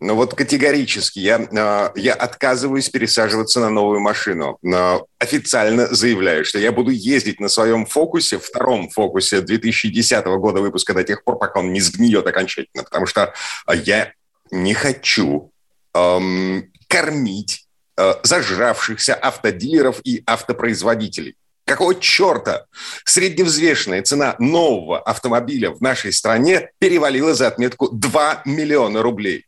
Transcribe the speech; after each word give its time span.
Но 0.00 0.16
вот 0.16 0.34
категорически 0.34 1.18
я, 1.18 1.46
а, 1.56 1.92
я 1.94 2.14
отказываюсь 2.14 2.88
пересаживаться 2.88 3.60
на 3.60 3.68
новую 3.68 4.00
машину. 4.00 4.58
Но 4.62 5.06
официально 5.18 5.94
заявляю, 5.94 6.46
что 6.46 6.58
я 6.58 6.72
буду 6.72 6.90
ездить 6.90 7.38
на 7.38 7.48
своем 7.48 7.84
фокусе, 7.84 8.38
втором 8.38 8.88
фокусе 8.88 9.42
2010 9.42 10.24
года 10.38 10.62
выпуска 10.62 10.94
до 10.94 11.04
тех 11.04 11.22
пор, 11.22 11.38
пока 11.38 11.60
он 11.60 11.72
не 11.74 11.80
сгниет 11.80 12.26
окончательно. 12.26 12.84
Потому 12.84 13.04
что 13.04 13.34
а, 13.66 13.74
я 13.74 14.12
не 14.50 14.72
хочу 14.72 15.52
эм, 15.94 16.72
кормить 16.88 17.66
э, 17.96 18.14
зажравшихся 18.22 19.14
автодилеров 19.14 20.00
и 20.02 20.22
автопроизводителей. 20.26 21.36
Какого 21.66 21.94
черта 21.94 22.66
средневзвешенная 23.04 24.02
цена 24.02 24.34
нового 24.38 24.98
автомобиля 24.98 25.70
в 25.70 25.80
нашей 25.80 26.12
стране 26.12 26.70
перевалила 26.78 27.34
за 27.34 27.46
отметку 27.46 27.88
2 27.90 28.42
миллиона 28.44 29.02
рублей? 29.02 29.46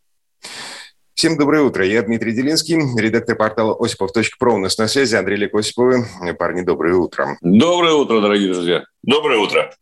Всем 1.14 1.38
доброе 1.38 1.62
утро. 1.62 1.84
Я 1.86 2.02
Дмитрий 2.02 2.32
Делинский, 2.32 2.78
редактор 2.98 3.36
портала 3.36 3.76
осипов.про. 3.78 4.54
У 4.54 4.58
нас 4.58 4.76
на 4.78 4.88
связи 4.88 5.14
Андрей 5.14 5.36
Лек 5.36 5.54
Осиповы. 5.54 6.04
Парни, 6.36 6.62
доброе 6.62 6.96
утро. 6.96 7.38
Доброе 7.42 7.94
утро, 7.94 8.20
дорогие 8.20 8.52
друзья. 8.52 8.84
Доброе 9.02 9.38
утро. 9.38 9.72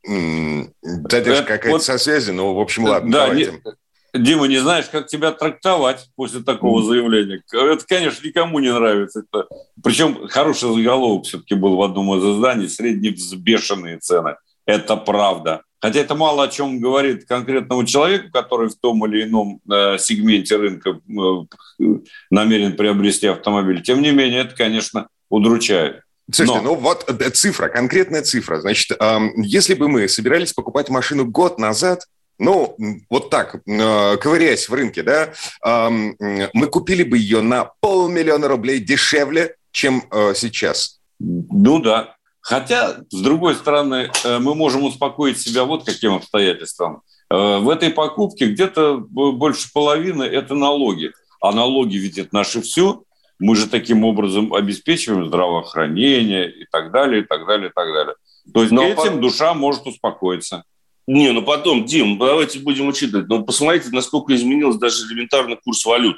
Задержка 0.83 1.45
какая-то 1.45 1.71
вот, 1.71 1.83
со 1.83 1.97
связи, 1.97 2.31
но, 2.33 2.55
в 2.55 2.61
общем, 2.61 2.85
ладно, 2.85 3.11
да, 3.11 3.27
давайте. 3.29 3.53
Не, 3.53 4.23
Дима, 4.23 4.49
не 4.49 4.59
знаешь, 4.59 4.87
как 4.91 5.07
тебя 5.07 5.31
трактовать 5.33 6.11
после 6.17 6.41
такого 6.43 6.83
заявления. 6.83 7.43
Это, 7.53 7.87
конечно, 7.87 8.27
никому 8.27 8.59
не 8.59 8.73
нравится. 8.73 9.21
Это, 9.21 9.47
причем 9.83 10.29
хороший 10.29 10.75
заголовок 10.75 11.25
все-таки 11.25 11.55
был 11.55 11.77
в 11.77 11.83
одном 11.83 12.19
из 12.19 12.37
изданий 12.37 12.69
«Средневзбешенные 12.69 13.99
цены». 13.99 14.37
Это 14.67 14.97
правда. 14.97 15.63
Хотя 15.81 16.01
это 16.01 16.15
мало 16.15 16.45
о 16.45 16.49
чем 16.49 16.79
говорит 16.79 17.25
конкретному 17.27 17.87
человеку, 17.87 18.31
который 18.31 18.69
в 18.69 18.75
том 18.77 19.05
или 19.07 19.25
ином 19.25 19.61
э, 19.71 19.97
сегменте 19.99 20.57
рынка 20.57 21.01
э, 21.09 21.85
намерен 22.31 22.77
приобрести 22.77 23.27
автомобиль. 23.27 23.83
Тем 23.83 24.03
не 24.03 24.11
менее, 24.11 24.43
это, 24.43 24.55
конечно, 24.55 25.09
удручает. 25.31 26.03
Слушайте, 26.31 26.61
Но... 26.61 26.75
ну 26.75 26.81
вот 26.81 27.09
э, 27.09 27.31
цифра, 27.31 27.69
конкретная 27.69 28.23
цифра. 28.23 28.61
Значит, 28.61 28.99
если 29.37 29.75
бы 29.75 29.89
мы 29.89 30.07
собирались 30.07 30.53
покупать 30.53 30.91
машину 30.91 31.25
год 31.25 31.59
назад, 31.59 32.07
ну, 32.39 32.75
вот 33.11 33.29
так, 33.29 33.63
ковыряясь 33.67 34.71
в 34.71 34.73
рынке, 34.73 35.03
да, 35.03 35.35
мы 35.63 36.67
купили 36.69 37.03
бы 37.03 37.19
ее 37.19 37.43
на 37.43 37.73
полмиллиона 37.81 38.49
рублей 38.49 38.81
дешевле, 38.81 39.57
чем 39.73 40.03
сейчас. 40.35 41.01
Ну 41.19 41.81
да, 41.81 42.17
Хотя, 42.51 42.97
с 43.11 43.21
другой 43.21 43.55
стороны, 43.55 44.11
э, 44.25 44.39
мы 44.41 44.57
можем 44.57 44.83
успокоить 44.83 45.39
себя 45.39 45.63
вот 45.63 45.85
каким 45.85 46.15
обстоятельством. 46.15 47.03
Э, 47.31 47.59
в 47.59 47.69
этой 47.69 47.91
покупке 47.91 48.47
где-то 48.47 48.97
больше 48.99 49.69
половины– 49.73 50.23
это 50.25 50.57
налоги. 50.57 51.13
А 51.41 51.53
налоги 51.53 51.97
ведь 51.97 52.19
это 52.19 52.31
наше 52.33 52.61
все. 52.61 53.05
Мы 53.39 53.55
же 53.55 53.69
таким 53.69 54.05
образом 54.05 54.53
обеспечиваем 54.53 55.29
здравоохранение 55.29 56.51
и 56.51 56.67
так 56.73 56.91
далее, 56.91 57.23
и 57.23 57.25
так 57.25 57.47
далее, 57.47 57.69
и 57.69 57.73
так 57.73 57.87
далее. 57.95 58.15
То 58.53 58.63
есть 58.63 58.73
Но 58.73 58.83
этим 58.83 59.15
по... 59.15 59.21
душа 59.21 59.55
может 59.55 59.87
успокоиться. 59.87 60.65
Не, 61.07 61.31
ну 61.31 61.43
потом, 61.43 61.85
Дим, 61.85 62.19
давайте 62.19 62.59
будем 62.59 62.89
учитывать. 62.89 63.29
Но 63.29 63.45
посмотрите, 63.45 63.91
насколько 63.93 64.35
изменился 64.35 64.81
даже 64.81 65.07
элементарный 65.07 65.57
курс 65.57 65.87
валют. 65.87 66.17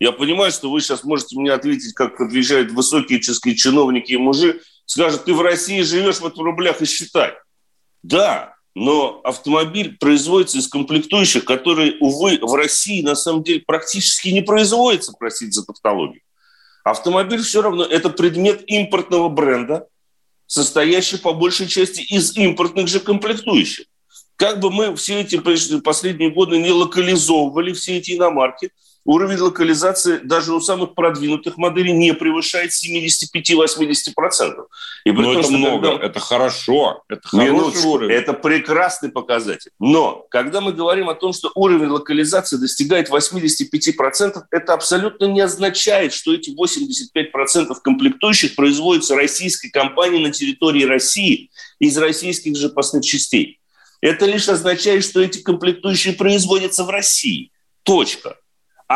Я 0.00 0.12
понимаю, 0.12 0.50
что 0.50 0.70
вы 0.70 0.80
сейчас 0.80 1.04
можете 1.04 1.38
мне 1.38 1.52
ответить, 1.52 1.92
как 1.92 2.18
отвечают 2.18 2.72
высокие 2.72 3.20
чешские 3.20 3.54
чиновники 3.54 4.12
и 4.12 4.16
мужи, 4.16 4.62
скажут, 4.86 5.24
ты 5.24 5.34
в 5.34 5.40
России 5.40 5.82
живешь 5.82 6.20
вот 6.20 6.36
в 6.36 6.40
рублях 6.40 6.82
и 6.82 6.86
считай. 6.86 7.34
Да, 8.02 8.54
но 8.74 9.20
автомобиль 9.24 9.96
производится 9.98 10.58
из 10.58 10.68
комплектующих, 10.68 11.44
которые, 11.44 11.96
увы, 12.00 12.38
в 12.42 12.54
России 12.54 13.02
на 13.02 13.14
самом 13.14 13.42
деле 13.42 13.60
практически 13.60 14.28
не 14.28 14.42
производятся, 14.42 15.14
простите 15.18 15.52
за 15.52 15.64
тавтологию. 15.64 16.22
Автомобиль 16.82 17.42
все 17.42 17.62
равно 17.62 17.84
это 17.84 18.10
предмет 18.10 18.62
импортного 18.66 19.28
бренда, 19.28 19.86
состоящий 20.46 21.16
по 21.16 21.32
большей 21.32 21.66
части 21.66 22.00
из 22.00 22.36
импортных 22.36 22.88
же 22.88 23.00
комплектующих. 23.00 23.86
Как 24.36 24.60
бы 24.60 24.70
мы 24.70 24.94
все 24.96 25.20
эти 25.20 25.38
последние 25.80 26.30
годы 26.30 26.58
не 26.58 26.70
локализовывали 26.70 27.72
все 27.72 27.98
эти 27.98 28.16
иномарки– 28.16 28.70
уровень 29.04 29.38
локализации 29.38 30.18
даже 30.18 30.54
у 30.54 30.60
самых 30.60 30.94
продвинутых 30.94 31.56
моделей 31.56 31.92
не 31.92 32.14
превышает 32.14 32.70
75-80%. 32.72 34.66
И 35.04 35.12
Но 35.12 35.22
том, 35.22 35.38
это 35.38 35.50
много, 35.50 35.90
когда... 35.90 36.06
это 36.06 36.20
хорошо, 36.20 37.02
это 37.08 37.28
хороший 37.28 37.86
уровень. 37.86 38.14
Это 38.14 38.32
прекрасный 38.32 39.10
показатель. 39.10 39.70
Но 39.78 40.26
когда 40.30 40.60
мы 40.60 40.72
говорим 40.72 41.08
о 41.08 41.14
том, 41.14 41.32
что 41.32 41.50
уровень 41.54 41.88
локализации 41.88 42.56
достигает 42.56 43.10
85%, 43.10 44.42
это 44.50 44.72
абсолютно 44.72 45.26
не 45.26 45.40
означает, 45.40 46.12
что 46.12 46.32
эти 46.32 46.50
85% 46.50 47.74
комплектующих 47.82 48.54
производятся 48.56 49.14
российской 49.16 49.68
компанией 49.68 50.22
на 50.22 50.32
территории 50.32 50.84
России 50.84 51.50
из 51.78 51.96
российских 51.98 52.56
же 52.56 52.68
запасных 52.68 53.04
частей. 53.04 53.60
Это 54.00 54.26
лишь 54.26 54.48
означает, 54.48 55.04
что 55.04 55.20
эти 55.20 55.38
комплектующие 55.38 56.14
производятся 56.14 56.84
в 56.84 56.90
России. 56.90 57.50
Точка 57.84 58.36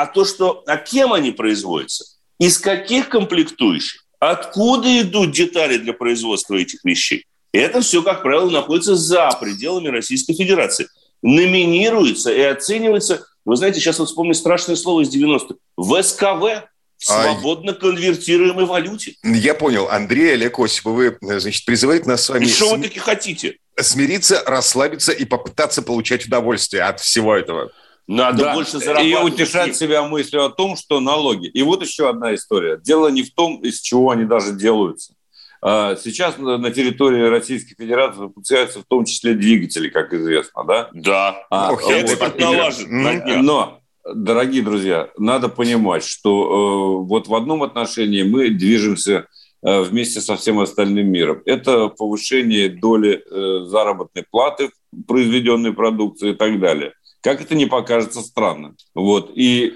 а 0.02 0.06
то, 0.06 0.24
что, 0.24 0.62
а 0.66 0.76
кем 0.76 1.12
они 1.12 1.32
производятся, 1.32 2.04
из 2.38 2.58
каких 2.58 3.08
комплектующих, 3.08 4.04
откуда 4.20 5.00
идут 5.00 5.32
детали 5.32 5.76
для 5.76 5.92
производства 5.92 6.54
этих 6.54 6.84
вещей. 6.84 7.26
Это 7.52 7.80
все, 7.80 8.02
как 8.02 8.22
правило, 8.22 8.48
находится 8.48 8.94
за 8.94 9.28
пределами 9.40 9.88
Российской 9.88 10.34
Федерации. 10.34 10.86
Номинируется 11.22 12.32
и 12.32 12.40
оценивается, 12.40 13.26
вы 13.44 13.56
знаете, 13.56 13.80
сейчас 13.80 13.98
вот 13.98 14.08
вспомню 14.08 14.34
страшное 14.34 14.76
слово 14.76 15.00
из 15.00 15.12
90-х, 15.12 15.56
ВСКВ, 15.76 16.68
в 16.98 17.04
свободно 17.04 17.72
конвертируемой 17.72 18.66
валюте. 18.66 19.14
Я 19.24 19.54
понял. 19.54 19.88
Андрей 19.88 20.34
Олег 20.34 20.58
Осипов, 20.60 20.94
вы, 20.94 21.18
значит, 21.20 21.64
призываете 21.64 22.08
нас 22.08 22.24
с 22.24 22.28
вами... 22.28 22.44
И 22.44 22.48
что 22.48 22.76
вы 22.76 22.82
таки 22.82 22.98
хотите? 23.00 23.56
Смириться, 23.80 24.42
расслабиться 24.46 25.12
и 25.12 25.24
попытаться 25.24 25.82
получать 25.82 26.26
удовольствие 26.26 26.82
от 26.82 27.00
всего 27.00 27.34
этого. 27.34 27.70
Надо 28.08 28.42
да. 28.42 28.54
больше 28.54 28.78
зарабатывать. 28.78 29.12
И 29.12 29.34
утешать 29.34 29.76
себя 29.76 30.02
мыслью 30.02 30.46
о 30.46 30.48
том, 30.48 30.76
что 30.76 30.98
налоги. 30.98 31.46
И 31.46 31.62
вот 31.62 31.82
еще 31.82 32.08
одна 32.08 32.34
история. 32.34 32.78
Дело 32.82 33.08
не 33.08 33.22
в 33.22 33.34
том, 33.34 33.60
из 33.60 33.80
чего 33.80 34.10
они 34.10 34.24
даже 34.24 34.54
делаются. 34.54 35.12
А, 35.60 35.94
сейчас 35.94 36.38
на 36.38 36.70
территории 36.70 37.28
Российской 37.28 37.74
Федерации 37.74 38.20
выпускаются 38.20 38.80
в 38.80 38.84
том 38.84 39.04
числе 39.04 39.34
двигатели, 39.34 39.90
как 39.90 40.14
известно, 40.14 40.64
да? 40.64 40.88
Да. 40.94 41.46
А, 41.50 41.72
ну, 41.72 41.90
экспорт 41.90 42.40
налажен. 42.40 43.44
Но, 43.44 43.80
дорогие 44.10 44.62
друзья, 44.62 45.10
надо 45.18 45.50
понимать, 45.50 46.02
что 46.02 47.02
э, 47.02 47.06
вот 47.06 47.28
в 47.28 47.34
одном 47.34 47.62
отношении 47.62 48.22
мы 48.22 48.48
движемся 48.48 49.26
э, 49.62 49.82
вместе 49.82 50.22
со 50.22 50.36
всем 50.36 50.60
остальным 50.60 51.08
миром. 51.08 51.42
Это 51.44 51.88
повышение 51.88 52.70
доли 52.70 53.22
э, 53.30 53.64
заработной 53.66 54.24
платы 54.30 54.70
в 54.92 55.02
произведенной 55.02 55.74
продукции 55.74 56.30
и 56.30 56.34
так 56.34 56.58
далее 56.58 56.94
как 57.20 57.40
это 57.40 57.54
не 57.54 57.66
покажется 57.66 58.22
странным. 58.22 58.76
Вот. 58.94 59.32
И, 59.34 59.74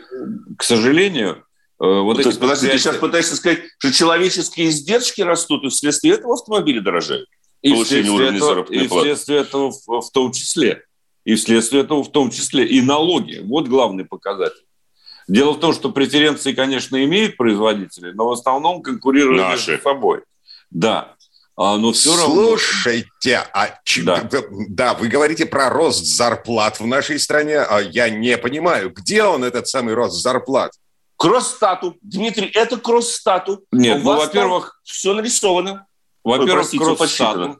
к 0.57 0.63
сожалению, 0.63 1.45
э, 1.81 1.85
вот 1.85 2.19
ну, 2.19 2.25
есть, 2.25 2.41
подожди, 2.41 2.69
ты 2.69 2.79
сейчас 2.79 2.97
пытаешься 2.97 3.37
сказать, 3.37 3.61
что 3.79 3.93
человеческие 3.93 4.69
издержки 4.69 5.23
растут, 5.23 5.65
и 5.65 5.69
вследствие 5.69 6.15
этого 6.15 6.35
автомобили 6.35 6.79
дорожают? 6.79 7.29
И 7.63 7.73
вследствие 7.75 8.37
этого, 8.37 8.65
и 8.65 8.89
вследствие 8.89 9.41
этого 9.41 9.71
в, 9.71 10.01
в 10.01 10.11
том 10.11 10.33
числе. 10.33 10.85
И 11.25 11.37
вследствие 11.37 11.83
этого 11.83 12.03
в 12.03 12.11
том 12.11 12.31
числе 12.31 12.67
и 12.67 12.81
налоги. 12.81 13.41
Вот 13.45 13.69
главный 13.69 14.05
показатель. 14.05 14.65
Дело 15.29 15.53
в 15.53 15.61
том, 15.61 15.73
что 15.73 15.91
преференции, 15.91 16.53
конечно, 16.53 17.03
имеют 17.05 17.37
производители, 17.37 18.11
но 18.11 18.27
в 18.27 18.33
основном 18.33 18.83
конкурируют 18.83 19.41
Наши. 19.41 19.73
между 19.73 19.85
собой. 19.85 20.23
Да. 20.71 21.15
А, 21.57 21.77
но 21.77 21.93
все 21.93 22.15
Слушайте, 22.17 23.37
равно... 23.37 23.51
а 23.53 23.79
да. 24.05 24.29
да, 24.69 24.95
вы 24.95 25.09
говорите 25.09 25.45
про 25.45 25.69
рост 25.69 26.05
зарплат 26.05 26.81
в 26.81 26.87
нашей 26.87 27.19
стране, 27.19 27.59
а 27.59 27.81
я 27.81 28.09
не 28.09 28.39
понимаю, 28.39 28.91
где 28.91 29.23
он, 29.25 29.45
этот 29.45 29.69
самый 29.69 29.95
рост 29.95 30.23
зарплат? 30.23 30.73
Кросс-стату. 31.17 31.97
Дмитрий, 32.01 32.51
это 32.55 32.79
кросс-стату. 32.79 33.65
Нет, 33.71 34.03
ну, 34.03 34.17
во-первых... 34.17 34.81
Все 34.83 35.13
нарисовано. 35.13 35.87
Во-первых, 36.25 36.71
кросс-стату. 36.71 37.59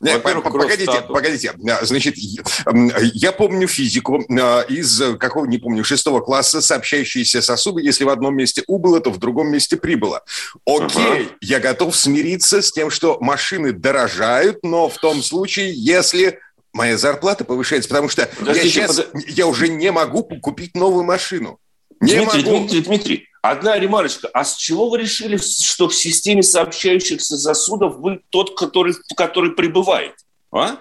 Нет, 0.00 0.22
погодите, 0.22 1.02
погодите. 1.08 1.54
Значит, 1.82 2.14
я 2.16 3.32
помню 3.32 3.66
физику 3.66 4.24
а, 4.30 4.62
из 4.62 5.02
какого, 5.18 5.46
не 5.46 5.58
помню, 5.58 5.84
шестого 5.84 6.20
класса, 6.20 6.60
сообщающиеся 6.60 7.42
сосуды, 7.42 7.82
если 7.82 8.04
в 8.04 8.08
одном 8.08 8.36
месте 8.36 8.62
убыло, 8.66 9.00
то 9.00 9.10
в 9.10 9.18
другом 9.18 9.48
месте 9.48 9.76
прибыло. 9.76 10.22
Окей, 10.64 11.26
ага. 11.26 11.36
я 11.40 11.60
готов 11.60 11.96
смириться 11.96 12.62
с 12.62 12.70
тем, 12.70 12.90
что 12.90 13.18
машины 13.20 13.72
дорожают, 13.72 14.58
но 14.62 14.88
в 14.88 14.98
том 14.98 15.22
случае, 15.22 15.72
если 15.74 16.38
моя 16.72 16.96
зарплата 16.96 17.44
повышается, 17.44 17.88
потому 17.88 18.08
что 18.08 18.28
я 18.40 18.54
сейчас 18.54 19.00
под... 19.00 19.28
я 19.28 19.46
уже 19.46 19.68
не 19.68 19.90
могу 19.90 20.22
купить 20.22 20.74
новую 20.74 21.04
машину. 21.04 21.58
Не 22.00 22.14
Дмитрий, 22.14 22.44
могу. 22.44 22.58
Дмитрий, 22.58 22.80
Дмитрий, 22.82 23.28
одна 23.42 23.78
ремарочка. 23.78 24.28
А 24.32 24.44
с 24.44 24.56
чего 24.56 24.88
вы 24.88 24.98
решили, 24.98 25.36
что 25.36 25.88
в 25.88 25.94
системе 25.94 26.42
сообщающихся 26.42 27.36
сосудов 27.36 27.96
вы 27.96 28.20
тот, 28.30 28.56
который, 28.56 28.94
который 29.16 29.52
пребывает? 29.52 30.14
А? 30.52 30.78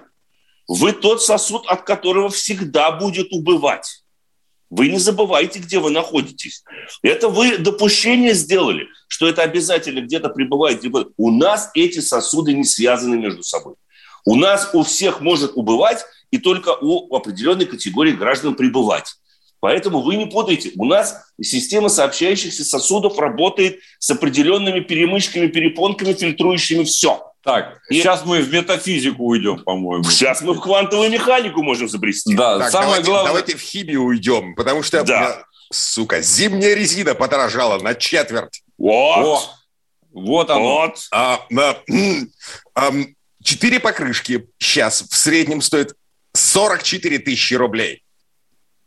Вы 0.67 0.91
тот 0.91 1.23
сосуд, 1.23 1.65
от 1.67 1.83
которого 1.83 2.29
всегда 2.29 2.91
будет 2.91 3.31
убывать. 3.31 4.03
Вы 4.69 4.89
не 4.89 4.99
забывайте, 4.99 5.59
где 5.59 5.79
вы 5.79 5.91
находитесь. 5.91 6.63
Это 7.01 7.29
вы 7.29 7.57
допущение 7.57 8.33
сделали, 8.33 8.87
что 9.07 9.27
это 9.27 9.41
обязательно 9.43 10.01
где-то 10.01 10.29
пребывает. 10.29 10.83
У 11.15 11.31
нас 11.31 11.71
эти 11.73 11.99
сосуды 11.99 12.53
не 12.53 12.65
связаны 12.65 13.15
между 13.15 13.43
собой. 13.43 13.75
У 14.25 14.35
нас 14.35 14.71
у 14.73 14.83
всех 14.83 15.21
может 15.21 15.53
убывать, 15.55 16.03
и 16.31 16.37
только 16.37 16.75
у 16.81 17.15
определенной 17.15 17.65
категории 17.65 18.11
граждан 18.11 18.55
пребывать. 18.55 19.15
Поэтому 19.59 20.01
вы 20.01 20.15
не 20.15 20.25
путайте. 20.25 20.71
У 20.75 20.85
нас 20.85 21.25
система 21.41 21.89
сообщающихся 21.89 22.63
сосудов 22.63 23.17
работает 23.17 23.79
с 23.99 24.09
определенными 24.09 24.81
перемычками, 24.81 25.47
перепонками, 25.47 26.13
фильтрующими 26.13 26.83
все. 26.83 27.23
Так, 27.43 27.79
и... 27.89 27.95
сейчас 27.95 28.25
мы 28.25 28.41
в 28.41 28.53
метафизику 28.53 29.23
уйдем, 29.23 29.63
по-моему. 29.63 30.03
Сейчас 30.03 30.41
мы 30.41 30.53
в 30.53 30.59
квантовую 30.59 31.09
механику 31.09 31.63
можем 31.63 31.87
забрести. 31.87 32.35
Да, 32.35 32.59
так, 32.59 32.71
самое 32.71 32.89
давайте, 32.89 33.09
главное... 33.09 33.27
Давайте 33.29 33.57
в 33.57 33.61
химию 33.61 34.03
уйдем, 34.03 34.53
потому 34.55 34.83
что, 34.83 35.03
да. 35.03 35.43
сука, 35.71 36.21
зимняя 36.21 36.73
резина 36.75 37.15
подорожала 37.15 37.79
на 37.81 37.95
четверть. 37.95 38.63
Вот. 38.77 39.25
О, 39.25 39.41
вот 40.11 40.49
оно. 40.49 40.61
Вот. 40.61 41.07
А, 41.11 41.39
на, 41.49 41.77
а, 42.75 42.91
четыре 43.41 43.79
покрышки 43.79 44.49
сейчас 44.59 45.03
в 45.03 45.15
среднем 45.15 45.61
стоят 45.61 45.93
44 46.33 47.19
тысячи 47.19 47.53
рублей. 47.53 48.03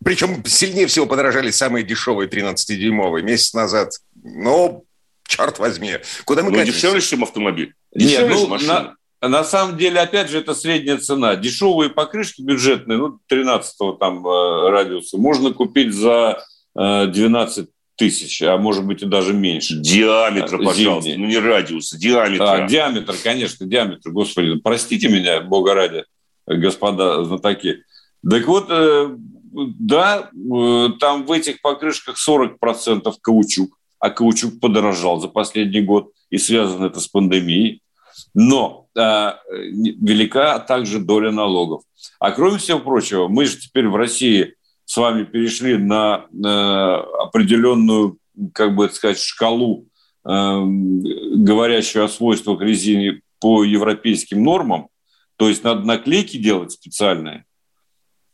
Причем 0.04 0.42
сильнее 0.46 0.86
всего 0.86 1.06
подорожали 1.06 1.50
самые 1.50 1.84
дешевые 1.84 2.28
13-дюймовые 2.28 3.22
месяц 3.22 3.52
назад. 3.52 3.92
Ну, 4.22 4.84
черт 5.26 5.58
возьми. 5.58 5.98
Куда 6.24 6.42
мы 6.42 6.50
ну, 6.50 6.64
дешевле, 6.64 7.00
чем 7.00 7.22
автомобиль. 7.22 7.74
Нет, 7.94 8.28
ну, 8.28 8.56
на, 8.58 8.96
на 9.20 9.44
самом 9.44 9.76
деле, 9.76 10.00
опять 10.00 10.30
же, 10.30 10.38
это 10.38 10.54
средняя 10.54 10.96
цена. 10.96 11.36
Дешевые 11.36 11.90
покрышки 11.90 12.40
бюджетные, 12.40 12.98
ну, 12.98 13.18
13 13.26 13.98
там 13.98 14.26
э, 14.26 14.70
радиуса, 14.70 15.18
можно 15.18 15.52
купить 15.52 15.92
за 15.92 16.42
12 16.74 17.58
э, 17.58 17.68
тысяч, 17.96 18.40
а 18.42 18.56
может 18.56 18.86
быть 18.86 19.02
и 19.02 19.06
даже 19.06 19.34
меньше. 19.34 19.76
Диаметр, 19.76 20.52
Зимний. 20.52 20.66
пожалуйста, 20.66 21.10
ну 21.18 21.26
не 21.26 21.38
радиуса, 21.38 21.98
диаметр. 21.98 22.44
А, 22.44 22.66
диаметр, 22.66 23.14
конечно, 23.22 23.66
диаметр, 23.66 24.10
господи, 24.10 24.58
простите 24.58 25.08
меня, 25.08 25.42
бога 25.42 25.74
ради, 25.74 26.04
господа 26.46 27.22
знатоки. 27.24 27.84
Так 28.28 28.46
вот, 28.46 28.66
э, 28.70 29.16
да, 29.50 30.30
там 31.00 31.26
в 31.26 31.32
этих 31.32 31.60
покрышках 31.60 32.16
40% 32.16 33.12
каучук, 33.20 33.76
а 33.98 34.10
каучук 34.10 34.60
подорожал 34.60 35.20
за 35.20 35.28
последний 35.28 35.80
год, 35.80 36.12
и 36.30 36.38
связано 36.38 36.86
это 36.86 37.00
с 37.00 37.08
пандемией. 37.08 37.82
Но 38.34 38.86
э, 38.96 39.32
велика 39.50 40.58
также 40.60 41.00
доля 41.00 41.30
налогов. 41.30 41.82
А 42.18 42.30
кроме 42.30 42.58
всего 42.58 42.78
прочего, 42.78 43.28
мы 43.28 43.46
же 43.46 43.58
теперь 43.58 43.88
в 43.88 43.96
России 43.96 44.54
с 44.84 44.96
вами 44.96 45.24
перешли 45.24 45.76
на 45.76 46.26
э, 46.32 46.46
определенную, 46.46 48.18
как 48.52 48.74
бы 48.74 48.88
сказать, 48.90 49.20
шкалу, 49.20 49.86
э, 50.24 50.60
говорящую 51.34 52.04
о 52.04 52.08
свойствах 52.08 52.60
резины 52.60 53.22
по 53.40 53.64
европейским 53.64 54.42
нормам. 54.42 54.88
То 55.36 55.48
есть 55.48 55.64
надо 55.64 55.86
наклейки 55.86 56.36
делать 56.36 56.72
специальные. 56.72 57.44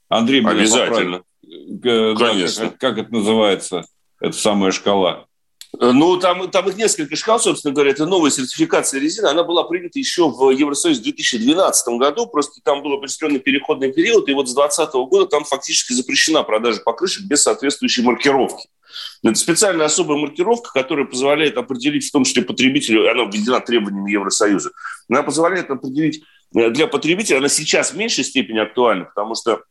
Андрей, 0.09 0.45
обязательно. 0.45 1.23
Конечно. 1.83 2.65
Да, 2.65 2.71
как, 2.71 2.79
как 2.79 2.99
это 2.99 3.13
называется? 3.13 3.85
Это 4.21 4.37
самая 4.37 4.73
шкала. 4.73 5.27
Э, 5.81 5.93
ну, 5.93 6.17
там, 6.17 6.51
там 6.51 6.69
их 6.69 6.77
несколько 6.77 7.17
шкал, 7.17 7.39
собственно 7.39 7.75
говоря. 7.75 7.91
Это 7.91 8.07
новая 8.07 8.31
сертификация 8.31 9.01
резины. 9.01 9.27
Она 9.27 9.45
была 9.45 9.65
принята 9.65 9.99
еще 9.99 10.29
в 10.29 10.51
Евросоюзе 10.51 11.01
в 11.01 11.05
2012 11.05 11.89
году. 11.99 12.27
Просто 12.27 12.61
там 12.63 12.83
был 12.83 12.95
определенный 12.95 13.41
переходный 13.41 13.93
период. 13.93 14.29
И 14.29 14.35
вот 14.35 14.49
с 14.49 14.55
2020 14.55 14.95
года 15.11 15.27
там 15.27 15.45
фактически 15.45 15.93
запрещена 15.93 16.43
продажа 16.43 16.81
покрышек 16.81 17.25
без 17.25 17.43
соответствующей 17.43 18.03
маркировки. 18.03 18.69
Это 19.23 19.35
специальная 19.35 19.87
особая 19.87 20.19
маркировка, 20.19 20.71
которая 20.73 21.05
позволяет 21.07 21.57
определить, 21.59 22.09
в 22.09 22.13
том 22.13 22.25
числе 22.25 22.43
потребителю, 22.43 23.11
она 23.11 23.25
введена 23.25 23.61
требованиями 23.61 24.13
Евросоюза, 24.13 24.71
она 25.09 25.23
позволяет 25.23 25.71
определить 25.71 26.23
э, 26.55 26.71
для 26.71 26.87
потребителя, 26.87 27.39
она 27.39 27.49
сейчас 27.49 27.93
в 27.93 27.97
меньшей 27.97 28.25
степени 28.25 28.59
актуальна, 28.59 29.05
потому 29.05 29.35
что 29.35 29.63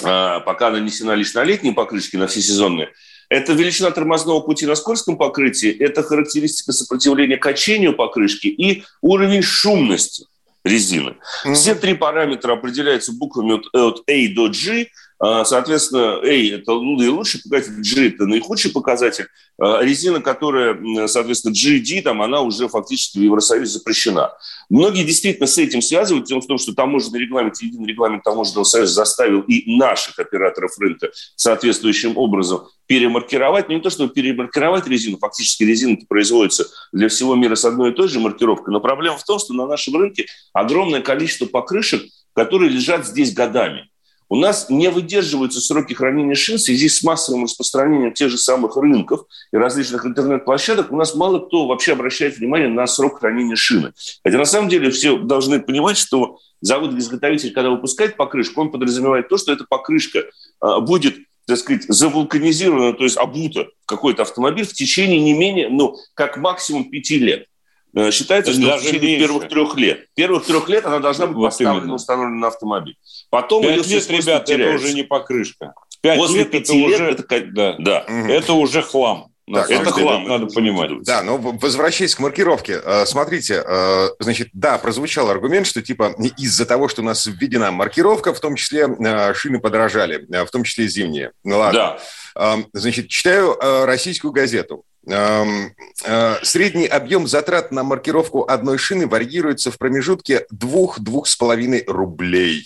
пока 0.00 0.70
нанесена 0.70 1.14
лишь 1.14 1.34
на 1.34 1.44
летние 1.44 1.72
покрышки, 1.72 2.16
на 2.16 2.26
всесезонные, 2.26 2.90
это 3.28 3.52
величина 3.52 3.90
тормозного 3.90 4.40
пути 4.40 4.66
на 4.66 4.74
скользком 4.74 5.16
покрытии, 5.16 5.70
это 5.70 6.02
характеристика 6.02 6.72
сопротивления 6.72 7.36
качению 7.36 7.94
покрышки 7.94 8.46
и 8.46 8.84
уровень 9.00 9.42
шумности 9.42 10.26
резины. 10.64 11.16
Mm-hmm. 11.44 11.54
Все 11.54 11.74
три 11.74 11.94
параметра 11.94 12.54
определяются 12.54 13.12
буквами 13.12 13.54
от, 13.54 13.74
от 13.74 14.02
A 14.08 14.28
до 14.34 14.48
G– 14.48 14.86
а, 14.96 15.03
соответственно, 15.44 16.20
A– 16.22 16.54
это 16.56 16.72
наилучший 16.74 17.40
показатель, 17.42 17.82
G– 17.82 18.08
это 18.14 18.26
наихудший 18.26 18.72
показатель. 18.72 19.26
А, 19.56 19.82
резина, 19.82 20.20
которая, 20.20 21.06
соответственно, 21.06 21.52
GD, 21.52 22.02
там, 22.02 22.22
она 22.22 22.40
уже 22.40 22.68
фактически 22.68 23.18
в 23.18 23.22
Евросоюзе 23.22 23.66
запрещена. 23.66 24.32
Многие 24.68 25.04
действительно 25.04 25.46
с 25.46 25.56
этим 25.58 25.80
связывают, 25.80 26.26
тем 26.26 26.40
в 26.40 26.46
том, 26.46 26.58
что 26.58 26.74
таможенный 26.74 27.20
регламент, 27.20 27.60
единый 27.62 27.86
регламент 27.86 28.24
таможенного 28.24 28.64
союза 28.64 28.92
заставил 28.92 29.42
и 29.42 29.76
наших 29.76 30.18
операторов 30.18 30.72
рынка 30.78 31.10
соответствующим 31.36 32.18
образом 32.18 32.66
перемаркировать, 32.86 33.68
но 33.68 33.74
не 33.74 33.80
то, 33.80 33.90
чтобы 33.90 34.12
перемаркировать 34.12 34.86
резину, 34.88 35.18
фактически 35.18 35.62
резина 35.62 35.96
производится 36.08 36.66
для 36.92 37.08
всего 37.08 37.34
мира 37.36 37.54
с 37.54 37.64
одной 37.64 37.92
и 37.92 37.94
той 37.94 38.08
же 38.08 38.18
маркировкой, 38.18 38.72
но 38.72 38.80
проблема 38.80 39.16
в 39.16 39.24
том, 39.24 39.38
что 39.38 39.54
на 39.54 39.66
нашем 39.66 39.96
рынке 39.96 40.26
огромное 40.52 41.00
количество 41.00 41.46
покрышек, 41.46 42.02
которые 42.34 42.70
лежат 42.70 43.06
здесь 43.06 43.32
годами. 43.32 43.88
У 44.34 44.36
нас 44.36 44.68
не 44.68 44.90
выдерживаются 44.90 45.60
сроки 45.60 45.92
хранения 45.92 46.34
шин 46.34 46.56
в 46.56 46.60
связи 46.60 46.88
с 46.88 47.04
массовым 47.04 47.44
распространением 47.44 48.12
тех 48.12 48.30
же 48.30 48.36
самых 48.36 48.76
рынков 48.76 49.26
и 49.52 49.56
различных 49.56 50.04
интернет-площадок. 50.04 50.90
У 50.90 50.96
нас 50.96 51.14
мало 51.14 51.38
кто 51.38 51.68
вообще 51.68 51.92
обращает 51.92 52.36
внимание 52.38 52.66
на 52.66 52.84
срок 52.88 53.20
хранения 53.20 53.54
шины. 53.54 53.92
Хотя 54.24 54.36
на 54.36 54.44
самом 54.44 54.68
деле 54.68 54.90
все 54.90 55.18
должны 55.18 55.60
понимать, 55.60 55.96
что 55.96 56.40
завод-изготовитель, 56.62 57.52
когда 57.52 57.70
выпускает 57.70 58.16
покрышку, 58.16 58.60
он 58.60 58.72
подразумевает 58.72 59.28
то, 59.28 59.38
что 59.38 59.52
эта 59.52 59.66
покрышка 59.68 60.24
а, 60.58 60.80
будет 60.80 61.14
так 61.46 61.58
сказать, 61.58 61.84
завулканизирована, 61.86 62.94
то 62.94 63.04
есть 63.04 63.16
обута 63.16 63.68
в 63.84 63.86
какой-то 63.86 64.22
автомобиль 64.22 64.66
в 64.66 64.72
течение 64.72 65.20
не 65.20 65.34
менее, 65.34 65.68
ну, 65.68 65.94
как 66.14 66.38
максимум 66.38 66.90
пяти 66.90 67.20
лет. 67.20 67.46
Э, 67.94 68.10
считается, 68.10 68.52
что 68.52 68.76
в 68.76 68.82
течение 68.82 69.18
первых 69.18 69.48
трех 69.48 69.76
лет. 69.76 70.06
Первых 70.14 70.44
трех 70.44 70.68
лет 70.68 70.84
она 70.84 70.98
должна 70.98 71.26
быть 71.26 71.36
вот 71.36 71.44
поставлена, 71.44 71.94
установлена 71.94 72.36
на 72.36 72.46
автомобиль. 72.48 72.96
Потом 73.30 73.62
Пять 73.62 73.86
лет, 73.86 74.10
ребят, 74.10 74.50
это 74.50 74.74
уже 74.74 74.94
не 74.94 75.04
покрышка. 75.04 75.74
Пять 76.00 76.18
После 76.18 76.40
лет 76.40 76.50
пяти 76.50 76.80
это 76.80 76.90
лет 76.90 77.00
уже, 77.00 77.10
это, 77.10 77.52
да, 77.52 77.76
да. 77.78 78.04
Угу. 78.08 78.32
это 78.32 78.52
уже 78.54 78.82
хлам. 78.82 79.28
Так, 79.52 79.70
это 79.70 79.90
хлам, 79.90 80.26
надо 80.26 80.46
понимать. 80.46 80.90
Да, 81.02 81.22
но 81.22 81.36
возвращаясь 81.36 82.14
к 82.14 82.18
маркировке. 82.18 82.80
Э, 82.82 83.06
смотрите, 83.06 83.62
э, 83.64 84.08
значит, 84.18 84.48
да, 84.52 84.78
прозвучал 84.78 85.30
аргумент, 85.30 85.66
что 85.66 85.80
типа 85.80 86.14
из-за 86.36 86.66
того, 86.66 86.88
что 86.88 87.02
у 87.02 87.04
нас 87.04 87.26
введена 87.26 87.70
маркировка, 87.70 88.34
в 88.34 88.40
том 88.40 88.56
числе 88.56 88.88
шины 89.34 89.60
подорожали, 89.60 90.26
в 90.28 90.50
том 90.50 90.64
числе 90.64 90.88
зимние. 90.88 91.30
Ну 91.44 91.58
ладно. 91.58 91.98
Да. 92.34 92.58
Значит, 92.72 93.08
читаю 93.08 93.56
российскую 93.84 94.32
газету. 94.32 94.84
Э, 95.06 96.36
средний 96.42 96.86
объем 96.86 97.26
затрат 97.26 97.72
на 97.72 97.82
маркировку 97.82 98.44
одной 98.48 98.78
шины 98.78 99.06
варьируется 99.06 99.70
в 99.70 99.78
промежутке 99.78 100.46
2-2,5 100.52 101.84
рублей 101.86 102.64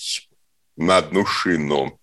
на 0.77 0.99
одну 0.99 1.27
шину. 1.27 1.99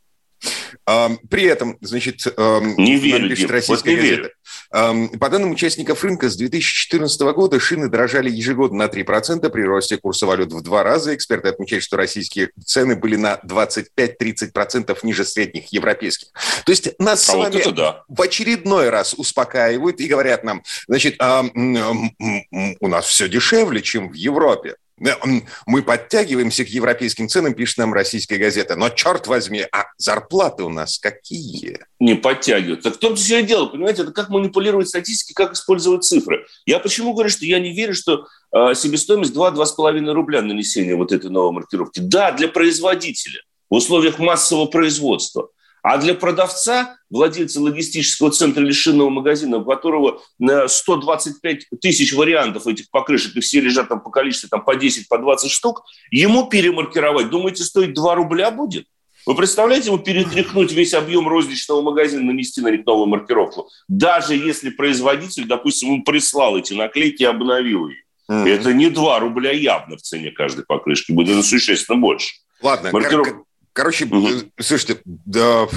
При 0.86 1.44
этом, 1.44 1.78
значит, 1.82 2.26
не 2.38 2.98
верю, 2.98 3.30
пишет 3.30 3.50
российская 3.50 3.92
вот 3.92 4.02
не 4.02 4.10
газета. 4.10 4.22
Верю. 4.22 4.32
По 4.76 5.30
данным 5.30 5.52
участников 5.52 6.04
рынка, 6.04 6.30
с 6.30 6.36
2014 6.36 7.22
года 7.34 7.62
шины 7.62 7.88
дорожали 7.88 8.30
ежегодно 8.30 8.86
на 8.86 8.90
3%, 8.90 9.50
при 9.50 9.62
росте 9.62 9.96
курса 9.96 10.26
валют 10.26 10.52
в 10.52 10.62
два 10.62 10.84
раза. 10.84 11.16
Эксперты 11.16 11.48
отмечают, 11.48 11.86
что 11.86 11.96
российские 11.96 12.50
цены 12.66 12.98
были 12.98 13.16
на 13.16 13.40
25-30% 13.46 14.98
ниже 15.04 15.24
средних 15.24 15.72
европейских. 15.72 16.28
То 16.66 16.74
есть 16.74 17.00
нас 17.00 17.30
а 17.30 17.32
с 17.32 17.36
вами 17.36 17.62
вот 17.64 17.76
да. 17.76 18.04
в 18.10 18.22
очередной 18.22 18.90
раз 18.90 19.14
успокаивают 19.14 20.02
и 20.02 20.08
говорят 20.08 20.44
нам, 20.44 20.62
значит, 20.90 21.22
у 21.22 22.88
нас 22.90 23.06
все 23.06 23.30
дешевле, 23.30 23.82
чем 23.82 24.10
в 24.10 24.14
Европе. 24.14 24.76
Мы 24.98 25.84
подтягиваемся 25.84 26.64
к 26.64 26.70
европейским 26.70 27.28
ценам, 27.28 27.54
пишет 27.54 27.80
нам 27.80 27.94
российская 27.94 28.38
газета. 28.38 28.76
Но, 28.76 28.90
черт 28.90 29.28
возьми, 29.28 29.66
а 29.72 29.86
зарплаты 29.98 30.64
у 30.64 30.70
нас 30.70 31.00
какие? 31.00 31.80
Не 32.00 32.16
подтягиваются. 32.16 32.90
Так 32.90 32.98
в 32.98 33.02
том 33.02 33.16
все 33.16 33.44
дело, 33.44 33.66
понимаете, 33.66 34.04
это 34.04 34.14
как 34.14 34.30
манипулировать 34.30 34.88
статистикой, 34.88 35.46
как 35.46 35.56
использовать 35.56 36.06
цифры. 36.06 36.46
Я 36.66 36.80
почему 36.80 37.14
говорю, 37.14 37.30
что 37.30 37.46
я 37.46 37.60
не 37.60 37.74
верю, 37.74 37.94
что 37.94 38.28
э, 38.54 38.74
себестоимость 38.74 39.34
2-2,5 39.34 40.12
рубля 40.14 40.42
нанесения 40.42 40.96
вот 40.96 41.12
этой 41.12 41.30
новой 41.30 41.52
маркировки. 41.52 42.00
Да, 42.00 42.32
для 42.32 42.48
производителя. 42.48 43.42
в 43.70 43.76
условиях 43.76 44.20
массового 44.20 44.68
производства. 44.68 45.50
А 45.88 46.00
для 46.00 46.16
продавца, 46.16 46.98
владельца 47.12 47.62
логистического 47.62 48.32
центра 48.32 48.64
или 48.64 48.72
шинного 48.72 49.12
магазина, 49.12 49.58
у 49.58 49.66
которого 49.66 50.20
125 50.40 51.68
тысяч 51.80 52.12
вариантов 52.14 52.66
этих 52.66 52.90
покрышек, 52.90 53.36
и 53.36 53.40
все 53.40 53.62
лежат 53.62 53.90
там 53.90 54.02
по 54.02 54.10
количеству 54.10 54.50
там, 54.50 54.66
по 54.66 54.76
10, 54.76 55.08
по 55.08 55.20
20 55.20 55.52
штук, 55.52 55.84
ему 56.10 56.48
перемаркировать, 56.48 57.30
думаете, 57.30 57.64
стоит 57.64 57.94
2 57.94 58.16
рубля 58.16 58.50
будет? 58.50 58.88
Вы 59.28 59.36
представляете, 59.36 59.90
ему 59.90 60.00
перетряхнуть 60.00 60.72
весь 60.72 60.96
объем 60.96 61.28
розничного 61.28 61.84
магазина, 61.84 62.24
нанести 62.24 62.62
на 62.62 62.72
них 62.72 62.84
новую 62.84 63.06
маркировку, 63.06 63.70
даже 63.88 64.34
если 64.34 64.72
производитель, 64.72 65.46
допустим, 65.46 65.90
ему 65.90 66.04
прислал 66.04 66.58
эти 66.58 66.74
наклейки 66.74 67.22
и 67.22 67.28
обновил 67.28 67.90
их. 67.90 67.98
Mm-hmm. 68.32 68.50
Это 68.50 68.74
не 68.74 68.90
2 68.90 69.20
рубля 69.20 69.52
явно 69.52 69.98
в 69.98 70.02
цене 70.02 70.32
каждой 70.32 70.66
покрышки, 70.66 71.12
будет 71.12 71.46
существенно 71.46 72.00
больше. 72.00 72.38
Ладно, 72.60 72.90
Маркиров... 72.92 73.28
кор- 73.76 73.84
короче, 73.84 74.06
угу. 74.06 74.28
слушайте, 74.60 75.02
да, 75.04 75.68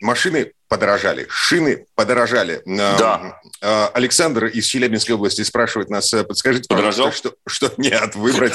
машины 0.00 0.52
подорожали, 0.70 1.26
шины 1.28 1.86
подорожали. 1.96 2.62
Да. 2.64 3.40
А, 3.60 3.90
Александр 3.92 4.46
из 4.46 4.66
Челябинской 4.66 5.16
области 5.16 5.42
спрашивает 5.42 5.90
нас, 5.90 6.14
э, 6.14 6.22
подскажите, 6.22 6.68
Подорожал? 6.68 7.10
что, 7.10 7.34
что 7.44 7.72
нет, 7.76 8.14
выбрать 8.14 8.54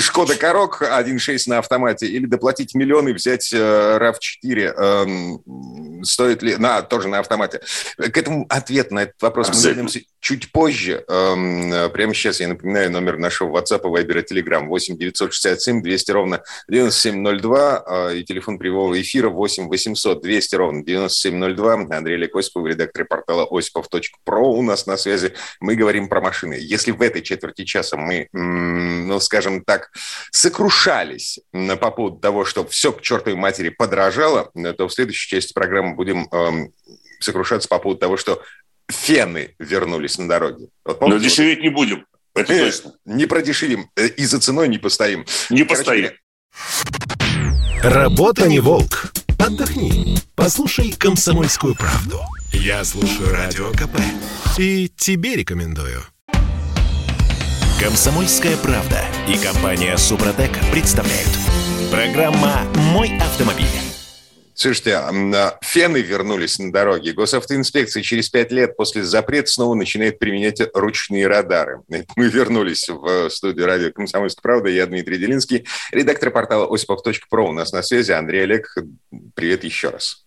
Шкода 0.00 0.36
Корок 0.36 0.80
1.6 0.82 1.42
на 1.46 1.58
автомате 1.58 2.06
или 2.06 2.24
доплатить 2.24 2.74
миллион 2.74 3.08
и 3.08 3.12
взять 3.12 3.52
RAV4, 3.52 4.74
эм, 4.74 6.02
стоит 6.02 6.42
ли, 6.42 6.56
на, 6.56 6.80
тоже 6.80 7.08
на 7.08 7.18
автомате. 7.18 7.60
К 7.98 8.16
этому 8.16 8.46
ответ 8.48 8.90
на 8.90 9.00
этот 9.00 9.20
вопрос 9.20 9.50
мы 9.54 9.62
вернемся 9.62 10.00
чуть 10.20 10.50
позже. 10.52 11.04
Эм, 11.08 11.90
прямо 11.92 12.14
сейчас 12.14 12.40
я 12.40 12.48
напоминаю 12.48 12.90
номер 12.90 13.18
нашего 13.18 13.54
WhatsApp, 13.54 13.82
Viber 13.82 14.24
и 14.24 14.34
Telegram 14.34 14.66
8 14.66 14.96
967 14.96 15.82
200 15.82 16.10
ровно 16.10 16.42
9702 16.68 17.84
э, 17.86 18.16
и 18.16 18.24
телефон 18.24 18.58
прямого 18.58 18.98
эфира 18.98 19.28
8 19.28 19.68
800 19.68 20.22
200 20.22 20.54
ровно 20.54 20.84
9702 20.84 21.49
02. 21.54 21.86
Андрей 21.90 22.16
Олег 22.16 22.36
Осипов, 22.36 22.66
редактор 22.66 23.04
портала 23.04 23.46
осипов.про 23.50 24.52
у 24.52 24.62
нас 24.62 24.86
на 24.86 24.96
связи. 24.96 25.34
Мы 25.60 25.74
говорим 25.74 26.08
про 26.08 26.20
машины. 26.20 26.56
Если 26.60 26.90
в 26.90 27.02
этой 27.02 27.22
четверти 27.22 27.64
часа 27.64 27.96
мы, 27.96 28.28
ну, 28.32 29.20
скажем 29.20 29.64
так, 29.64 29.90
сокрушались 30.30 31.40
по 31.52 31.90
поводу 31.90 32.18
того, 32.18 32.44
что 32.44 32.66
все 32.66 32.92
к 32.92 33.00
чертовой 33.00 33.38
матери 33.38 33.68
подорожало, 33.70 34.50
то 34.76 34.88
в 34.88 34.92
следующей 34.92 35.28
части 35.28 35.52
программы 35.52 35.94
будем 35.94 36.28
эм, 36.32 36.72
сокрушаться 37.20 37.68
по 37.68 37.78
поводу 37.78 38.00
того, 38.00 38.16
что 38.16 38.42
фены 38.90 39.54
вернулись 39.58 40.18
на 40.18 40.28
дороге. 40.28 40.68
Вот, 40.84 41.00
Но 41.00 41.18
дешеветь 41.18 41.60
не 41.60 41.68
будем. 41.68 42.06
Это 42.34 42.52
э, 42.52 42.70
точно. 42.70 42.92
Не 43.04 43.26
продешевим. 43.26 43.90
Э, 43.96 44.06
и 44.06 44.24
за 44.24 44.40
ценой 44.40 44.68
не 44.68 44.78
постоим. 44.78 45.24
Не 45.50 45.64
постоим. 45.64 46.10
Работа 47.82 48.48
не 48.48 48.60
волк. 48.60 49.12
Отдохни. 49.40 50.18
Послушай 50.34 50.92
«Комсомольскую 50.92 51.74
правду». 51.74 52.20
Я 52.52 52.84
слушаю 52.84 53.32
Радио 53.32 53.70
КП. 53.70 53.98
И 54.58 54.90
тебе 54.94 55.34
рекомендую. 55.34 56.02
«Комсомольская 57.80 58.58
правда» 58.58 59.02
и 59.26 59.38
компания 59.38 59.96
«Супротек» 59.96 60.50
представляют. 60.72 61.30
Программа 61.90 62.60
«Мой 62.92 63.16
автомобиль». 63.18 63.89
Слушайте, 64.60 64.96
а, 64.96 65.58
фены 65.62 66.02
вернулись 66.02 66.58
на 66.58 66.70
дороге. 66.70 67.14
Госавтоинспекция 67.14 68.02
через 68.02 68.28
пять 68.28 68.52
лет 68.52 68.76
после 68.76 69.02
запрета 69.02 69.50
снова 69.50 69.74
начинает 69.74 70.18
применять 70.18 70.60
ручные 70.74 71.26
радары. 71.26 71.80
Мы 72.16 72.28
вернулись 72.28 72.86
в 72.86 73.30
студию 73.30 73.64
радио 73.64 73.90
«Комсомольская 73.90 74.42
правда». 74.42 74.68
Я 74.68 74.84
Дмитрий 74.84 75.16
Делинский, 75.16 75.64
редактор 75.92 76.30
портала 76.30 76.66
осипов.про. 76.70 77.48
У 77.48 77.52
нас 77.52 77.72
на 77.72 77.82
связи 77.82 78.12
Андрей 78.12 78.42
Олег. 78.42 78.76
Привет 79.34 79.64
еще 79.64 79.88
раз. 79.88 80.26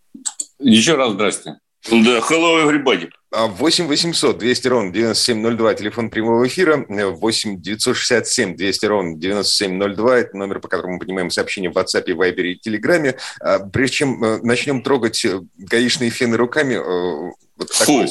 Еще 0.57 0.95
раз 0.95 1.11
здрасте. 1.11 1.59
Да, 1.91 2.19
hello 2.29 2.63
everybody. 2.63 3.09
8 3.31 3.87
800 3.87 4.37
200 4.37 4.67
ровно 4.67 4.93
9702, 4.93 5.73
телефон 5.73 6.09
прямого 6.09 6.47
эфира. 6.47 6.85
8 6.87 7.61
967 7.61 8.55
200 8.55 8.85
ровно 8.85 9.17
9702, 9.17 10.17
это 10.17 10.37
номер, 10.37 10.59
по 10.59 10.67
которому 10.69 10.93
мы 10.93 10.99
понимаем 10.99 11.29
сообщения 11.29 11.69
в 11.69 11.77
WhatsApp, 11.77 12.05
Viber 12.05 12.41
и 12.41 12.55
Телеграме. 12.55 13.15
А, 13.41 13.59
прежде 13.59 13.97
чем 13.97 14.23
э, 14.23 14.39
начнем 14.43 14.81
трогать 14.81 15.25
э, 15.25 15.41
гаишные 15.57 16.09
фены 16.09 16.37
руками, 16.37 16.75
э, 16.75 17.31
вот 17.57 17.71
такое 17.77 18.07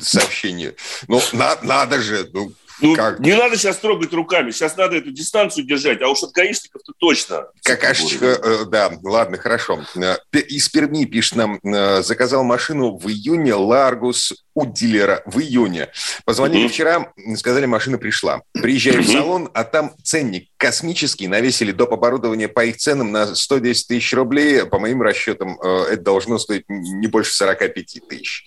сообщение. 0.00 0.74
Ну, 1.08 1.20
на, 1.32 1.58
надо 1.62 2.00
же, 2.00 2.28
ну, 2.32 2.52
ну, 2.82 2.94
как? 2.94 3.20
не 3.20 3.34
надо 3.34 3.56
сейчас 3.56 3.78
трогать 3.78 4.12
руками, 4.12 4.50
сейчас 4.50 4.76
надо 4.76 4.96
эту 4.96 5.10
дистанцию 5.10 5.64
держать, 5.64 6.02
а 6.02 6.08
уж 6.08 6.22
от 6.22 6.32
гаишников-то 6.32 6.92
точно. 6.98 7.46
Какашечка, 7.62 8.26
э, 8.26 8.64
да, 8.66 8.92
ладно, 9.02 9.38
хорошо. 9.38 9.84
Э, 9.96 10.16
из 10.32 10.68
Перми 10.68 11.04
пишет 11.04 11.36
нам, 11.36 11.58
э, 11.62 12.02
заказал 12.02 12.44
машину 12.44 12.96
в 12.96 13.08
июне, 13.08 13.54
Ларгус 13.54 14.32
у 14.54 14.66
дилера 14.66 15.22
в 15.26 15.38
июне. 15.38 15.88
Позвонили 16.24 16.64
угу. 16.64 16.72
вчера, 16.72 17.12
сказали, 17.36 17.66
машина 17.66 17.98
пришла. 17.98 18.42
Приезжаю 18.52 19.00
угу. 19.00 19.04
в 19.04 19.12
салон, 19.12 19.50
а 19.54 19.64
там 19.64 19.94
ценник 20.02 20.48
космический, 20.56 21.28
навесили 21.28 21.72
доп. 21.72 21.92
оборудование 21.92 22.48
по 22.48 22.64
их 22.64 22.76
ценам 22.78 23.12
на 23.12 23.34
110 23.34 23.88
тысяч 23.88 24.12
рублей. 24.12 24.66
По 24.66 24.78
моим 24.78 25.02
расчетам, 25.02 25.60
это 25.60 26.02
должно 26.02 26.38
стоить 26.38 26.64
не 26.68 27.06
больше 27.06 27.32
45 27.34 28.08
тысяч. 28.08 28.46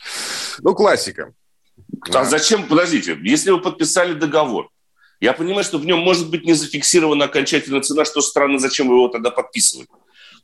Ну, 0.60 0.74
классика. 0.74 1.34
А 2.14 2.26
зачем, 2.26 2.68
подождите, 2.68 3.18
если 3.24 3.52
вы 3.52 3.60
подписали 3.60 4.14
договор, 4.14 4.70
я 5.22 5.34
понимаю, 5.34 5.64
что 5.64 5.78
в 5.78 5.86
нем 5.86 6.00
может 6.00 6.30
быть 6.30 6.46
не 6.46 6.54
зафиксирована 6.54 7.26
окончательная 7.26 7.82
цена, 7.82 8.06
что 8.06 8.22
странно, 8.22 8.60
зачем 8.60 8.88
вы 8.88 8.96
его 8.96 9.08
тогда 9.08 9.32
подписывать. 9.32 9.88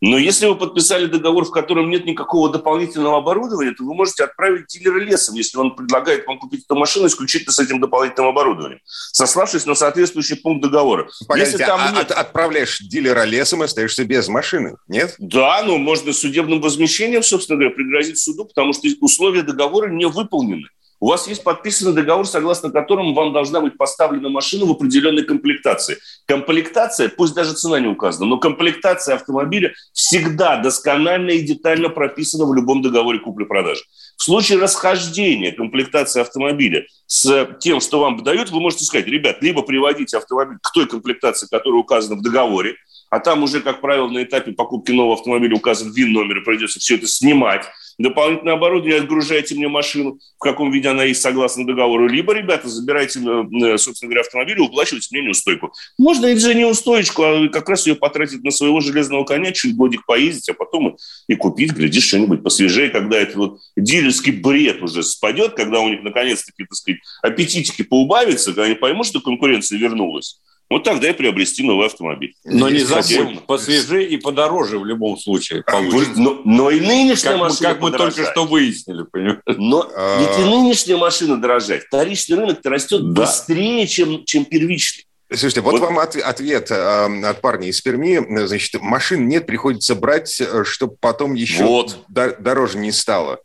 Но 0.03 0.17
если 0.17 0.47
вы 0.47 0.55
подписали 0.55 1.05
договор, 1.05 1.45
в 1.45 1.51
котором 1.51 1.91
нет 1.91 2.05
никакого 2.05 2.51
дополнительного 2.51 3.19
оборудования, 3.19 3.71
то 3.71 3.83
вы 3.83 3.93
можете 3.93 4.23
отправить 4.23 4.65
дилера 4.65 4.99
лесом, 4.99 5.35
если 5.35 5.59
он 5.59 5.75
предлагает 5.75 6.25
вам 6.25 6.39
купить 6.39 6.65
эту 6.65 6.75
машину 6.75 7.05
исключительно 7.05 7.51
с 7.51 7.59
этим 7.59 7.79
дополнительным 7.79 8.29
оборудованием, 8.29 8.79
сославшись 8.83 9.67
на 9.67 9.75
соответствующий 9.75 10.37
пункт 10.37 10.63
договора. 10.63 11.07
Погодите, 11.27 11.51
если 11.51 11.65
там 11.65 11.79
а, 11.83 11.91
нет... 11.91 12.09
отправляешь 12.09 12.79
дилера 12.79 13.25
лесом 13.25 13.61
и 13.61 13.65
остаешься 13.65 14.03
без 14.03 14.27
машины, 14.27 14.75
нет? 14.87 15.13
Да, 15.19 15.61
но 15.61 15.77
можно 15.77 16.13
судебным 16.13 16.61
возмещением, 16.61 17.21
собственно 17.21 17.59
говоря, 17.59 17.75
пригрозить 17.75 18.17
суду, 18.17 18.45
потому 18.45 18.73
что 18.73 18.87
условия 19.01 19.43
договора 19.43 19.87
не 19.87 20.07
выполнены. 20.07 20.67
У 21.01 21.07
вас 21.07 21.27
есть 21.27 21.43
подписанный 21.43 21.93
договор, 21.93 22.27
согласно 22.27 22.69
которому 22.69 23.15
вам 23.15 23.33
должна 23.33 23.59
быть 23.59 23.75
поставлена 23.75 24.29
машина 24.29 24.65
в 24.65 24.71
определенной 24.71 25.23
комплектации. 25.23 25.97
Комплектация, 26.27 27.09
пусть 27.09 27.33
даже 27.33 27.53
цена 27.53 27.79
не 27.79 27.87
указана, 27.87 28.27
но 28.27 28.37
комплектация 28.37 29.15
автомобиля 29.15 29.73
всегда 29.93 30.57
досконально 30.57 31.31
и 31.31 31.41
детально 31.41 31.89
прописана 31.89 32.45
в 32.45 32.53
любом 32.53 32.83
договоре 32.83 33.17
купли-продажи. 33.17 33.81
В 34.15 34.21
случае 34.21 34.59
расхождения 34.59 35.51
комплектации 35.51 36.21
автомобиля 36.21 36.85
с 37.07 37.47
тем, 37.59 37.81
что 37.81 37.99
вам 37.99 38.23
дают, 38.23 38.51
вы 38.51 38.61
можете 38.61 38.85
сказать, 38.85 39.07
ребят, 39.07 39.41
либо 39.41 39.63
приводите 39.63 40.17
автомобиль 40.17 40.59
к 40.61 40.71
той 40.71 40.85
комплектации, 40.85 41.47
которая 41.49 41.79
указана 41.79 42.15
в 42.15 42.21
договоре, 42.21 42.75
а 43.09 43.19
там 43.19 43.41
уже, 43.41 43.61
как 43.61 43.81
правило, 43.81 44.07
на 44.07 44.21
этапе 44.21 44.51
покупки 44.51 44.91
нового 44.91 45.15
автомобиля 45.15 45.55
указан 45.55 45.91
ВИН-номер, 45.91 46.37
и 46.37 46.45
придется 46.45 46.79
все 46.79 46.95
это 46.95 47.07
снимать. 47.07 47.65
Дополнительное 48.01 48.53
оборудование, 48.53 48.99
отгружаете 48.99 49.55
мне 49.55 49.67
машину, 49.67 50.19
в 50.37 50.39
каком 50.39 50.71
виде 50.71 50.89
она 50.89 51.03
есть 51.03 51.21
согласно 51.21 51.65
договору. 51.65 52.07
Либо, 52.07 52.33
ребята, 52.33 52.67
забирайте, 52.67 53.19
э, 53.19 53.77
собственно 53.77 54.09
говоря, 54.09 54.21
автомобиль 54.21 54.57
и 54.57 54.61
уплачивайте 54.61 55.09
мне 55.11 55.25
неустойку. 55.25 55.73
Можно 55.97 56.27
и 56.27 56.35
же 56.35 56.55
неустойку, 56.55 57.23
а 57.23 57.47
как 57.49 57.69
раз 57.69 57.85
ее 57.85 57.95
потратить 57.95 58.43
на 58.43 58.51
своего 58.51 58.79
железного 58.79 59.23
коня, 59.23 59.51
чуть 59.51 59.75
годик 59.75 60.05
поездить, 60.05 60.49
а 60.49 60.53
потом 60.53 60.97
и 61.27 61.35
купить, 61.35 61.73
глядишь, 61.73 62.05
что-нибудь 62.05 62.43
посвежее, 62.43 62.89
когда 62.89 63.17
этот 63.17 63.35
вот 63.35 63.59
дилерский 63.77 64.31
бред 64.31 64.81
уже 64.81 65.03
спадет, 65.03 65.53
когда 65.53 65.79
у 65.79 65.89
них 65.89 66.01
наконец-таки, 66.01 66.63
так 66.63 66.73
сказать, 66.73 67.01
аппетитики 67.21 67.83
поубавятся, 67.83 68.51
когда 68.51 68.63
они 68.63 68.75
поймут, 68.75 69.05
что 69.05 69.21
конкуренция 69.21 69.77
вернулась 69.77 70.39
вот 70.71 70.83
тогда 70.85 71.09
и 71.09 71.13
приобрести 71.13 71.63
новый 71.63 71.87
автомобиль. 71.87 72.33
Но 72.45 72.69
не 72.69 72.79
забудь, 72.79 73.45
посвежее 73.45 74.07
и 74.07 74.15
подороже 74.15 74.79
в 74.79 74.85
любом 74.85 75.17
случае 75.17 75.63
а, 75.67 75.81
но, 76.15 76.41
но 76.45 76.71
и 76.71 76.79
нынешняя 76.79 77.33
как 77.33 77.41
машина 77.41 77.69
Как 77.69 77.81
мы 77.81 77.91
только 77.91 78.31
что 78.31 78.45
выяснили, 78.45 79.03
понимаете? 79.03 79.41
Но 79.47 79.85
а... 79.93 80.19
ведь 80.21 80.39
и 80.39 80.49
нынешняя 80.49 80.97
машина 80.97 81.41
дорожает. 81.41 81.83
Вторичный 81.83 82.37
рынок-то 82.37 82.69
растет 82.69 83.13
да. 83.13 83.23
быстрее, 83.23 83.85
чем, 83.85 84.23
чем 84.23 84.45
первичный. 84.45 85.05
Слушайте, 85.29 85.59
вот, 85.59 85.73
вот 85.73 85.81
вам 85.81 85.99
от, 85.99 86.15
ответ 86.15 86.71
э, 86.71 87.25
от 87.25 87.41
парня 87.41 87.67
из 87.67 87.81
Перми. 87.81 88.45
Значит, 88.45 88.81
машин 88.81 89.27
нет, 89.27 89.45
приходится 89.45 89.93
брать, 89.95 90.39
э, 90.39 90.63
чтобы 90.63 90.95
потом 91.01 91.33
еще 91.33 91.63
вот. 91.63 91.99
до, 92.07 92.33
дороже 92.39 92.77
не 92.77 92.93
стало. 92.93 93.39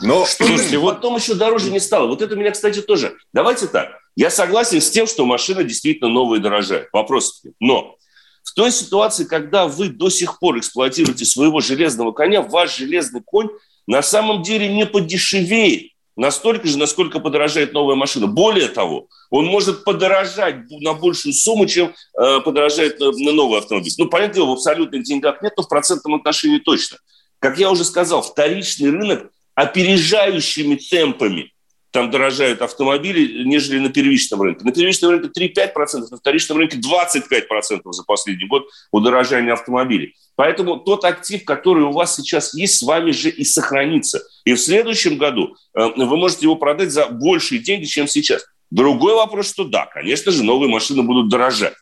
Но... 0.00 0.26
Слушайте, 0.28 0.76
вот... 0.76 0.96
потом 0.96 1.16
еще 1.16 1.34
дороже 1.34 1.70
не 1.70 1.80
стало. 1.80 2.06
Вот 2.06 2.20
это 2.20 2.36
меня, 2.36 2.50
кстати, 2.50 2.82
тоже. 2.82 3.14
Давайте 3.32 3.66
так. 3.66 4.03
Я 4.16 4.30
согласен 4.30 4.80
с 4.80 4.90
тем, 4.90 5.06
что 5.06 5.26
машина 5.26 5.64
действительно 5.64 6.08
новая 6.08 6.38
дорожает. 6.38 6.88
Вопрос. 6.92 7.42
Но 7.58 7.96
в 8.44 8.52
той 8.54 8.70
ситуации, 8.70 9.24
когда 9.24 9.66
вы 9.66 9.88
до 9.88 10.10
сих 10.10 10.38
пор 10.38 10.58
эксплуатируете 10.58 11.24
своего 11.24 11.60
железного 11.60 12.12
коня, 12.12 12.42
ваш 12.42 12.76
железный 12.76 13.22
конь 13.24 13.48
на 13.86 14.02
самом 14.02 14.42
деле 14.42 14.72
не 14.72 14.86
подешевеет. 14.86 15.92
настолько 16.16 16.68
же, 16.68 16.78
насколько 16.78 17.18
подорожает 17.18 17.72
новая 17.72 17.96
машина. 17.96 18.28
Более 18.28 18.68
того, 18.68 19.08
он 19.30 19.46
может 19.46 19.82
подорожать 19.82 20.70
на 20.70 20.94
большую 20.94 21.32
сумму, 21.32 21.66
чем 21.66 21.92
э, 22.16 22.40
подорожает 22.40 23.00
на, 23.00 23.10
на 23.10 23.32
новый 23.32 23.58
автомобиль. 23.58 23.92
Ну, 23.98 24.08
понятное 24.08 24.36
дело, 24.36 24.46
в 24.50 24.52
абсолютных 24.52 25.02
деньгах 25.02 25.42
нет, 25.42 25.54
но 25.56 25.64
в 25.64 25.68
процентном 25.68 26.14
отношении 26.14 26.58
точно. 26.58 26.98
Как 27.40 27.58
я 27.58 27.68
уже 27.70 27.84
сказал, 27.84 28.22
вторичный 28.22 28.90
рынок 28.90 29.32
опережающими 29.56 30.76
темпами 30.76 31.53
там 31.94 32.10
дорожают 32.10 32.60
автомобили, 32.60 33.44
нежели 33.44 33.78
на 33.78 33.88
первичном 33.88 34.42
рынке. 34.42 34.64
На 34.64 34.72
первичном 34.72 35.12
рынке 35.12 35.28
3-5%, 35.28 36.08
на 36.10 36.16
вторичном 36.16 36.58
рынке 36.58 36.76
25% 36.76 37.82
за 37.84 38.02
последний 38.02 38.48
год 38.48 38.64
удорожания 38.90 39.52
автомобилей. 39.52 40.16
Поэтому 40.34 40.78
тот 40.78 41.04
актив, 41.04 41.44
который 41.44 41.84
у 41.84 41.92
вас 41.92 42.16
сейчас 42.16 42.52
есть, 42.52 42.78
с 42.78 42.82
вами 42.82 43.12
же 43.12 43.30
и 43.30 43.44
сохранится. 43.44 44.24
И 44.44 44.54
в 44.54 44.58
следующем 44.58 45.18
году 45.18 45.54
э, 45.72 45.86
вы 45.96 46.16
можете 46.16 46.46
его 46.46 46.56
продать 46.56 46.90
за 46.90 47.06
большие 47.06 47.60
деньги, 47.60 47.84
чем 47.84 48.08
сейчас. 48.08 48.44
Другой 48.72 49.14
вопрос, 49.14 49.48
что 49.50 49.62
да, 49.62 49.86
конечно 49.86 50.32
же, 50.32 50.42
новые 50.42 50.68
машины 50.68 51.04
будут 51.04 51.28
дорожать. 51.28 51.74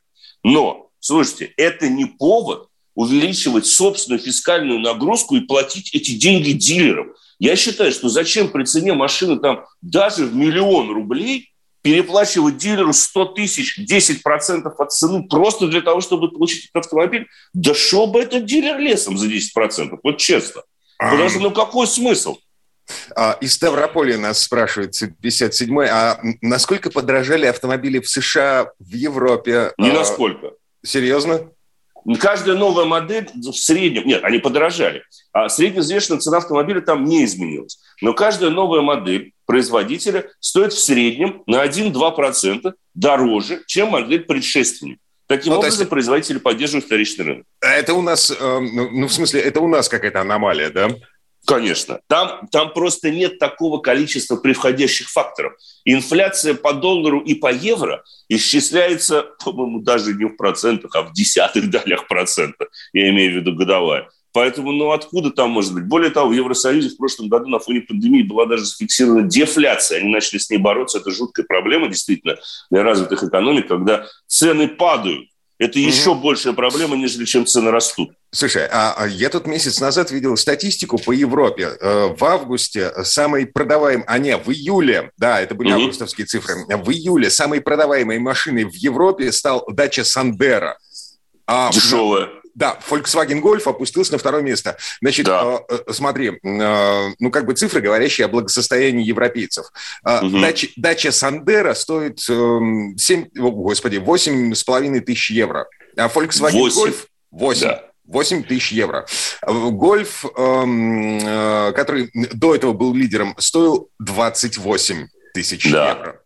Но, 0.45 0.91
слушайте, 1.01 1.55
это 1.57 1.89
не 1.89 2.05
повод 2.05 2.69
увеличивать 2.95 3.65
собственную 3.65 4.21
фискальную 4.21 4.79
нагрузку 4.79 5.37
и 5.37 5.41
платить 5.41 5.95
эти 5.95 6.11
деньги 6.11 6.53
дилерам. 6.53 7.15
Я 7.43 7.57
считаю, 7.57 7.91
что 7.91 8.09
зачем 8.09 8.51
при 8.51 8.63
цене 8.63 8.95
машины 8.95 9.37
там 9.37 9.67
даже 9.81 10.27
в 10.27 10.35
миллион 10.37 10.93
рублей 10.93 11.53
переплачивать 11.83 12.57
дилеру 12.57 12.93
100 12.93 13.25
тысяч, 13.35 13.81
10% 13.81 14.73
от 14.79 14.93
цены 14.93 15.25
просто 15.25 15.67
для 15.67 15.81
того, 15.81 16.01
чтобы 16.01 16.31
получить 16.31 16.71
этот 16.71 16.85
автомобиль? 16.85 17.27
Да 17.53 17.75
шел 17.75 18.07
бы 18.07 18.21
этот 18.21 18.45
дилер 18.45 18.79
лесом 18.79 19.19
за 19.19 19.27
10%, 19.27 19.99
вот 20.05 20.19
честно. 20.19 20.63
Потому 20.97 21.29
что, 21.29 21.41
ну 21.41 21.51
какой 21.51 21.89
смысл? 21.89 22.37
А, 23.17 23.37
из 23.41 23.55
Ставрополя 23.55 24.19
нас 24.19 24.41
спрашивает 24.41 24.95
57-й, 24.95 25.89
а 25.91 26.21
насколько 26.43 26.91
подорожали 26.91 27.47
автомобили 27.47 27.99
в 27.99 28.09
США, 28.09 28.71
в 28.79 28.95
Европе? 28.95 29.73
Не 29.79 29.91
насколько. 29.91 30.53
Серьезно? 30.85 31.51
Каждая 32.19 32.57
новая 32.57 32.85
модель 32.85 33.29
в 33.35 33.53
среднем, 33.53 34.07
нет, 34.07 34.25
они 34.25 34.39
подорожали, 34.39 35.05
а 35.33 35.49
средневзвешенная 35.49 36.21
цена 36.21 36.39
автомобиля 36.39 36.81
там 36.81 37.05
не 37.05 37.25
изменилась. 37.25 37.79
Но 38.01 38.13
каждая 38.13 38.51
новая 38.51 38.81
модель 38.81 39.33
производителя 39.47 40.29
стоит 40.41 40.73
в 40.73 40.81
среднем 40.81 41.43
на 41.47 41.65
1-2% 41.65 42.73
дороже, 42.95 43.63
чем 43.67 43.91
модель 43.91 44.25
предшественника. 44.25 45.01
Таким 45.27 45.53
ну, 45.53 45.61
образом, 45.61 45.81
есть... 45.81 45.91
производители 45.91 46.39
поддерживают 46.39 46.85
вторичный 46.85 47.25
рынок. 47.25 47.47
Это 47.61 47.95
у 47.95 48.03
нас, 48.03 48.31
э, 48.31 48.59
ну, 48.59 49.07
в 49.07 49.13
смысле, 49.13 49.41
это 49.41 49.61
у 49.61 49.69
нас 49.69 49.89
какая-то 49.89 50.21
аномалия, 50.21 50.69
да? 50.69 50.91
Конечно. 51.47 52.01
Там, 52.07 52.47
там 52.53 52.73
просто 52.73 53.11
нет 53.11 53.39
такого 53.39 53.79
количества 53.79 54.37
приходящих 54.37 55.09
факторов. 55.11 55.55
Инфляция 55.85 56.55
по 56.55 56.73
доллару 56.73 57.21
и 57.21 57.35
по 57.35 57.53
евро 57.53 58.05
исчисляется, 58.29 59.27
по-моему, 59.45 59.81
даже 59.81 60.15
не 60.15 60.27
в 60.27 60.37
процентах, 60.37 60.95
а 60.95 61.03
в 61.03 61.13
десятых 61.13 61.69
долях 61.69 62.07
процента. 62.07 62.69
Я 62.93 63.11
имею 63.11 63.33
в 63.33 63.37
виду 63.37 63.55
годовая. 63.55 64.09
Поэтому, 64.33 64.73
ну, 64.73 64.93
откуда 64.93 65.31
там 65.31 65.51
может 65.51 65.75
быть? 65.75 65.85
Более 65.85 66.11
того, 66.11 66.31
в 66.31 66.33
Евросоюзе 66.33 66.91
в 66.91 66.97
прошлом 66.97 67.29
году 67.29 67.49
на 67.49 67.59
фоне 67.59 67.83
пандемии 67.83 68.23
была 68.23 68.47
даже 68.47 68.65
зафиксирована 68.65 69.29
дефляция. 69.29 69.99
Они 69.99 70.09
начали 70.09 70.39
с 70.39 70.49
ней 70.49 70.57
бороться. 70.57 70.99
Это 70.99 71.11
жуткая 71.11 71.45
проблема, 71.45 71.89
действительно, 71.89 72.37
для 72.71 72.83
развитых 72.83 73.23
экономик, 73.25 73.69
когда 73.69 74.07
цены 74.27 74.69
падают 74.69 75.29
это 75.63 75.79
угу. 75.79 75.87
еще 75.87 76.15
большая 76.15 76.53
проблема, 76.55 76.97
нежели 76.97 77.25
чем 77.25 77.47
цены 77.47 77.71
растут. 77.71 78.11
Слушай, 78.33 78.67
а, 78.71 78.95
а 78.97 79.07
я 79.07 79.29
тут 79.29 79.47
месяц 79.47 79.81
назад 79.81 80.11
видел 80.11 80.37
статистику 80.37 80.99
по 80.99 81.13
Европе. 81.13 81.77
Э, 81.81 82.15
в 82.19 82.25
августе 82.25 82.93
самый 83.05 83.47
продаваемый, 83.47 84.05
а 84.09 84.19
не, 84.19 84.37
в 84.37 84.49
июле, 84.51 85.13
да, 85.19 85.41
это 85.41 85.55
были 85.55 85.73
угу. 85.73 85.83
августовские 85.83 86.27
цифры, 86.27 86.55
в 86.69 86.91
июле 86.91 87.31
самой 87.31 87.61
продаваемой 87.61 88.19
машиной 88.19 88.65
в 88.65 88.75
Европе 88.75 89.31
стал 89.31 89.65
дача 89.71 90.03
Сандера. 90.03 90.79
А, 91.47 91.71
Дешевая 91.73 92.42
да, 92.55 92.79
Volkswagen 92.89 93.41
Golf 93.41 93.69
опустился 93.69 94.13
на 94.13 94.19
второе 94.19 94.43
место. 94.43 94.77
Значит, 95.01 95.27
да. 95.27 95.61
э, 95.69 95.79
э, 95.87 95.93
смотри, 95.93 96.29
э, 96.43 97.13
ну 97.19 97.31
как 97.31 97.47
бы 97.47 97.55
цифры, 97.55 97.81
говорящие 97.81 98.27
о 98.27 98.29
благосостоянии 98.29 99.05
европейцев. 99.05 99.67
Э, 100.05 100.25
угу. 100.25 100.41
дача, 100.41 100.69
дача 100.77 101.13
Сандера 101.13 101.75
стоит 101.75 102.21
э, 102.29 102.59
7, 102.97 103.29
о, 103.39 103.51
господи, 103.51 103.97
8,5 103.97 105.01
тысяч 105.01 105.31
евро. 105.31 105.67
А 105.97 106.09
Volkswagen 106.09 106.53
8. 106.53 106.83
Golf 106.83 106.97
8. 107.31 107.61
Да. 107.63 107.85
8 108.05 108.43
тысяч 108.45 108.73
евро. 108.73 109.07
Гольф, 109.47 110.25
эм, 110.37 111.19
э, 111.19 111.73
который 111.73 112.11
до 112.13 112.55
этого 112.55 112.73
был 112.73 112.95
лидером, 112.95 113.35
стоил 113.39 113.89
28 114.01 115.09
тысяч 115.33 115.71
да. 115.71 115.91
евро. 115.91 116.23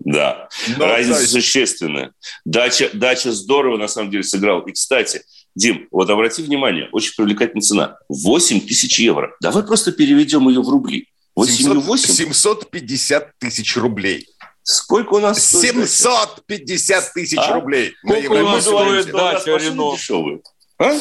Да, 0.00 0.48
Но, 0.76 0.86
разница 0.86 1.20
да. 1.20 1.26
существенная. 1.26 2.12
Дача, 2.44 2.90
дача 2.92 3.32
здорово, 3.32 3.78
на 3.78 3.88
самом 3.88 4.10
деле, 4.10 4.22
сыграл. 4.22 4.60
И, 4.62 4.72
кстати, 4.72 5.22
Дим, 5.54 5.86
вот 5.90 6.10
обрати 6.10 6.42
внимание, 6.42 6.88
очень 6.92 7.14
привлекательная 7.16 7.62
цена. 7.62 7.98
8 8.08 8.60
тысяч 8.60 8.98
евро. 8.98 9.34
Давай 9.40 9.62
просто 9.62 9.92
переведем 9.92 10.48
ее 10.48 10.62
в 10.62 10.68
рубли. 10.68 11.08
700, 11.36 12.00
750 12.00 13.38
тысяч 13.38 13.76
рублей. 13.76 14.28
Сколько 14.62 15.14
у 15.14 15.20
нас 15.20 15.44
750 15.44 17.12
тысяч 17.12 17.38
а? 17.38 17.54
рублей. 17.54 17.94
Сколько 18.04 18.32
у 18.32 18.42
нас 18.42 18.64
стоит 18.64 19.12
дача 19.12 19.56
Рено? 19.56 19.96
А? 20.78 20.98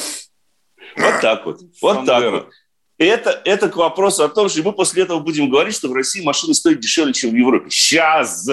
Вот 0.98 1.22
так 1.22 1.46
вот. 1.46 1.62
Вот 1.82 2.06
так 2.06 2.32
вот. 2.32 2.50
Это, 2.98 3.42
это 3.46 3.70
к 3.70 3.76
вопросу 3.76 4.24
о 4.24 4.30
том, 4.30 4.50
что 4.50 4.62
мы 4.64 4.72
после 4.72 5.04
этого 5.04 5.20
будем 5.20 5.50
говорить, 5.50 5.76
что 5.76 5.88
в 5.88 5.94
России 5.94 6.24
машины 6.24 6.54
стоят 6.54 6.80
дешевле, 6.80 7.14
чем 7.14 7.32
в 7.32 7.36
Европе. 7.36 7.70
Сейчас! 7.70 8.48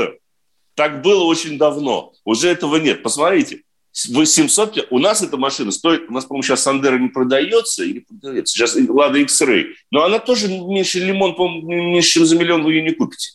Так 0.74 1.02
было 1.02 1.24
очень 1.24 1.58
давно. 1.58 2.12
Уже 2.24 2.48
этого 2.48 2.76
нет. 2.76 3.02
Посмотрите, 3.02 3.62
800, 3.92 4.86
у 4.90 4.98
нас 4.98 5.22
эта 5.22 5.36
машина 5.36 5.72
стоит, 5.72 6.08
у 6.08 6.12
нас, 6.12 6.24
по-моему, 6.24 6.42
сейчас 6.42 6.62
Сандера 6.62 6.98
не 6.98 7.08
продается 7.08 7.84
или 7.84 8.00
продается, 8.00 8.54
сейчас 8.54 8.76
Лада 8.88 9.18
X-Ray, 9.18 9.74
но 9.90 10.04
она 10.04 10.18
тоже 10.18 10.48
меньше 10.48 11.00
лимон, 11.00 11.34
по-моему, 11.34 11.92
меньше, 11.94 12.10
чем 12.10 12.24
за 12.24 12.36
миллион 12.36 12.62
вы 12.62 12.74
ее 12.74 12.82
не 12.82 12.92
купите. 12.92 13.32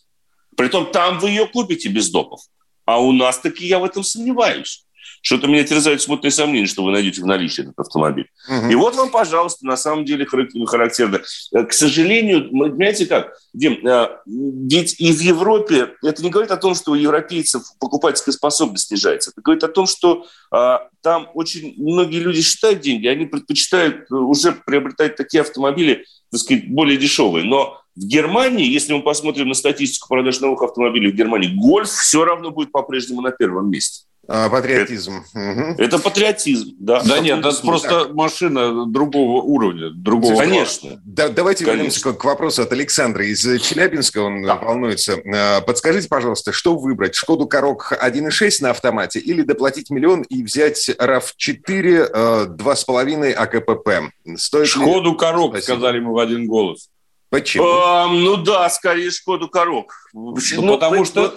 Притом 0.56 0.92
там 0.92 1.20
вы 1.20 1.30
ее 1.30 1.46
купите 1.48 1.90
без 1.90 2.10
допов. 2.10 2.40
А 2.86 3.02
у 3.02 3.12
нас 3.12 3.40
таки 3.40 3.66
я 3.68 3.80
в 3.80 3.84
этом 3.84 4.04
сомневаюсь. 4.04 4.85
Что-то 5.26 5.48
меня 5.48 5.64
терзают 5.64 6.04
смутные 6.04 6.30
сомнения, 6.30 6.68
что 6.68 6.84
вы 6.84 6.92
найдете 6.92 7.20
в 7.24 7.26
наличии 7.26 7.64
этот 7.64 7.80
автомобиль. 7.80 8.30
Угу. 8.48 8.70
И 8.70 8.76
вот 8.76 8.96
вам, 8.96 9.10
пожалуйста, 9.10 9.66
на 9.66 9.76
самом 9.76 10.06
деле 10.06 10.24
характерно. 10.28 11.20
Э, 11.52 11.64
к 11.64 11.74
сожалению, 11.74 12.52
понимаете 12.52 13.08
как, 13.08 13.34
Дим, 13.52 13.80
э, 13.88 14.08
ведь 14.28 15.00
и 15.00 15.12
в 15.12 15.20
Европе 15.20 15.94
это 16.04 16.22
не 16.22 16.30
говорит 16.30 16.52
о 16.52 16.58
том, 16.58 16.76
что 16.76 16.92
у 16.92 16.96
европейцев 16.96 17.64
покупательская 17.80 18.34
способность 18.34 18.90
снижается. 18.90 19.32
Это 19.32 19.42
говорит 19.42 19.64
о 19.64 19.68
том, 19.68 19.88
что 19.88 20.28
а, 20.52 20.90
там 21.02 21.28
очень 21.34 21.74
многие 21.76 22.20
люди 22.20 22.44
считают 22.44 22.82
деньги, 22.82 23.08
они 23.08 23.26
предпочитают 23.26 24.12
уже 24.12 24.52
приобретать 24.52 25.16
такие 25.16 25.42
автомобили, 25.42 26.06
так 26.30 26.42
сказать, 26.42 26.70
более 26.70 26.98
дешевые. 26.98 27.46
Но 27.46 27.82
в 27.96 28.06
Германии, 28.06 28.68
если 28.68 28.94
мы 28.94 29.02
посмотрим 29.02 29.48
на 29.48 29.56
статистику 29.56 30.08
продаж 30.08 30.40
новых 30.40 30.62
автомобилей 30.62 31.12
в 31.12 31.16
Германии, 31.16 31.56
гольф 31.56 31.90
все 31.90 32.26
равно 32.26 32.52
будет 32.52 32.72
по-прежнему 32.72 33.22
на 33.22 33.32
первом 33.32 33.72
месте. 33.72 34.06
А, 34.28 34.50
патриотизм. 34.50 35.24
Это, 35.34 35.84
это 35.84 36.00
патриотизм, 36.00 36.76
да. 36.80 37.02
Да 37.04 37.20
нет, 37.20 37.40
это 37.40 37.54
просто 37.62 38.06
так. 38.06 38.14
машина 38.14 38.86
другого 38.88 39.42
уровня, 39.44 39.92
другого 39.92 40.38
Конечно. 40.38 41.02
Да, 41.06 41.30
давайте 41.30 41.64
Конечно. 41.64 41.78
вернемся 41.78 42.14
к, 42.14 42.18
к 42.18 42.24
вопросу 42.24 42.64
от 42.64 42.72
Александра 42.72 43.26
из 43.26 43.42
Челябинска, 43.42 44.20
он 44.20 44.44
да. 44.44 44.56
волнуется. 44.56 45.20
А, 45.26 45.62
подскажите, 45.62 46.08
пожалуйста, 46.08 46.52
что 46.52 46.76
выбрать? 46.76 47.14
Шкоду 47.16 47.46
Корок 47.46 47.94
1.6 48.02 48.52
на 48.62 48.72
автомате 48.72 49.20
или 49.20 49.44
доплатить 49.44 49.90
миллион 49.92 50.24
и 50.24 50.44
взять 50.44 50.90
RAV4 50.90 52.56
2.5 52.58 53.32
АКПП? 53.34 54.12
Стоит 54.38 54.68
Шкоду 54.68 55.12
ли... 55.12 55.18
Корок, 55.18 55.52
Спасибо. 55.52 55.78
сказали 55.78 56.00
мы 56.00 56.14
в 56.14 56.18
один 56.18 56.48
голос. 56.48 56.90
Почему? 57.30 57.66
А, 57.66 58.08
ну 58.08 58.38
да, 58.38 58.70
скорее 58.70 59.12
Шкоду 59.12 59.50
Корок. 59.50 59.94
Ну, 60.14 60.36
ну, 60.58 60.74
потому 60.78 61.06
что... 61.06 61.36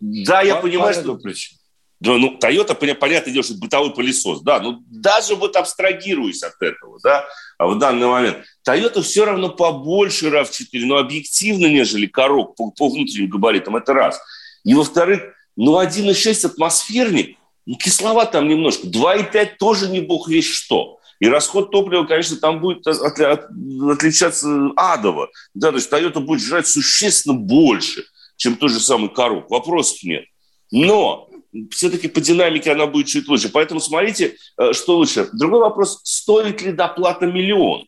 Да, 0.00 0.42
я 0.42 0.56
понимаю, 0.56 0.94
что... 0.94 1.16
Причину. 1.16 1.61
Да, 2.02 2.18
ну, 2.18 2.36
Toyota, 2.36 2.74
понятное 2.74 3.32
дело, 3.32 3.44
что 3.44 3.54
бытовой 3.54 3.94
пылесос, 3.94 4.40
да, 4.40 4.58
но 4.58 4.80
даже 4.90 5.36
вот 5.36 5.54
абстрагируясь 5.54 6.42
от 6.42 6.60
этого, 6.60 6.98
да, 7.00 7.24
а 7.58 7.68
в 7.68 7.78
данный 7.78 8.08
момент, 8.08 8.38
Toyota 8.68 9.02
все 9.02 9.24
равно 9.24 9.50
побольше 9.50 10.26
RAV4, 10.26 10.84
но 10.84 10.96
объективно, 10.96 11.66
нежели 11.66 12.06
Корок 12.06 12.56
по, 12.56 12.72
по 12.72 12.88
внутренним 12.88 13.28
габаритам, 13.28 13.76
это 13.76 13.92
раз. 13.92 14.20
И 14.64 14.74
во-вторых, 14.74 15.22
ну, 15.54 15.80
1,6 15.80 16.44
атмосферник, 16.44 17.38
ну, 17.66 17.76
кисловат 17.76 18.32
там 18.32 18.48
немножко, 18.48 18.88
2,5 18.88 19.50
тоже 19.60 19.88
не 19.88 20.00
бог 20.00 20.26
весь 20.26 20.52
что. 20.52 20.98
И 21.20 21.28
расход 21.28 21.70
топлива, 21.70 22.02
конечно, 22.04 22.36
там 22.36 22.60
будет 22.60 22.84
от, 22.84 23.20
от, 23.20 23.44
отличаться 23.88 24.72
адово. 24.74 25.28
Да, 25.54 25.70
то 25.70 25.76
есть 25.76 25.92
Toyota 25.92 26.18
будет 26.18 26.40
жрать 26.40 26.66
существенно 26.66 27.36
больше, 27.36 28.02
чем 28.36 28.56
тот 28.56 28.72
же 28.72 28.80
самый 28.80 29.08
Корок. 29.08 29.48
Вопросов 29.50 30.02
нет. 30.02 30.24
Но 30.72 31.28
все-таки 31.70 32.08
по 32.08 32.20
динамике 32.20 32.72
она 32.72 32.86
будет 32.86 33.06
чуть 33.06 33.28
лучше. 33.28 33.48
Поэтому 33.50 33.80
смотрите, 33.80 34.36
э, 34.58 34.72
что 34.72 34.96
лучше. 34.96 35.28
Другой 35.32 35.60
вопрос, 35.60 36.00
стоит 36.04 36.62
ли 36.62 36.72
доплата 36.72 37.26
миллион? 37.26 37.86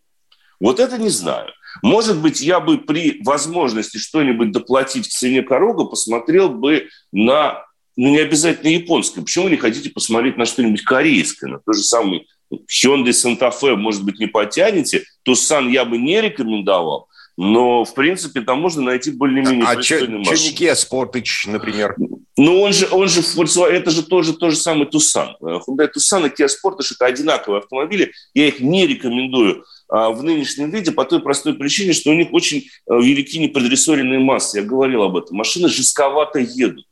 Вот 0.61 0.81
это 0.81 0.99
не 0.99 1.09
знаю. 1.09 1.51
Может 1.83 2.21
быть, 2.21 2.41
я 2.41 2.61
бы 2.61 2.79
при 2.79 3.21
возможности 3.25 3.99
что-нибудь 3.99 4.53
доплатить 4.53 5.09
к 5.09 5.11
цене 5.11 5.43
Корога 5.43 5.85
посмотрел 5.85 6.49
бы 6.49 6.89
на, 7.11 7.65
ну, 7.97 8.11
не 8.11 8.19
обязательно 8.19 8.69
японское. 8.69 9.23
Почему 9.23 9.45
вы 9.45 9.51
не 9.51 9.57
хотите 9.57 9.91
посмотреть 9.91 10.37
на 10.37 10.45
что-нибудь 10.45 10.83
корейское, 10.83 11.51
на 11.51 11.59
то 11.59 11.73
же 11.73 11.83
самое 11.83 12.25
Hyundai 12.53 13.11
Santa 13.11 13.51
Fe, 13.51 13.75
может 13.77 14.05
быть, 14.05 14.21
не 14.21 14.27
потянете, 14.27 15.05
Тусан 15.25 15.69
я 15.69 15.85
бы 15.85 15.99
не 15.99 16.21
рекомендовал, 16.21 17.09
но, 17.37 17.85
в 17.85 17.95
принципе, 17.95 18.43
там 18.43 18.61
можно 18.61 18.83
найти 18.83 19.11
более-менее 19.11 19.65
А 19.67 19.83
что 19.83 20.07
не 20.07 20.25
Kia 20.25 20.75
Sportage, 20.75 21.51
например? 21.51 21.97
Ну, 22.37 22.61
он 22.63 22.73
же, 22.73 22.89
он 22.91 23.09
же, 23.09 23.23
это 23.71 23.91
же 23.91 24.03
тоже 24.03 24.35
то 24.35 24.51
же 24.51 24.57
самый 24.57 24.87
Тусан. 24.87 25.37
Hyundai 25.41 25.89
Tucson 25.89 26.27
и 26.27 26.31
Kia 26.31 26.47
Sportage– 26.47 26.93
это 26.95 27.07
одинаковые 27.07 27.61
автомобили. 27.61 28.13
Я 28.35 28.49
их 28.49 28.61
не 28.61 28.87
рекомендую 28.87 29.65
а, 29.89 30.11
в 30.11 30.23
нынешнем 30.23 30.71
виде 30.71 30.93
по 30.93 31.05
той 31.05 31.21
простой 31.21 31.55
причине, 31.55 31.93
что 31.93 32.11
у 32.11 32.15
них 32.15 32.33
очень 32.33 32.69
а, 32.89 32.97
велики 32.97 33.39
неподрессоренные 33.39 34.19
массы. 34.19 34.59
Я 34.59 34.65
говорил 34.65 35.03
об 35.03 35.17
этом. 35.17 35.37
Машины 35.37 35.69
жестковато 35.69 36.39
едут. 36.39 36.87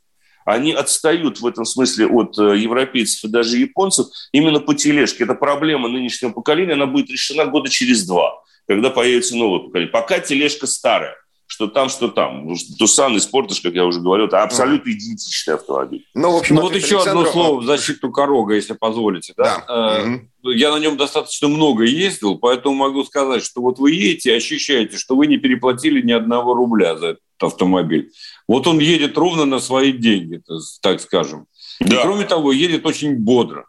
Они 0.44 0.72
отстают 0.72 1.40
в 1.40 1.46
этом 1.46 1.64
смысле 1.64 2.06
от 2.06 2.36
э, 2.36 2.58
европейцев 2.58 3.24
и 3.24 3.28
даже 3.28 3.58
японцев 3.58 4.08
именно 4.32 4.58
по 4.58 4.74
тележке. 4.74 5.24
Это 5.24 5.34
проблема 5.34 5.88
нынешнего 5.88 6.32
поколения, 6.32 6.72
она 6.72 6.86
будет 6.86 7.10
решена 7.10 7.46
года 7.46 7.70
через 7.70 8.04
два, 8.04 8.42
когда 8.66 8.90
появится 8.90 9.36
новое 9.36 9.60
поколение. 9.60 9.92
Пока 9.92 10.18
тележка 10.20 10.66
старая 10.66 11.16
что 11.52 11.66
там, 11.66 11.90
что 11.90 12.08
там. 12.08 12.48
Тусан 12.78 13.14
и 13.14 13.20
Спортаж, 13.20 13.60
как 13.60 13.74
я 13.74 13.84
уже 13.84 14.00
говорил, 14.00 14.24
это 14.24 14.42
абсолютно 14.42 14.90
идентичный 14.90 15.56
автомобиль. 15.56 16.06
Ну, 16.14 16.32
в 16.32 16.36
общем, 16.36 16.54
ну 16.54 16.62
вот 16.62 16.74
еще 16.74 16.96
Александров... 16.96 17.28
одно 17.28 17.30
слово 17.30 17.60
в 17.60 17.64
защиту 17.66 18.10
Корога, 18.10 18.54
если 18.54 18.72
позволите. 18.72 19.34
Да? 19.36 19.62
Да. 19.68 20.00
Mm-hmm. 20.00 20.54
Я 20.54 20.72
на 20.72 20.78
нем 20.78 20.96
достаточно 20.96 21.48
много 21.48 21.84
ездил, 21.84 22.38
поэтому 22.38 22.74
могу 22.76 23.04
сказать, 23.04 23.44
что 23.44 23.60
вот 23.60 23.78
вы 23.78 23.90
едете 23.90 24.30
и 24.30 24.36
ощущаете, 24.36 24.96
что 24.96 25.14
вы 25.14 25.26
не 25.26 25.36
переплатили 25.36 26.00
ни 26.00 26.12
одного 26.12 26.54
рубля 26.54 26.96
за 26.96 27.08
этот 27.08 27.22
автомобиль. 27.38 28.10
Вот 28.48 28.66
он 28.66 28.78
едет 28.78 29.18
ровно 29.18 29.44
на 29.44 29.60
свои 29.60 29.92
деньги, 29.92 30.40
так 30.80 31.02
скажем. 31.02 31.44
Да. 31.80 31.96
И 31.96 32.02
кроме 32.02 32.24
того, 32.24 32.52
едет 32.52 32.86
очень 32.86 33.16
бодро. 33.16 33.66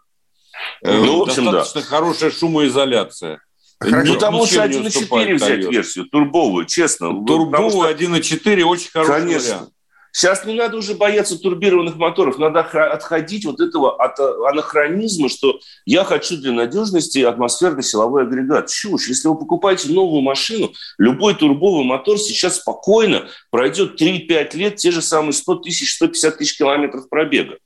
Э, 0.83 1.03
ну, 1.03 1.17
в 1.17 1.21
общем, 1.23 1.51
Достаточно 1.51 1.81
да. 1.81 1.87
хорошая 1.87 2.31
шумоизоляция. 2.31 3.41
Хорошо. 3.79 4.13
Ну, 4.13 4.19
там 4.19 4.35
лучше 4.35 4.59
1.4 4.59 5.35
взять 5.35 5.65
версию, 5.65 6.05
турбовую, 6.05 6.65
честно. 6.65 7.09
Турбовую 7.25 7.89
1.4 7.89 8.63
очень 8.63 8.91
хороший 8.91 9.21
Конечно. 9.21 9.53
вариант. 9.53 9.69
Сейчас 10.15 10.45
не 10.45 10.53
надо 10.53 10.77
уже 10.77 10.93
бояться 10.93 11.39
турбированных 11.39 11.95
моторов, 11.95 12.37
надо 12.37 12.59
отходить 12.59 13.47
от 13.47 13.59
этого 13.59 13.95
от 13.95 14.19
анахронизма, 14.19 15.27
что 15.27 15.59
я 15.85 16.03
хочу 16.03 16.37
для 16.37 16.51
надежности 16.51 17.17
атмосферный 17.17 17.81
силовой 17.81 18.21
агрегат. 18.21 18.69
Чушь. 18.69 19.07
Если 19.07 19.27
вы 19.27 19.35
покупаете 19.35 19.91
новую 19.91 20.21
машину, 20.21 20.71
любой 20.99 21.33
турбовый 21.33 21.83
мотор 21.83 22.19
сейчас 22.19 22.57
спокойно 22.57 23.27
пройдет 23.49 23.99
3-5 23.99 24.55
лет, 24.55 24.75
те 24.75 24.91
же 24.91 25.01
самые 25.01 25.33
100 25.33 25.55
тысяч, 25.55 25.95
150 25.95 26.37
тысяч 26.37 26.59
километров 26.59 27.09
пробега. 27.09 27.57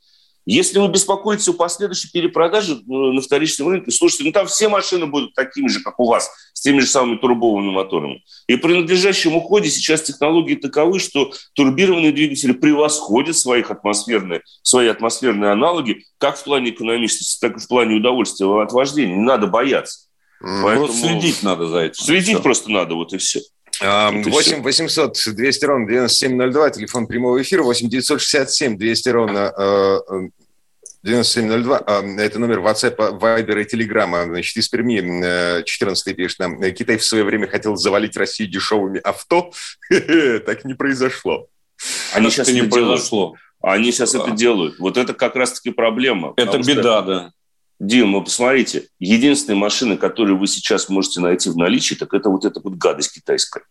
Если 0.50 0.80
вы 0.80 0.88
беспокоитесь 0.88 1.50
о 1.50 1.54
последующей 1.54 2.10
перепродаже 2.10 2.76
э, 2.76 2.80
на 2.88 3.20
вторичном 3.20 3.68
рынке, 3.68 3.92
слушайте, 3.92 4.24
ну 4.24 4.32
там 4.32 4.48
все 4.48 4.70
машины 4.70 5.06
будут 5.06 5.34
такими 5.34 5.68
же, 5.68 5.82
как 5.82 6.00
у 6.00 6.08
вас, 6.08 6.32
с 6.54 6.62
теми 6.62 6.80
же 6.80 6.88
самыми 6.88 7.18
турбованными 7.18 7.74
моторами. 7.74 8.24
И 8.48 8.56
при 8.56 8.80
надлежащем 8.80 9.36
уходе 9.36 9.70
сейчас 9.70 10.04
технологии 10.04 10.56
таковы, 10.56 11.00
что 11.00 11.34
турбированные 11.54 12.14
двигатели 12.14 12.54
превосходят 12.54 13.36
своих 13.36 13.72
атмосферные, 13.72 14.42
свои 14.64 14.88
атмосферные 14.88 15.52
аналоги 15.52 16.06
как 16.18 16.38
в 16.38 16.46
плане 16.46 16.70
экономичности, 16.70 17.42
так 17.42 17.58
и 17.58 17.60
в 17.60 17.68
плане 17.68 17.96
удовольствия 17.96 18.48
от 18.48 18.72
вождения. 18.72 19.18
Не 19.18 19.26
надо 19.26 19.48
бояться. 19.48 20.08
Поэтому... 20.40 20.86
Просто 20.86 21.08
следить 21.08 21.44
надо 21.44 21.68
за 21.68 21.80
этим. 21.80 22.06
Следить 22.06 22.36
все. 22.36 22.42
просто 22.42 22.72
надо, 22.72 22.96
вот 22.96 23.12
и 23.12 23.18
все. 23.18 23.42
8 23.82 24.62
800 24.62 25.18
200 25.36 25.66
ровно 25.66 25.88
9702, 25.88 26.70
телефон 26.72 27.08
прямого 27.08 27.42
эфира, 27.42 27.64
8 27.64 27.90
967 27.90 28.78
200 28.78 29.10
ровно 29.10 29.54
9702, 31.04 31.78
а, 31.86 32.04
это 32.20 32.40
номер 32.40 32.60
WhatsApp, 32.60 32.98
Viber 32.98 33.62
и 33.62 33.76
Telegram. 33.76 34.26
Значит, 34.26 34.58
из 34.58 34.68
Перми 34.68 35.64
14 35.64 36.16
пишет 36.16 36.40
нам, 36.40 36.60
Китай 36.74 36.98
в 36.98 37.04
свое 37.04 37.24
время 37.24 37.48
хотел 37.48 37.76
завалить 37.76 38.18
Россию 38.18 38.50
дешевыми 38.50 39.00
авто. 39.00 39.52
Так 40.46 40.66
не 40.66 40.74
произошло. 40.74 41.48
Они 42.14 42.30
сейчас 42.30 42.50
не 42.50 42.64
произошло. 42.64 43.36
Они 43.62 43.92
сейчас 43.92 44.16
это 44.16 44.32
делают. 44.32 44.80
Вот 44.80 44.98
это 44.98 45.14
как 45.14 45.36
раз-таки 45.36 45.72
проблема. 45.72 46.34
Это 46.36 46.58
беда, 46.60 47.02
да. 47.02 47.32
Дим, 47.80 48.14
вы 48.14 48.24
посмотрите, 48.24 48.88
единственные 49.00 49.60
машины, 49.60 49.98
которые 49.98 50.36
вы 50.36 50.48
сейчас 50.48 50.90
можете 50.90 51.22
найти 51.22 51.50
в 51.50 51.58
наличии, 51.58 51.94
так 51.94 52.14
это 52.14 52.30
вот 52.30 52.44
эта 52.44 52.60
вот 52.60 52.74
гадость 52.74 53.14
китайская. 53.14 53.64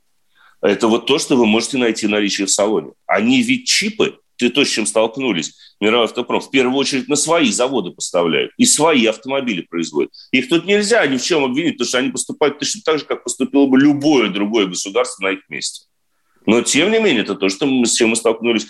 Это 0.63 0.87
вот 0.87 1.07
то, 1.07 1.19
что 1.19 1.37
вы 1.37 1.45
можете 1.47 1.79
найти 1.79 2.07
в 2.07 2.11
наличии 2.11 2.45
в 2.45 2.51
салоне. 2.51 2.93
Они 3.07 3.43
ведь 3.43 3.67
чипы, 3.67 4.19
ты 4.37 4.51
то, 4.51 4.65
с 4.65 4.69
чем 4.69 4.87
столкнулись, 4.87 5.55
мировой 5.81 6.05
автопром, 6.05 6.41
в 6.41 6.51
первую 6.51 6.77
очередь 6.77 7.09
на 7.09 7.17
свои 7.17 7.51
заводы 7.51 7.91
поставляют 7.91 8.53
и 8.57 8.65
свои 8.65 9.07
автомобили 9.07 9.63
производят. 9.63 10.13
Их 10.31 10.49
тут 10.49 10.67
нельзя 10.67 11.07
ни 11.07 11.17
в 11.17 11.23
чем 11.23 11.45
обвинить, 11.45 11.75
потому 11.75 11.89
что 11.89 11.99
они 11.99 12.11
поступают 12.11 12.59
точно 12.59 12.83
так 12.85 12.99
же, 12.99 13.05
как 13.05 13.25
поступило 13.25 13.67
бы 13.67 13.79
любое 13.79 14.31
другое 14.31 14.67
государство 14.67 15.25
на 15.25 15.33
их 15.33 15.41
месте. 15.49 15.86
Но, 16.47 16.63
тем 16.63 16.91
не 16.91 16.99
менее, 16.99 17.23
это 17.23 17.35
то, 17.35 17.49
что 17.49 17.67
мы, 17.67 17.87
с 17.87 17.95
чем 17.95 18.11
мы 18.11 18.17
столкнулись. 18.17 18.67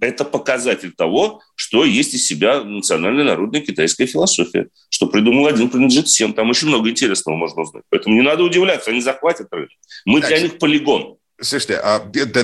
Это 0.00 0.24
показатель 0.24 0.92
того, 0.92 1.40
что 1.54 1.84
есть 1.84 2.14
из 2.14 2.26
себя 2.26 2.62
национальная 2.62 3.24
народная 3.24 3.60
китайская 3.60 4.06
философия. 4.06 4.68
Что 4.88 5.06
придумал 5.06 5.46
один, 5.46 5.70
принадлежит 5.70 6.08
всем. 6.08 6.32
Там 6.34 6.50
очень 6.50 6.68
много 6.68 6.90
интересного 6.90 7.36
можно 7.36 7.62
узнать. 7.62 7.84
Поэтому 7.90 8.16
не 8.16 8.22
надо 8.22 8.42
удивляться, 8.42 8.90
они 8.90 9.00
захватят 9.00 9.48
рынок. 9.52 9.70
Мы 10.04 10.20
так, 10.20 10.30
для 10.30 10.40
них 10.40 10.58
полигон. 10.58 11.16
Слушайте, 11.40 11.76
а 11.76 12.00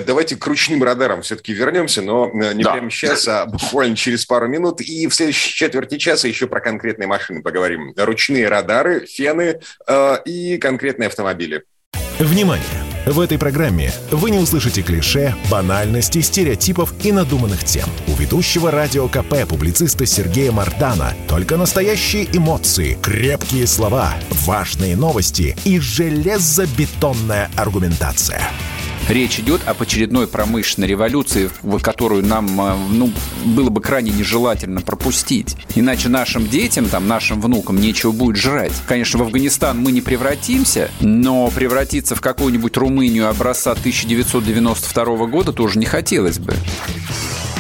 давайте 0.07 0.37
к 0.37 0.47
ручным 0.47 0.83
радарам 0.83 1.21
все-таки 1.21 1.53
вернемся, 1.53 2.01
но 2.01 2.31
э, 2.31 2.55
не 2.55 2.65
да. 2.65 2.73
прямо 2.73 2.91
сейчас, 2.91 3.29
а 3.29 3.45
буквально 3.45 3.95
через 3.95 4.25
пару 4.25 4.49
минут. 4.49 4.81
И 4.81 5.07
в 5.07 5.15
следующей 5.15 5.55
четверти 5.55 5.99
часа 5.99 6.29
еще 6.29 6.47
про 6.47 6.61
конкретные 6.61 7.07
машины 7.07 7.43
поговорим. 7.43 7.93
Ручные 7.97 8.49
радары, 8.49 9.05
фены 9.07 9.61
э, 9.87 10.17
и 10.25 10.57
конкретные 10.57 11.09
автомобили. 11.09 11.65
Внимание! 12.19 12.86
В 13.07 13.21
этой 13.21 13.39
программе 13.39 13.93
вы 14.11 14.33
не 14.33 14.39
услышите 14.39 14.83
клише, 14.83 15.33
банальности, 15.49 16.21
стереотипов 16.21 16.93
и 17.05 17.13
надуманных 17.13 17.63
тем. 17.63 17.89
У 18.09 18.15
ведущего 18.15 18.73
радио 18.73 19.07
КП 19.07 19.49
публициста 19.49 20.07
Сергея 20.07 20.51
Мардана 20.51 21.15
только 21.29 21.57
настоящие 21.57 22.25
эмоции, 22.37 22.99
крепкие 23.01 23.69
слова, 23.69 24.13
важные 24.45 24.97
новости 24.97 25.57
и 25.65 25.79
железобетонная 25.79 27.49
аргументация. 27.55 28.43
Речь 29.09 29.39
идет 29.39 29.61
об 29.67 29.81
очередной 29.81 30.27
промышленной 30.27 30.89
революции, 30.89 31.49
которую 31.81 32.25
нам 32.25 32.61
э, 32.61 32.77
ну, 32.91 33.13
было 33.45 33.71
бы 33.71 33.81
крайне 33.81 34.11
нежелательно 34.11 34.81
пропустить. 34.81 35.57
Иначе 35.77 36.09
нашим 36.09 36.49
детям, 36.49 36.89
там, 36.89 37.07
нашим 37.07 37.41
внукам 37.41 37.81
нечего 37.81 38.11
будет 38.11 38.37
жрать. 38.37 38.73
Конечно, 38.89 39.21
в 39.21 39.23
Афганистан 39.23 39.79
мы 39.79 39.93
не 39.93 40.01
превратимся, 40.01 40.91
но 41.01 41.49
превратиться 41.51 42.17
в 42.17 42.21
какую-нибудь 42.21 42.77
Румынию 42.77 43.29
образца 43.29 43.73
1992 43.73 45.27
года 45.27 45.53
тоже 45.53 45.79
не 45.79 45.87
хотелось 45.87 46.41
бы. 46.41 46.55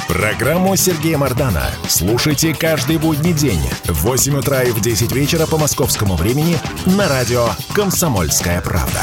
Программу 0.08 0.74
Сергея 0.76 1.18
Мардана 1.18 1.70
слушайте 1.88 2.54
каждый 2.54 2.96
будний 2.96 3.32
день 3.32 3.60
в 3.84 4.04
8 4.04 4.38
утра 4.38 4.62
и 4.62 4.70
в 4.70 4.80
10 4.80 5.12
вечера 5.12 5.46
по 5.46 5.58
московскому 5.58 6.16
времени 6.16 6.56
на 6.86 7.08
радио 7.08 7.48
«Комсомольская 7.74 8.60
правда». 8.62 9.02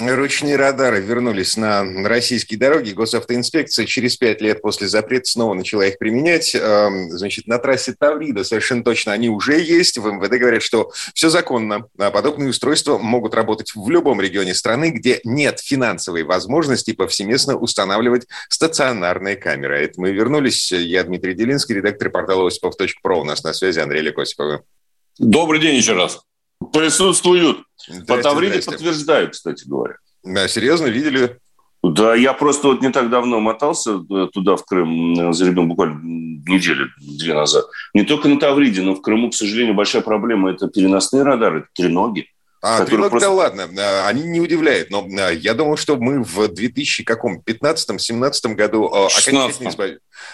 Ручные 0.00 0.54
радары 0.54 1.00
вернулись 1.00 1.56
на 1.56 1.84
российские 2.08 2.58
дороги. 2.58 2.92
Госавтоинспекция 2.92 3.84
через 3.84 4.16
пять 4.16 4.40
лет 4.40 4.62
после 4.62 4.86
запрета 4.86 5.28
снова 5.28 5.54
начала 5.54 5.86
их 5.86 5.98
применять. 5.98 6.54
Эм, 6.54 7.10
значит, 7.10 7.48
на 7.48 7.58
трассе 7.58 7.96
Таврида 7.98 8.44
совершенно 8.44 8.84
точно 8.84 9.12
они 9.12 9.28
уже 9.28 9.58
есть. 9.60 9.98
В 9.98 10.06
МВД 10.06 10.38
говорят, 10.38 10.62
что 10.62 10.92
все 11.14 11.30
законно. 11.30 11.88
А 11.98 12.12
подобные 12.12 12.50
устройства 12.50 12.98
могут 12.98 13.34
работать 13.34 13.72
в 13.74 13.90
любом 13.90 14.20
регионе 14.20 14.54
страны, 14.54 14.90
где 14.90 15.20
нет 15.24 15.58
финансовой 15.58 16.22
возможности 16.22 16.92
повсеместно 16.92 17.56
устанавливать 17.56 18.28
стационарные 18.50 19.34
камеры. 19.34 19.80
Это 19.80 20.00
мы 20.00 20.12
вернулись. 20.12 20.70
Я 20.70 21.02
Дмитрий 21.02 21.34
Делинский, 21.34 21.74
редактор 21.74 22.10
портала 22.10 22.46
осипов.про. 22.46 23.20
У 23.20 23.24
нас 23.24 23.42
на 23.42 23.52
связи 23.52 23.80
Андрей 23.80 24.02
Лекосипов. 24.02 24.62
Добрый 25.18 25.60
день 25.60 25.74
еще 25.74 25.94
раз. 25.94 26.20
Присутствуют. 26.72 27.58
По 28.06 28.22
Тавриде 28.22 28.62
подтверждают, 28.62 29.32
кстати 29.32 29.66
говоря. 29.66 29.96
Да, 30.24 30.48
серьезно, 30.48 30.86
видели? 30.86 31.38
Да, 31.82 32.14
я 32.14 32.32
просто 32.32 32.68
вот 32.68 32.82
не 32.82 32.90
так 32.90 33.08
давно 33.08 33.40
мотался 33.40 34.04
э, 34.10 34.26
туда, 34.32 34.56
в 34.56 34.64
Крым, 34.64 35.32
за 35.32 35.46
ребенком 35.46 35.68
буквально 35.68 36.00
неделю, 36.02 36.88
две 36.98 37.34
назад. 37.34 37.66
Не 37.94 38.02
только 38.02 38.28
на 38.28 38.40
Тавриде, 38.40 38.82
но 38.82 38.94
в 38.94 39.00
Крыму, 39.00 39.30
к 39.30 39.34
сожалению, 39.34 39.74
большая 39.74 40.02
проблема– 40.02 40.50
это 40.52 40.68
переносные 40.68 41.22
радары, 41.22 41.60
это 41.60 41.68
треноги. 41.74 42.26
А, 42.60 42.84
тренок, 42.84 43.10
просто... 43.10 43.28
да 43.28 43.34
ладно, 43.34 43.68
а, 43.78 44.08
они 44.08 44.24
не 44.24 44.40
удивляют, 44.40 44.90
но 44.90 45.06
я 45.30 45.54
думал, 45.54 45.76
что 45.76 45.96
мы 45.96 46.24
в 46.24 46.40
2015-17 46.40 48.54
году 48.54 48.90
16 49.08 49.28
окончательно, 49.28 49.68
избав... 49.68 49.90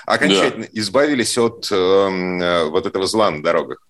окончательно 0.06 0.64
да. 0.64 0.70
избавились 0.72 1.36
от 1.36 1.68
э, 1.70 2.64
вот 2.70 2.86
этого 2.86 3.06
зла 3.06 3.30
на 3.30 3.42
дорогах. 3.42 3.86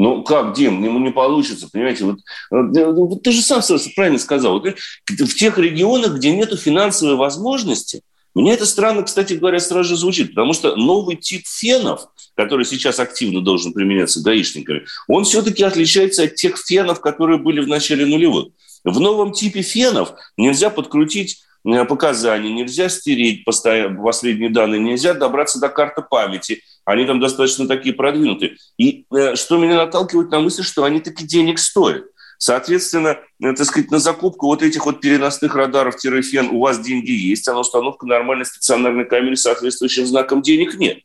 Ну 0.00 0.22
как, 0.22 0.54
Дим, 0.54 0.84
ему 0.84 1.00
не 1.00 1.10
получится, 1.10 1.68
понимаете? 1.72 2.04
Вот, 2.04 2.18
вот 2.52 3.22
ты 3.24 3.32
же 3.32 3.42
сам 3.42 3.60
правильно 3.96 4.20
сказал. 4.20 4.60
Вот, 4.60 4.76
в 5.08 5.34
тех 5.34 5.58
регионах, 5.58 6.14
где 6.14 6.30
нет 6.30 6.56
финансовой 6.56 7.16
возможности, 7.16 8.02
мне 8.32 8.52
это 8.52 8.64
странно, 8.64 9.02
кстати 9.02 9.32
говоря, 9.32 9.58
сразу 9.58 9.88
же 9.88 9.96
звучит, 9.96 10.36
потому 10.36 10.52
что 10.52 10.76
новый 10.76 11.16
тип 11.16 11.44
фенов, 11.48 12.06
который 12.36 12.64
сейчас 12.64 13.00
активно 13.00 13.40
должен 13.40 13.72
применяться 13.72 14.22
гаишниками, 14.22 14.84
он 15.08 15.24
все-таки 15.24 15.64
отличается 15.64 16.22
от 16.22 16.36
тех 16.36 16.58
фенов, 16.58 17.00
которые 17.00 17.40
были 17.40 17.60
в 17.60 17.66
начале 17.66 18.06
нулевых. 18.06 18.52
В 18.84 19.00
новом 19.00 19.32
типе 19.32 19.62
фенов 19.62 20.12
нельзя 20.36 20.70
подкрутить 20.70 21.42
э, 21.64 21.84
показания, 21.84 22.52
нельзя 22.52 22.88
стереть 22.88 23.44
последние 23.44 24.50
данные, 24.50 24.80
нельзя 24.80 25.14
добраться 25.14 25.60
до 25.60 25.68
карты 25.68 26.02
памяти. 26.02 26.62
Они 26.84 27.04
там 27.04 27.20
достаточно 27.20 27.66
такие 27.66 27.94
продвинутые. 27.94 28.56
И 28.78 29.04
э, 29.14 29.36
что 29.36 29.58
меня 29.58 29.76
наталкивает 29.76 30.30
на 30.30 30.40
мысль, 30.40 30.62
что 30.62 30.84
они 30.84 31.00
таки 31.00 31.24
денег 31.24 31.58
стоят. 31.58 32.04
Соответственно, 32.38 33.18
э, 33.42 33.52
так 33.52 33.66
сказать, 33.66 33.90
на 33.90 33.98
закупку 33.98 34.46
вот 34.46 34.62
этих 34.62 34.86
вот 34.86 35.00
переносных 35.00 35.54
радаров-фен 35.54 36.50
у 36.50 36.60
вас 36.60 36.78
деньги 36.78 37.10
есть, 37.10 37.48
а 37.48 37.52
на 37.52 37.60
установку 37.60 38.06
нормальной 38.06 38.46
стационарной 38.46 39.04
камеры 39.04 39.36
с 39.36 39.42
соответствующим 39.42 40.06
знаком 40.06 40.40
денег 40.40 40.74
нет. 40.74 41.00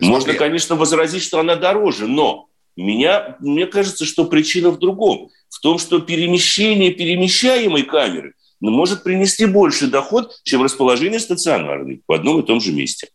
Можно, 0.00 0.34
конечно, 0.34 0.74
возразить, 0.76 1.22
что 1.22 1.38
она 1.38 1.56
дороже, 1.56 2.06
но 2.06 2.48
меня, 2.76 3.36
мне 3.40 3.66
кажется, 3.66 4.04
что 4.04 4.24
причина 4.24 4.70
в 4.70 4.78
другом. 4.78 5.30
В 5.50 5.60
том, 5.60 5.78
что 5.78 5.98
перемещение 5.98 6.90
перемещаемой 6.90 7.82
камеры 7.82 8.34
может 8.60 9.02
принести 9.02 9.46
больше 9.46 9.86
доход, 9.86 10.38
чем 10.42 10.62
расположение 10.62 11.20
стационарной 11.20 12.02
в 12.06 12.12
одном 12.12 12.40
и 12.40 12.46
том 12.46 12.60
же 12.60 12.72
месте. 12.72 13.08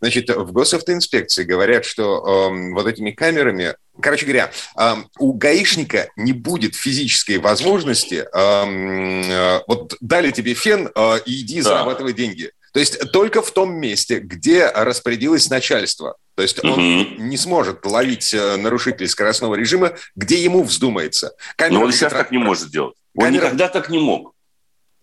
Значит, 0.00 0.30
в 0.30 0.52
госавтоинспекции 0.52 1.44
говорят, 1.44 1.84
что 1.84 2.50
э, 2.50 2.72
вот 2.72 2.86
этими 2.86 3.10
камерами, 3.10 3.74
короче 4.00 4.24
говоря, 4.24 4.50
э, 4.78 4.94
у 5.18 5.32
гаишника 5.34 6.08
не 6.16 6.32
будет 6.32 6.74
физической 6.74 7.38
возможности, 7.38 8.24
э, 8.32 8.34
э, 8.34 9.60
вот 9.66 9.96
дали 10.00 10.30
тебе 10.30 10.54
фен, 10.54 10.88
э, 10.94 11.18
иди 11.26 11.58
да. 11.62 11.70
зарабатывай 11.70 12.14
деньги. 12.14 12.50
То 12.72 12.80
есть 12.80 13.10
только 13.12 13.42
в 13.42 13.50
том 13.50 13.74
месте, 13.74 14.20
где 14.20 14.66
распорядилось 14.66 15.50
начальство. 15.50 16.16
То 16.34 16.42
есть 16.42 16.62
он 16.64 16.72
угу. 16.72 17.22
не 17.22 17.36
сможет 17.36 17.84
ловить 17.84 18.32
э, 18.32 18.56
нарушителей 18.56 19.08
скоростного 19.08 19.56
режима, 19.56 19.94
где 20.14 20.42
ему 20.42 20.62
вздумается. 20.62 21.32
Камера 21.56 21.80
Но 21.80 21.84
он 21.86 21.92
сейчас 21.92 22.12
так 22.12 22.30
не 22.30 22.38
может 22.38 22.70
делать. 22.70 22.94
Он 23.16 23.24
Камера... 23.24 23.46
никогда 23.46 23.68
так 23.68 23.90
не 23.90 23.98
мог. 23.98 24.34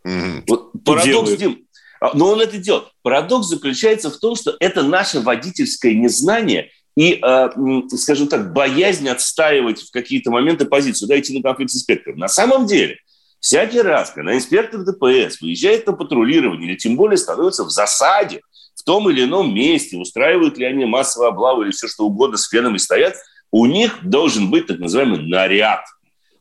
Угу. 0.05 0.43
Вот 0.47 0.71
парадокс, 0.85 1.31
Дим, 1.31 1.65
а, 1.99 2.15
но 2.15 2.29
он 2.29 2.41
это 2.41 2.57
делает. 2.57 2.85
Парадокс 3.01 3.47
заключается 3.47 4.11
в 4.11 4.17
том, 4.17 4.35
что 4.35 4.55
это 4.59 4.83
наше 4.83 5.19
водительское 5.19 5.93
незнание 5.93 6.69
и, 6.95 7.19
э, 7.21 7.49
скажем 7.97 8.27
так, 8.27 8.53
боязнь 8.53 9.09
отстаивать 9.09 9.81
в 9.81 9.91
какие-то 9.91 10.29
моменты 10.29 10.65
позицию, 10.65 11.09
да, 11.09 11.19
идти 11.19 11.35
на 11.35 11.41
конфликт 11.41 11.71
с 11.71 11.75
инспектором. 11.75 12.19
На 12.19 12.27
самом 12.27 12.67
деле, 12.67 12.99
всякий 13.39 13.81
раз, 13.81 14.11
когда 14.11 14.35
инспектор 14.35 14.81
ДПС 14.81 15.41
выезжает 15.41 15.87
на 15.87 15.93
патрулирование 15.93 16.69
или 16.69 16.77
тем 16.77 16.95
более 16.95 17.17
становится 17.17 17.63
в 17.65 17.71
засаде 17.71 18.41
в 18.75 18.83
том 18.83 19.09
или 19.09 19.23
ином 19.23 19.53
месте, 19.53 19.97
устраивают 19.97 20.57
ли 20.57 20.65
они 20.65 20.85
массовые 20.85 21.29
облавы 21.29 21.65
или 21.65 21.71
все 21.71 21.87
что 21.87 22.05
угодно 22.05 22.37
с 22.37 22.47
фенами 22.47 22.77
стоят, 22.77 23.15
у 23.51 23.65
них 23.65 23.97
должен 24.03 24.51
быть 24.51 24.67
так 24.67 24.77
называемый 24.77 25.27
наряд– 25.27 25.81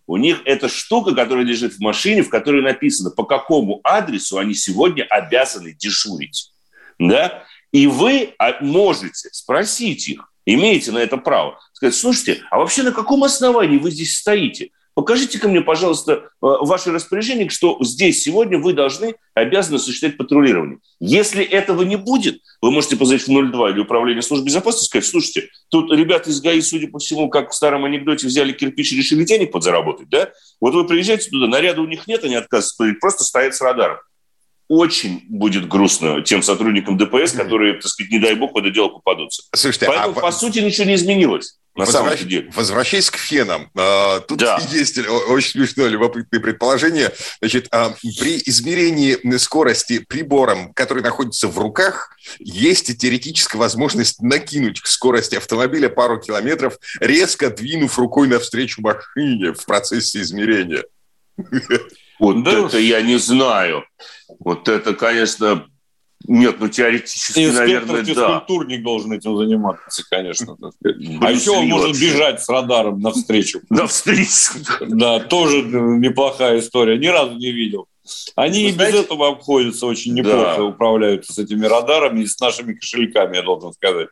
у 0.06 0.16
них 0.16 0.42
это 0.44 0.68
штука, 0.68 1.14
которая 1.14 1.44
лежит 1.44 1.74
в 1.74 1.80
машине, 1.80 2.22
в 2.22 2.28
которой 2.28 2.62
написано, 2.62 3.10
по 3.10 3.24
какому 3.24 3.80
адресу 3.84 4.38
они 4.38 4.54
сегодня 4.54 5.04
обязаны 5.04 5.72
дежурить. 5.72 6.52
Да? 6.98 7.44
И 7.72 7.86
вы 7.86 8.34
а, 8.38 8.62
можете 8.62 9.30
спросить 9.32 10.08
их, 10.08 10.30
имеете 10.46 10.92
на 10.92 10.98
это 10.98 11.16
право, 11.16 11.58
сказать, 11.72 11.94
слушайте, 11.94 12.42
а 12.50 12.58
вообще 12.58 12.82
на 12.82 12.92
каком 12.92 13.24
основании 13.24 13.78
вы 13.78 13.90
здесь 13.90 14.18
стоите? 14.18 14.70
Покажите-ка 14.94 15.48
мне, 15.48 15.60
пожалуйста, 15.60 16.12
э, 16.12 16.18
ваше 16.40 16.92
распоряжение, 16.92 17.48
что 17.48 17.76
здесь 17.80 18.22
сегодня 18.22 18.58
вы 18.58 18.72
должны, 18.72 19.16
обязаны 19.34 19.76
осуществлять 19.76 20.16
патрулирование. 20.16 20.78
Если 21.00 21.44
этого 21.44 21.82
не 21.82 21.96
будет, 21.96 22.40
вы 22.62 22.70
можете 22.70 22.96
позвонить 22.96 23.26
в 23.26 23.50
02 23.50 23.70
или 23.70 23.80
Управление 23.80 24.22
службы 24.22 24.46
безопасности 24.46 24.84
и 24.84 24.88
сказать, 24.88 25.06
слушайте, 25.06 25.48
тут 25.68 25.92
ребята 25.92 26.30
из 26.30 26.40
ГАИ, 26.40 26.60
судя 26.60 26.88
по 26.88 27.00
всему, 27.00 27.28
как 27.28 27.50
в 27.50 27.54
старом 27.54 27.84
анекдоте, 27.84 28.26
взяли 28.28 28.52
кирпич 28.52 28.92
и 28.92 28.96
решили 28.96 29.24
денег 29.24 29.50
подзаработать, 29.50 30.08
да? 30.08 30.30
Вот 30.60 30.74
вы 30.74 30.86
приезжаете 30.86 31.28
туда, 31.28 31.48
наряда 31.48 31.82
у 31.82 31.86
них 31.86 32.06
нет, 32.06 32.24
они 32.24 32.36
отказываются, 32.36 33.00
просто 33.00 33.24
стоят 33.24 33.54
с 33.54 33.60
радаром 33.60 33.98
очень 34.68 35.22
будет 35.28 35.68
грустно 35.68 36.22
тем 36.22 36.42
сотрудникам 36.42 36.96
ДПС, 36.96 37.32
которые, 37.32 37.74
так 37.74 37.86
сказать, 37.86 38.10
не 38.10 38.18
дай 38.18 38.34
бог, 38.34 38.54
в 38.54 38.56
это 38.56 38.70
дело 38.70 38.88
попадутся. 38.88 39.42
Слушайте, 39.54 39.86
Поэтому, 39.86 40.18
а... 40.18 40.20
по 40.20 40.32
сути, 40.32 40.60
ничего 40.60 40.86
не 40.86 40.94
изменилось. 40.94 41.58
На 41.76 41.86
Возвращ... 41.86 42.18
самом 42.18 42.28
деле. 42.28 42.50
Возвращаясь 42.54 43.10
к 43.10 43.16
фенам, 43.16 43.68
а, 43.76 44.20
тут 44.20 44.38
да. 44.38 44.60
есть 44.70 44.96
очень 44.98 45.50
смешное, 45.50 45.88
любопытное 45.88 46.40
предположение. 46.40 47.12
Значит, 47.40 47.66
а, 47.72 47.94
при 48.20 48.40
измерении 48.46 49.18
скорости 49.38 49.98
прибором, 49.98 50.72
который 50.72 51.02
находится 51.02 51.48
в 51.48 51.58
руках, 51.58 52.16
есть 52.38 52.96
теоретическая 52.96 53.58
возможность 53.58 54.22
накинуть 54.22 54.80
к 54.80 54.86
скорости 54.86 55.34
автомобиля 55.34 55.88
пару 55.88 56.20
километров, 56.20 56.78
резко 57.00 57.50
двинув 57.50 57.98
рукой 57.98 58.28
навстречу 58.28 58.80
машине 58.80 59.52
в 59.52 59.64
процессе 59.66 60.20
измерения. 60.20 60.84
Вот 62.20 62.44
да. 62.44 62.66
это 62.66 62.78
я 62.78 63.02
не 63.02 63.18
знаю. 63.18 63.84
Вот 64.38 64.68
это, 64.68 64.94
конечно, 64.94 65.66
нет, 66.26 66.56
ну 66.58 66.68
теоретически, 66.68 67.46
Инспектор, 67.46 67.86
наверное, 67.86 68.04
физкультурник 68.04 68.78
да. 68.78 68.84
должен 68.84 69.12
этим 69.12 69.36
заниматься, 69.36 70.02
конечно. 70.10 70.56
А 71.20 71.30
еще 71.30 71.50
он 71.50 71.66
может 71.66 72.00
бежать 72.00 72.42
с 72.42 72.48
радаром 72.48 73.00
навстречу. 73.00 73.60
Навстречу. 73.70 74.52
Да, 74.80 75.20
тоже 75.20 75.62
неплохая 75.62 76.60
история. 76.60 76.98
Ни 76.98 77.06
разу 77.08 77.34
не 77.36 77.50
видел. 77.52 77.86
Они 78.36 78.68
и 78.68 78.72
без 78.72 78.94
этого 78.94 79.28
обходятся 79.28 79.86
очень 79.86 80.14
неплохо, 80.14 80.60
управляются 80.62 81.32
с 81.32 81.38
этими 81.38 81.66
радарами 81.66 82.22
и 82.22 82.26
с 82.26 82.38
нашими 82.38 82.74
кошельками, 82.74 83.36
я 83.36 83.42
должен 83.42 83.72
сказать. 83.72 84.08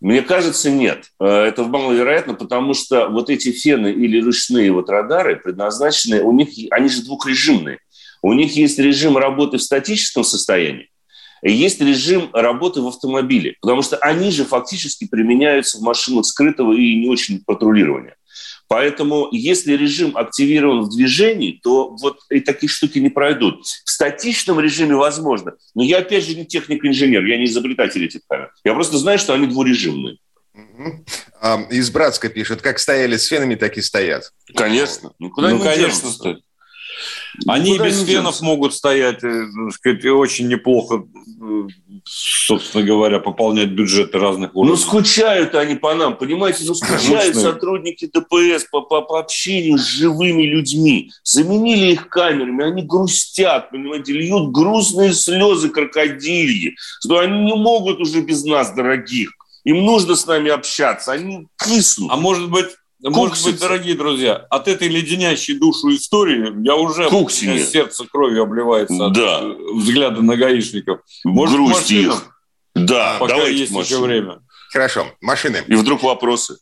Мне 0.00 0.22
кажется, 0.22 0.70
нет. 0.70 1.10
Э, 1.20 1.26
это 1.26 1.62
маловероятно, 1.64 2.34
потому 2.34 2.74
что 2.74 3.08
вот 3.08 3.28
эти 3.28 3.52
фены 3.52 3.92
или 3.92 4.20
ручные 4.20 4.72
вот 4.72 4.88
радары 4.88 5.36
предназначены, 5.36 6.22
у 6.22 6.32
них, 6.32 6.48
они 6.70 6.88
же 6.88 7.02
двухрежимные. 7.02 7.78
У 8.22 8.32
них 8.32 8.56
есть 8.56 8.78
режим 8.78 9.16
работы 9.16 9.58
в 9.58 9.62
статическом 9.62 10.24
состоянии, 10.24 10.90
и 10.99 10.99
есть 11.42 11.80
режим 11.80 12.30
работы 12.32 12.80
в 12.80 12.88
автомобиле, 12.88 13.56
потому 13.60 13.82
что 13.82 13.96
они 13.98 14.30
же 14.30 14.44
фактически 14.44 15.06
применяются 15.06 15.78
в 15.78 15.82
машинах 15.82 16.26
скрытого 16.26 16.72
и 16.72 16.96
не 16.96 17.08
очень 17.08 17.42
патрулирования. 17.44 18.16
Поэтому 18.68 19.28
если 19.32 19.72
режим 19.72 20.16
активирован 20.16 20.82
в 20.82 20.90
движении, 20.94 21.58
то 21.60 21.96
вот 22.00 22.20
и 22.30 22.38
такие 22.38 22.70
штуки 22.70 23.00
не 23.00 23.08
пройдут. 23.08 23.66
В 23.84 23.90
статичном 23.90 24.60
режиме 24.60 24.94
возможно. 24.94 25.54
Но 25.74 25.82
я, 25.82 25.98
опять 25.98 26.24
же, 26.24 26.36
не 26.36 26.46
техник-инженер, 26.46 27.24
я 27.24 27.36
не 27.36 27.46
изобретатель 27.46 28.04
этих 28.04 28.20
камер. 28.28 28.52
Я 28.62 28.74
просто 28.74 28.96
знаю, 28.98 29.18
что 29.18 29.34
они 29.34 29.48
двурежимные. 29.48 30.18
Из 31.70 31.90
Братска 31.90 32.28
пишет, 32.28 32.62
как 32.62 32.78
стояли 32.78 33.16
с 33.16 33.26
фенами, 33.26 33.56
так 33.56 33.76
и 33.76 33.82
стоят. 33.82 34.32
Конечно. 34.54 35.12
Никуда 35.18 35.50
ну, 35.50 35.56
не 35.56 35.64
конечно, 35.64 36.08
стоят. 36.08 36.40
Они 37.46 37.72
Куда 37.72 37.86
без 37.86 37.98
фенов 37.98 38.06
денутся? 38.08 38.44
могут 38.44 38.74
стоять, 38.74 39.22
э, 39.22 39.46
сказать, 39.72 40.04
очень 40.04 40.48
неплохо, 40.48 41.04
э, 41.42 41.68
собственно 42.04 42.84
говоря, 42.84 43.18
пополнять 43.20 43.70
бюджеты 43.70 44.18
разных 44.18 44.54
уровней. 44.54 44.72
Ну, 44.72 44.76
скучают 44.76 45.54
они 45.54 45.76
по 45.76 45.94
нам, 45.94 46.16
понимаете? 46.16 46.64
Ну, 46.66 46.74
скучают 46.74 47.36
сотрудники 47.36 48.10
ДПС 48.12 48.64
по, 48.70 48.82
по, 48.82 49.02
по 49.02 49.20
общению 49.20 49.78
с 49.78 49.86
живыми 49.86 50.42
людьми. 50.42 51.10
Заменили 51.22 51.92
их 51.92 52.08
камерами, 52.08 52.64
они 52.64 52.82
грустят, 52.82 53.70
понимаете, 53.70 54.12
льют 54.12 54.50
грустные 54.50 55.12
слезы 55.12 55.68
крокодильи, 55.68 56.76
что 57.02 57.18
они 57.18 57.44
не 57.44 57.54
могут 57.54 58.00
уже 58.00 58.20
без 58.20 58.44
нас, 58.44 58.74
дорогих. 58.74 59.30
Им 59.64 59.84
нужно 59.84 60.16
с 60.16 60.26
нами 60.26 60.50
общаться, 60.50 61.12
они 61.12 61.46
киснут. 61.62 62.10
А 62.10 62.16
может 62.16 62.50
быть, 62.50 62.68
может 63.02 63.44
быть, 63.44 63.60
дорогие 63.60 63.94
друзья, 63.94 64.34
от 64.34 64.68
этой 64.68 64.88
леденящей 64.88 65.58
душу 65.58 65.94
истории 65.94 66.52
я 66.64 66.76
уже 66.76 67.08
сердце 67.64 68.06
кровью 68.06 68.42
обливается 68.42 69.08
да. 69.10 69.38
от 69.38 69.58
взгляда 69.74 70.22
на 70.22 70.36
гаишников. 70.36 71.00
Может, 71.24 71.56
Грусть 71.56 71.90
их. 71.90 72.36
Да, 72.74 73.16
пока 73.18 73.34
давайте 73.34 73.58
есть 73.58 73.72
еще 73.72 74.00
время. 74.00 74.40
Хорошо, 74.70 75.06
машины. 75.20 75.64
И 75.66 75.74
вдруг 75.74 76.02
вопросы. 76.02 76.58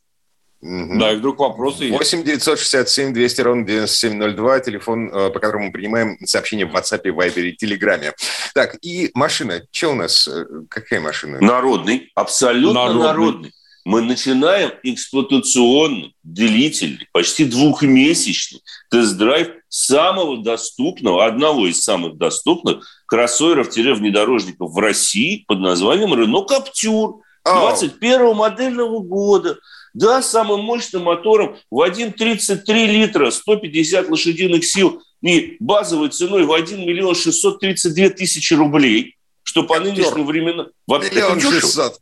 Угу. 0.61 0.99
Да, 0.99 1.13
и 1.13 1.15
вдруг 1.15 1.39
вопросы 1.39 1.89
8 1.89 2.23
967 2.23 3.13
200 3.13 3.41
ровно 3.41 3.65
9702, 3.65 4.59
телефон, 4.59 5.07
э, 5.07 5.29
по 5.29 5.39
которому 5.39 5.67
мы 5.67 5.71
принимаем 5.71 6.17
сообщения 6.25 6.65
в 6.65 6.75
WhatsApp, 6.75 7.03
Viber 7.03 7.41
и 7.41 7.55
Телеграме. 7.55 8.13
Так, 8.53 8.77
и 8.81 9.09
машина. 9.13 9.61
Что 9.71 9.91
у 9.91 9.95
нас? 9.95 10.27
Э, 10.27 10.45
какая 10.69 10.99
машина? 10.99 11.39
Народный, 11.39 12.11
абсолютно 12.13 12.73
народный. 12.73 13.03
народный. 13.03 13.53
Мы 13.89 14.01
начинаем 14.01 14.71
эксплуатационный, 14.83 16.13
длительный, 16.21 17.07
почти 17.11 17.43
двухмесячный 17.43 18.61
тест-драйв 18.91 19.47
самого 19.67 20.43
доступного, 20.43 21.25
одного 21.25 21.65
из 21.65 21.83
самых 21.83 22.17
доступных 22.17 22.85
кроссоверов-внедорожников 23.07 24.71
в 24.71 24.77
России 24.77 25.43
под 25.47 25.61
названием 25.61 26.13
«Рено 26.13 26.43
Каптюр» 26.43 27.21
21 27.43 28.35
модельного 28.35 28.99
года. 28.99 29.57
Да, 29.95 30.21
самым 30.21 30.59
мощным 30.59 31.05
мотором 31.05 31.57
в 31.71 31.81
1,33 31.81 32.85
литра, 32.85 33.31
150 33.31 34.07
лошадиных 34.07 34.65
сил 34.65 35.01
и 35.23 35.57
базовой 35.59 36.09
ценой 36.09 36.43
в 36.43 36.53
1 36.53 36.79
миллион 36.79 37.15
632 37.15 38.09
тысячи 38.09 38.53
рублей, 38.53 39.15
что 39.49 39.63
по 39.63 39.79
нынешним 39.79 40.27
временам... 40.27 40.67
Миллион 40.87 41.41
шестьсот. 41.41 41.99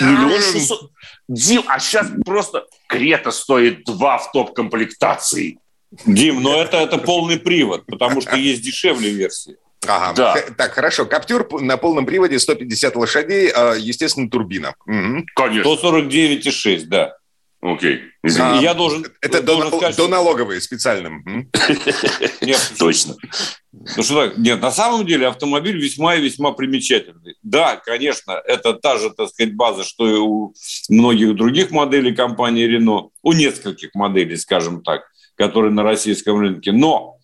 Миллион 0.00 0.40
шестьсот. 0.40 0.92
Дим, 1.26 1.64
а 1.66 1.80
сейчас 1.80 2.06
просто 2.24 2.66
Крета 2.86 3.32
стоит 3.32 3.84
два 3.84 4.18
в 4.18 4.30
топ-комплектации. 4.30 5.58
Дим, 6.06 6.40
но 6.40 6.62
это, 6.62 6.76
это 6.76 6.98
полный 6.98 7.40
привод, 7.40 7.84
потому 7.86 8.20
что 8.20 8.36
есть 8.36 8.62
дешевле 8.62 9.10
версии. 9.10 9.56
Ага. 9.88 10.12
Да. 10.14 10.36
Так, 10.56 10.72
хорошо. 10.72 11.04
Каптюр 11.04 11.48
на 11.60 11.76
полном 11.78 12.06
приводе 12.06 12.38
150 12.38 12.94
лошадей, 12.94 13.50
а, 13.50 13.74
естественно, 13.74 14.30
турбина. 14.30 14.76
Угу. 14.86 15.26
Конечно. 15.34 15.68
149,6, 15.68 16.84
да. 16.84 17.16
Окей. 17.64 18.02
Извини. 18.22 18.58
А, 18.58 18.60
я 18.60 18.74
должен, 18.74 19.06
это 19.22 19.42
должен 19.42 19.70
до, 19.70 19.78
сказать, 19.78 19.96
до 19.96 20.06
налоговые 20.06 20.60
специальным. 20.60 21.24
Нет, 22.42 22.72
точно. 22.78 23.16
Ну 23.72 24.02
что 24.02 24.26
так? 24.26 24.36
Нет, 24.36 24.60
на 24.60 24.70
самом 24.70 25.06
деле 25.06 25.28
автомобиль 25.28 25.80
весьма 25.80 26.16
и 26.16 26.20
весьма 26.20 26.52
примечательный. 26.52 27.36
Да, 27.42 27.76
конечно, 27.76 28.32
это 28.32 28.74
та 28.74 28.98
же, 28.98 29.08
так 29.08 29.30
сказать, 29.30 29.54
база, 29.54 29.82
что 29.82 30.06
и 30.06 30.18
у 30.18 30.52
многих 30.90 31.36
других 31.36 31.70
моделей 31.70 32.14
компании 32.14 32.68
Renault, 32.68 33.12
у 33.22 33.32
нескольких 33.32 33.94
моделей, 33.94 34.36
скажем 34.36 34.82
так, 34.82 35.04
которые 35.34 35.72
на 35.72 35.82
российском 35.82 36.38
рынке. 36.38 36.70
Но 36.70 37.16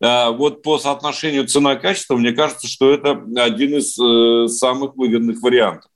э, 0.00 0.30
вот 0.30 0.62
по 0.62 0.78
соотношению 0.78 1.48
цена-качество, 1.48 2.16
мне 2.16 2.30
кажется, 2.30 2.68
что 2.68 2.94
это 2.94 3.20
один 3.36 3.76
из 3.76 3.98
э, 3.98 4.46
самых 4.46 4.94
выгодных 4.94 5.42
вариантов. 5.42 5.90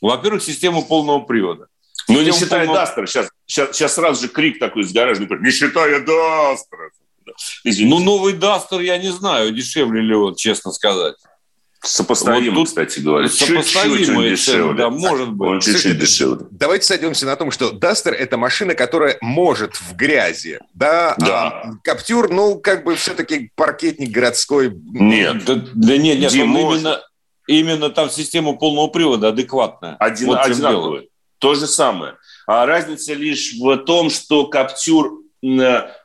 Во-первых, 0.00 0.42
система 0.42 0.82
полного 0.82 1.20
привода. 1.20 1.68
Ну, 2.08 2.22
не 2.22 2.32
считая 2.32 2.66
полного... 2.66 2.86
Дастера. 2.86 3.06
Сейчас, 3.06 3.28
сейчас, 3.46 3.76
сейчас 3.76 3.94
сразу 3.94 4.22
же 4.22 4.28
крик 4.28 4.58
такой 4.58 4.82
из 4.82 4.92
гаража. 4.92 5.24
Не 5.24 5.50
считая 5.50 6.00
Дастера. 6.00 6.90
Извините. 7.64 7.94
Ну, 7.94 8.02
новый 8.02 8.32
Дастер, 8.32 8.80
я 8.80 8.98
не 8.98 9.12
знаю, 9.12 9.52
дешевле 9.52 10.00
ли 10.00 10.14
он, 10.14 10.34
честно 10.34 10.72
сказать. 10.72 11.14
Сопоставимо, 11.80 12.56
вот 12.56 12.60
тут 12.62 12.68
кстати 12.68 12.98
говоря. 12.98 13.28
Сопоставимо, 13.28 14.24
дешевле. 14.24 14.74
Да, 14.74 14.90
может 14.90 15.30
быть. 15.30 15.48
Он 15.48 15.60
чуть-чуть 15.60 15.98
дешевле. 15.98 16.46
Давайте 16.50 16.86
сойдемся 16.86 17.24
на 17.24 17.36
том, 17.36 17.52
что 17.52 17.70
Дастер– 17.70 18.12
это 18.14 18.36
машина, 18.36 18.74
которая 18.74 19.16
может 19.20 19.76
в 19.76 19.94
грязи. 19.94 20.58
Да, 20.74 21.14
да. 21.18 21.48
А 21.48 21.72
Каптюр, 21.84 22.30
ну, 22.30 22.58
как 22.58 22.82
бы 22.82 22.96
все-таки 22.96 23.52
паркетник 23.54 24.10
городской. 24.10 24.72
Нет. 24.74 25.44
Да, 25.44 25.54
да 25.54 25.96
нет, 25.96 26.18
нет, 26.18 26.32
Дим, 26.32 26.56
именно, 26.56 27.00
именно 27.46 27.90
там 27.90 28.10
система 28.10 28.54
полного 28.54 28.88
привода 28.88 29.28
адекватная. 29.28 29.94
Один, 30.00 30.28
вот 30.28 30.40
одинаковая. 30.40 31.04
То 31.38 31.54
же 31.54 31.66
самое. 31.66 32.16
А 32.46 32.66
разница 32.66 33.14
лишь 33.14 33.54
в 33.54 33.76
том, 33.78 34.10
что 34.10 34.46
Каптюр 34.46 35.22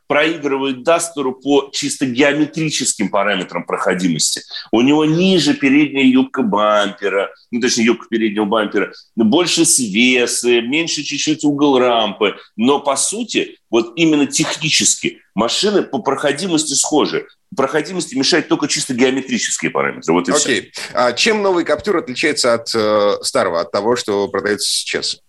проигрывает 0.07 0.83
Дастеру 0.83 1.33
по 1.33 1.69
чисто 1.71 2.05
геометрическим 2.05 3.09
параметрам 3.09 3.65
проходимости. 3.65 4.41
У 4.71 4.81
него 4.81 5.05
ниже 5.05 5.55
передняя 5.55 6.05
юбка 6.05 6.43
бампера, 6.43 7.31
ну, 7.49 7.59
точнее, 7.59 7.85
юбка 7.85 8.05
переднего 8.09 8.45
бампера, 8.45 8.93
больше 9.15 9.65
свесы, 9.65 10.61
меньше 10.61 11.01
чуть-чуть 11.01 11.43
угол 11.43 11.79
рампы. 11.79 12.35
Но, 12.55 12.79
по 12.79 12.95
сути, 12.95 13.57
вот 13.71 13.93
именно 13.95 14.27
технически 14.27 15.21
машины 15.33 15.81
по 15.81 15.99
проходимости 15.99 16.73
схожи. 16.73 17.25
Проходимости 17.55 18.15
мешают 18.15 18.47
только 18.47 18.67
чисто 18.67 18.93
геометрические 18.93 19.71
параметры. 19.71 20.13
Вот 20.13 20.29
и 20.29 20.31
Окей. 20.31 20.71
Все. 20.71 20.81
А 20.93 21.13
чем 21.13 21.41
новый 21.41 21.65
Каптюр 21.65 21.97
отличается 21.97 22.53
от 22.53 22.73
э, 22.73 23.17
старого, 23.21 23.59
от 23.59 23.71
того, 23.71 23.95
что 23.95 24.27
продается 24.27 24.67
сейчас? 24.71 25.19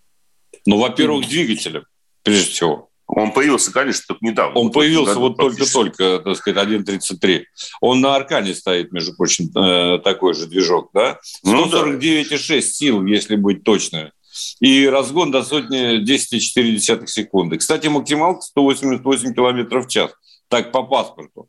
Ну, 0.65 0.79
во-первых, 0.79 1.27
двигателем, 1.27 1.83
прежде 2.23 2.51
всего. 2.51 2.89
Он 3.07 3.31
появился, 3.31 3.71
конечно, 3.71 4.03
только 4.07 4.25
недавно. 4.25 4.59
Он 4.59 4.71
появился 4.71 5.19
вот 5.19 5.37
только-только, 5.37 6.19
так 6.19 6.35
сказать, 6.37 6.67
1.33. 6.67 7.43
Он 7.79 8.01
на 8.01 8.15
Аркане 8.15 8.55
стоит, 8.55 8.91
между 8.91 9.15
прочим, 9.15 9.49
э, 9.55 9.99
такой 9.99 10.33
же 10.33 10.47
движок, 10.47 10.89
да? 10.93 11.19
149,6 11.45 12.55
ну, 12.55 12.61
сил, 12.61 13.05
если 13.05 13.35
быть 13.35 13.63
точным. 13.63 14.11
И 14.59 14.87
разгон 14.87 15.31
до 15.31 15.43
сотни 15.43 16.03
10,4 16.03 17.05
секунды. 17.05 17.57
Кстати, 17.57 17.87
максималка 17.87 18.41
188 18.41 19.33
километров 19.33 19.85
в 19.85 19.89
час. 19.89 20.11
Так, 20.49 20.71
по 20.71 20.83
паспорту. 20.83 21.47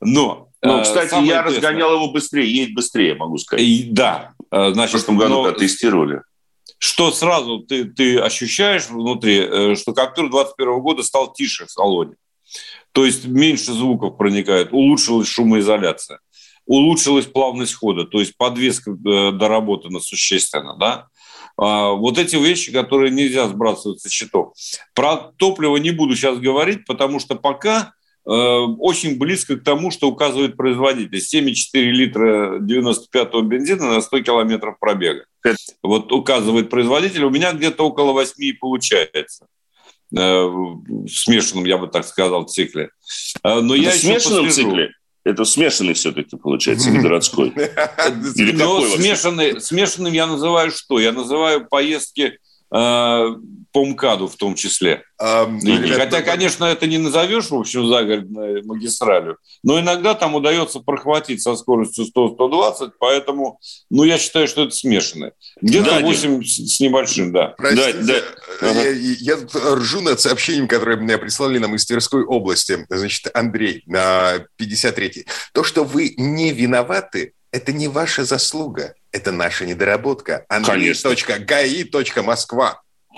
Но, 0.00 0.48
ну, 0.62 0.82
кстати, 0.82 1.24
я 1.24 1.42
разгонял 1.42 1.94
его 1.94 2.10
быстрее, 2.10 2.52
едет 2.52 2.74
быстрее, 2.74 3.14
могу 3.14 3.38
сказать. 3.38 3.64
И, 3.64 3.88
да. 3.90 4.34
Э, 4.50 4.72
значит, 4.72 4.90
в 4.90 5.04
прошлом 5.04 5.18
году 5.18 5.42
но... 5.42 5.52
тестировали 5.52 6.20
что 6.78 7.10
сразу 7.10 7.60
ты, 7.60 7.84
ты 7.84 8.18
ощущаешь 8.18 8.88
внутри, 8.88 9.38
э, 9.38 9.74
что 9.76 9.92
Каптюр 9.92 10.30
21 10.30 10.80
года 10.80 11.02
стал 11.02 11.32
тише 11.32 11.66
в 11.66 11.70
салоне. 11.70 12.16
То 12.92 13.04
есть 13.04 13.26
меньше 13.26 13.72
звуков 13.72 14.16
проникает, 14.16 14.72
улучшилась 14.72 15.28
шумоизоляция, 15.28 16.20
улучшилась 16.64 17.26
плавность 17.26 17.74
хода, 17.74 18.04
то 18.04 18.20
есть 18.20 18.36
подвеска 18.36 18.90
э, 18.90 19.32
доработана 19.32 20.00
существенно, 20.00 20.76
да. 20.78 21.08
А, 21.58 21.92
вот 21.92 22.18
эти 22.18 22.36
вещи, 22.36 22.72
которые 22.72 23.10
нельзя 23.10 23.48
сбрасывать 23.48 24.00
со 24.00 24.10
счетов. 24.10 24.52
Про 24.94 25.16
топливо 25.36 25.76
не 25.78 25.90
буду 25.90 26.14
сейчас 26.14 26.38
говорить, 26.38 26.84
потому 26.86 27.18
что 27.18 27.34
пока 27.34 27.80
э, 27.80 27.92
очень 28.28 29.18
близко 29.18 29.56
к 29.56 29.62
тому, 29.62 29.92
что 29.92 30.08
указывает 30.08 30.56
производитель. 30.56 31.18
7,4 31.18 31.80
литра 31.90 32.58
95-го 32.58 33.40
бензина 33.42 33.94
на 33.94 34.00
100 34.00 34.20
километров 34.20 34.76
пробега 34.80 35.26
вот 35.82 36.12
указывает 36.12 36.70
производитель, 36.70 37.24
у 37.24 37.30
меня 37.30 37.52
где-то 37.52 37.84
около 37.84 38.12
8 38.12 38.56
получается 38.58 39.46
э, 40.16 40.18
в 40.18 41.08
смешанном, 41.08 41.64
я 41.64 41.78
бы 41.78 41.88
так 41.88 42.06
сказал, 42.06 42.44
цикле. 42.44 42.90
Э, 43.42 43.60
но 43.60 43.74
Это 43.74 43.84
я 43.84 43.90
в 43.90 43.94
смешанном 43.94 44.50
цикле? 44.50 44.92
Это 45.24 45.44
смешанный 45.44 45.94
все-таки 45.94 46.36
получается, 46.36 46.90
городской. 46.92 47.52
Но 48.54 48.80
смешанный, 48.86 49.60
смешанным 49.60 50.12
я 50.12 50.26
называю 50.26 50.70
что? 50.70 51.00
Я 51.00 51.10
называю 51.10 51.66
поездки 51.66 52.22
э, 52.22 52.36
по 53.76 53.84
МКАДу 53.84 54.26
в 54.26 54.36
том 54.36 54.54
числе. 54.54 55.02
А, 55.18 55.46
и, 55.62 55.90
хотя, 55.90 56.22
конечно, 56.22 56.64
это 56.64 56.86
не 56.86 56.96
назовешь, 56.96 57.50
в 57.50 57.54
общем, 57.54 57.86
загородной 57.86 58.62
магистралью, 58.62 59.36
но 59.62 59.78
иногда 59.78 60.14
там 60.14 60.34
удается 60.34 60.80
прохватить 60.80 61.42
со 61.42 61.54
скоростью 61.56 62.06
100-120, 62.06 62.92
поэтому, 62.98 63.60
ну, 63.90 64.04
я 64.04 64.16
считаю, 64.16 64.48
что 64.48 64.62
это 64.62 64.74
смешанное. 64.74 65.32
Где-то 65.60 65.90
да, 65.90 66.00
8 66.00 66.38
нет. 66.38 66.46
с 66.46 66.80
небольшим, 66.80 67.32
да. 67.32 67.54
Простите, 67.58 67.98
да, 67.98 68.14
да. 68.62 68.70
Я, 68.70 68.90
я, 68.90 69.36
я 69.36 69.74
ржу 69.74 70.00
над 70.00 70.20
сообщением, 70.20 70.68
которое 70.68 70.96
мне 70.96 71.18
прислали 71.18 71.58
нам 71.58 71.74
из 71.74 71.84
Тверской 71.84 72.24
области. 72.24 72.86
Значит, 72.88 73.30
Андрей, 73.34 73.82
на 73.84 74.36
53-й. 74.58 75.26
То, 75.52 75.64
что 75.64 75.84
вы 75.84 76.14
не 76.16 76.52
виноваты, 76.52 77.34
это 77.56 77.72
не 77.72 77.88
ваша 77.88 78.24
заслуга, 78.24 78.94
это 79.12 79.32
наша 79.32 79.64
недоработка. 79.64 80.44
Андрей.гаи.москва. 80.48 81.22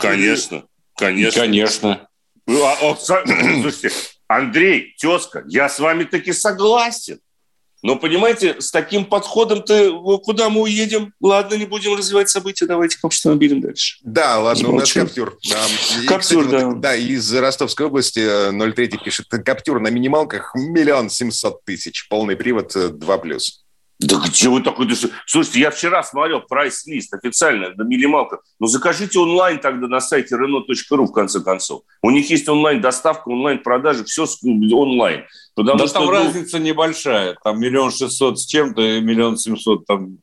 Конечно, 0.01 0.65
конечно. 0.97 1.41
Конечно. 1.41 2.09
Ну, 2.47 2.65
а, 2.65 2.77
слушайте, 2.97 3.91
Андрей, 4.29 4.95
тезка, 4.97 5.43
я 5.49 5.69
с 5.69 5.81
вами 5.81 6.05
таки 6.05 6.33
согласен. 6.33 7.19
Но, 7.83 7.97
понимаете, 7.97 8.61
с 8.61 8.71
таким 8.73 9.05
подходом 9.05 9.63
ты 9.63 9.93
куда 10.25 10.49
мы 10.51 10.63
уедем? 10.63 11.13
Ладно, 11.21 11.55
не 11.55 11.65
будем 11.65 11.95
развивать 11.97 12.29
события, 12.29 12.67
давайте 12.67 12.99
к 12.99 13.05
автомобилям 13.05 13.61
дальше. 13.61 13.99
Да, 14.03 14.41
ладно, 14.41 14.71
у 14.71 14.79
нас 14.79 14.93
Каптюр. 14.93 15.39
Каптюр, 16.07 16.45
кстати, 16.45 16.61
да. 16.61 16.67
Вот, 16.67 16.81
да, 16.81 16.97
из 16.97 17.33
Ростовской 17.35 17.87
области 17.87 18.21
03 18.51 18.85
э, 18.85 19.05
пишет, 19.05 19.29
Каптюр 19.29 19.81
на 19.81 19.89
минималках 19.89 20.55
миллион 20.55 21.11
семьсот 21.11 21.65
тысяч, 21.65 22.09
полный 22.09 22.37
привод 22.37 22.75
2+. 22.75 23.33
Э, 23.33 23.39
да 23.99 24.17
где 24.25 24.49
вы 24.49 24.61
такой... 24.61 24.89
Слушайте, 25.27 25.61
я 25.61 25.71
вчера 25.71 26.05
смотрел 26.05 26.41
прайс-лист 26.41 27.13
официально 27.15 27.75
на 27.75 27.83
Милималка. 27.83 28.41
Ну, 28.61 28.69
закажите 28.69 29.19
онлайн 29.19 29.59
тогда 29.59 29.89
на 29.89 30.01
сайте 30.01 30.37
renault.ru, 30.37 31.07
в 31.07 31.13
конце 31.13 31.41
концов. 31.41 31.83
У 32.03 32.11
них 32.11 32.31
есть 32.31 32.49
онлайн-доставка, 32.49 33.29
онлайн-продажи, 33.29 34.05
все 34.05 34.27
онлайн. 34.73 35.25
Потому 35.57 35.79
да 35.79 35.87
что, 35.87 35.95
там 35.95 36.05
ну... 36.05 36.11
разница 36.13 36.61
небольшая. 36.61 37.37
Там 37.43 37.59
миллион 37.59 37.91
шестьсот 37.91 38.39
с 38.39 38.47
чем-то 38.47 38.81
и 38.81 39.01
миллион 39.01 39.37
семьсот 39.37 39.85
там... 39.85 40.19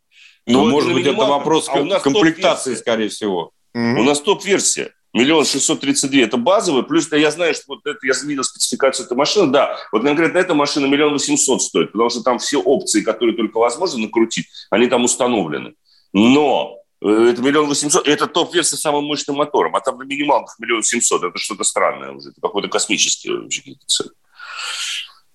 Ну, 0.47 0.63
ну 0.63 0.69
может 0.69 0.93
быть, 0.93 1.05
это 1.05 1.25
вопрос 1.25 1.67
а 1.67 1.99
комплектации, 1.99 2.75
скорее 2.75 3.09
всего. 3.09 3.51
Mm-hmm. 3.75 3.99
У 3.99 4.03
нас 4.03 4.21
топ-версия. 4.21 4.93
Миллион 5.15 5.45
шестьсот 5.45 5.79
тридцать 5.79 6.11
две– 6.11 6.23
это 6.25 6.35
базовый, 6.35 6.83
плюс 6.83 7.09
я 7.09 7.31
знаю, 7.31 7.53
что 7.53 7.63
вот 7.67 7.79
это, 7.85 7.97
я 8.03 8.13
видел 8.25 8.43
спецификацию 8.43 9.05
этой 9.05 9.15
машины, 9.15 9.49
да, 9.49 9.79
вот 9.93 10.03
конкретно 10.03 10.37
эта 10.39 10.53
машина 10.53 10.87
миллион 10.87 11.13
восемьсот 11.13 11.61
стоит, 11.61 11.93
потому 11.93 12.09
что 12.09 12.21
там 12.21 12.37
все 12.37 12.59
опции, 12.59 13.01
которые 13.01 13.35
только 13.37 13.57
возможно 13.57 13.99
накрутить, 13.99 14.47
они 14.69 14.87
там 14.87 15.05
установлены. 15.05 15.73
Но 16.11 16.79
Это 17.01 17.41
миллион 17.41 17.67
восемьсот. 17.67 18.07
Это 18.07 18.25
топ-версия 18.25 18.77
с 18.77 18.81
самым 18.81 19.05
мощным 19.05 19.35
мотором. 19.35 19.75
А 19.75 19.81
там 19.81 19.97
на 19.97 20.03
минималках 20.03 20.57
миллион 20.59 20.81
семьсот. 20.81 21.23
Это 21.23 21.37
что-то 21.37 21.63
странное 21.63 22.11
уже. 22.11 22.29
Это 22.29 22.41
какой-то 22.41 22.67
космический 22.67 23.29
вообще 23.29 23.75
цены. 23.85 24.09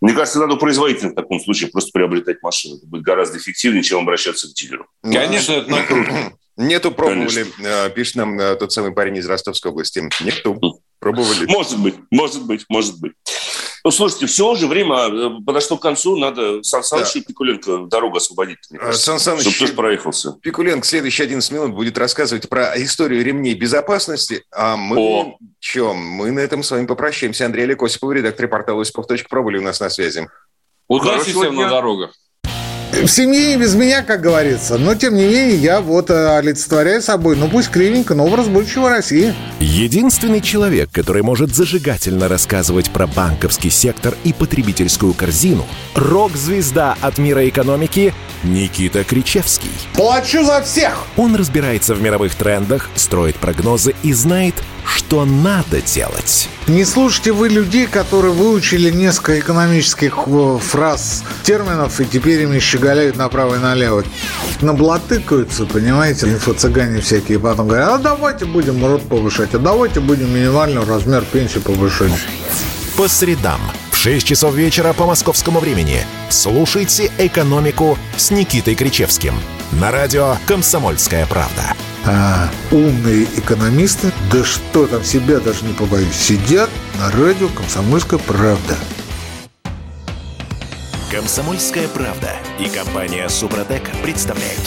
Мне 0.01 0.15
кажется, 0.15 0.41
надо 0.41 0.57
производительно 0.57 1.13
в 1.13 1.15
таком 1.15 1.39
случае 1.41 1.71
просто 1.71 1.91
приобретать 1.93 2.43
машину. 2.43 2.79
Это 2.79 2.87
будет 2.87 3.03
гораздо 3.03 3.39
эффективнее, 3.39 3.83
чем 3.83 4.01
обращаться 4.01 4.49
к 4.49 4.53
дилеру. 4.55 4.87
Конечно, 5.03 5.53
это 5.53 5.71
накрутка. 5.71 6.33
Нету, 6.61 6.93
пробовали, 6.93 7.45
Конечно. 7.45 7.91
пишет 7.91 8.17
нам 8.17 8.39
тот 8.59 8.73
самый 8.73 8.93
парень 8.93 9.17
из 9.17 9.27
Ростовской 9.27 9.71
области. 9.71 10.09
Нету, 10.21 10.83
пробовали. 10.99 11.47
Может 11.47 11.79
быть, 11.79 11.97
может 12.11 12.45
быть, 12.45 12.65
может 12.69 13.01
быть. 13.01 13.13
Ну, 13.83 13.91
слушайте, 13.91 14.27
все 14.27 14.51
уже 14.51 14.67
время 14.67 15.09
э, 15.09 15.31
подошло 15.45 15.79
к 15.79 15.83
концу. 15.83 16.17
Надо 16.17 16.63
Сан 16.63 16.83
Саныч 16.83 17.15
да. 17.15 17.21
и 17.21 17.23
Пикуленко 17.23 17.87
дорогу 17.87 18.19
освободить, 18.19 18.59
мне 18.69 18.79
кажется, 18.79 19.07
Сан 19.07 19.19
Саныч, 19.19 19.41
чтобы 19.41 19.59
тоже 19.59 19.73
проехался. 19.73 20.33
Пикуленко 20.43 20.87
следующие 20.87 21.25
11 21.25 21.51
минут 21.51 21.73
будет 21.73 21.97
рассказывать 21.97 22.49
про 22.49 22.75
историю 22.83 23.25
ремней 23.25 23.55
безопасности. 23.55 24.45
А 24.53 24.77
мы, 24.77 24.99
О. 24.99 25.39
чем? 25.61 25.97
Мы 25.97 26.31
на 26.31 26.41
этом 26.41 26.63
с 26.63 26.71
вами 26.71 26.85
попрощаемся. 26.87 27.47
Андрей 27.47 27.65
Олег 27.65 27.83
Осипов, 27.83 28.13
редактор 28.13 28.49
портала 28.49 28.83
Осипов.про 28.83 29.43
были 29.43 29.57
у 29.57 29.63
нас 29.63 29.81
на 29.81 29.89
связи. 29.89 30.29
Удачи 30.87 31.31
всем 31.31 31.55
на 31.55 31.69
дорогах. 31.69 32.13
В 32.93 33.09
семье 33.09 33.47
не 33.47 33.57
без 33.57 33.75
меня, 33.75 34.03
как 34.03 34.21
говорится. 34.21 34.77
Но, 34.77 34.95
тем 34.95 35.15
не 35.15 35.25
менее, 35.25 35.57
я 35.57 35.81
вот 35.81 36.11
э, 36.11 36.37
олицетворяю 36.37 37.01
собой, 37.01 37.37
ну 37.37 37.49
пусть 37.49 37.71
кривенько, 37.71 38.15
но 38.15 38.27
образ 38.27 38.49
будущего 38.49 38.91
России. 38.91 39.35
Единственный 39.61 40.41
человек, 40.41 40.91
который 40.91 41.23
может 41.23 41.55
зажигательно 41.55 42.29
рассказывать 42.29 42.91
про 42.91 43.07
банковский 43.07 43.71
сектор 43.71 44.15
и 44.25 44.33
потребительскую 44.33 45.15
корзину– 45.15 45.67
рок-звезда 45.95 46.97
от 47.01 47.19
мира 47.19 47.49
экономики 47.49 48.13
Никита 48.43 49.05
Кричевский. 49.05 49.71
Плачу 49.95 50.45
за 50.45 50.63
всех! 50.63 51.07
Он 51.17 51.37
разбирается 51.37 51.95
в 51.95 52.03
мировых 52.03 52.35
трендах, 52.35 52.89
строит 52.95 53.37
прогнозы 53.37 53.95
и 54.03 54.13
знает, 54.13 54.55
что 54.85 55.25
надо 55.25 55.81
делать. 55.83 56.49
Не 56.67 56.85
слушайте 56.85 57.33
вы 57.33 57.49
людей, 57.49 57.87
которые 57.87 58.33
выучили 58.33 58.91
несколько 58.91 59.39
экономических 59.39 60.19
э, 60.27 60.59
фраз, 60.61 61.25
терминов, 61.43 62.01
и 62.01 62.05
теперь 62.05 62.43
ими 62.43 62.59
щеголяют 62.81 63.17
направо 63.17 63.57
и 63.57 63.59
налево. 63.59 64.05
Наблатыкаются, 64.61 65.67
понимаете, 65.67 66.27
инфо-цыгане 66.27 67.01
всякие, 67.01 67.39
потом 67.39 67.69
говорят, 67.69 67.91
а 67.93 67.99
давайте 67.99 68.45
будем 68.47 68.85
рот 68.85 69.03
повышать, 69.03 69.55
а 69.55 69.59
давайте 69.59 70.01
будем 70.01 70.35
минимальный 70.35 70.83
размер 70.85 71.25
пенсии 71.31 71.59
повышать. 71.59 72.13
По 72.97 73.09
средам 73.09 73.61
в 73.91 73.97
6 73.97 74.27
часов 74.27 74.55
вечера 74.55 74.93
по 74.93 75.07
московскому 75.07 75.61
времени 75.61 76.05
слушайте 76.31 77.11
«Экономику» 77.19 77.99
с 78.17 78.31
Никитой 78.31 78.75
Кричевским 78.75 79.35
на 79.73 79.91
радио 79.91 80.37
«Комсомольская 80.47 81.27
правда» 81.27 81.75
а, 82.07 82.49
умные 82.71 83.25
экономисты, 83.37 84.11
да 84.33 84.43
что 84.43 84.87
там, 84.87 85.05
себя 85.05 85.39
даже 85.39 85.67
не 85.67 85.75
побоюсь, 85.75 86.15
сидят 86.15 86.71
на 86.99 87.11
радио 87.11 87.49
«Комсомольская 87.49 88.19
правда». 88.19 88.77
«Комсомольская 91.11 91.89
правда» 91.89 92.37
и 92.61 92.69
компания 92.69 93.29
«Супротек» 93.29 93.83
представляют. 94.01 94.61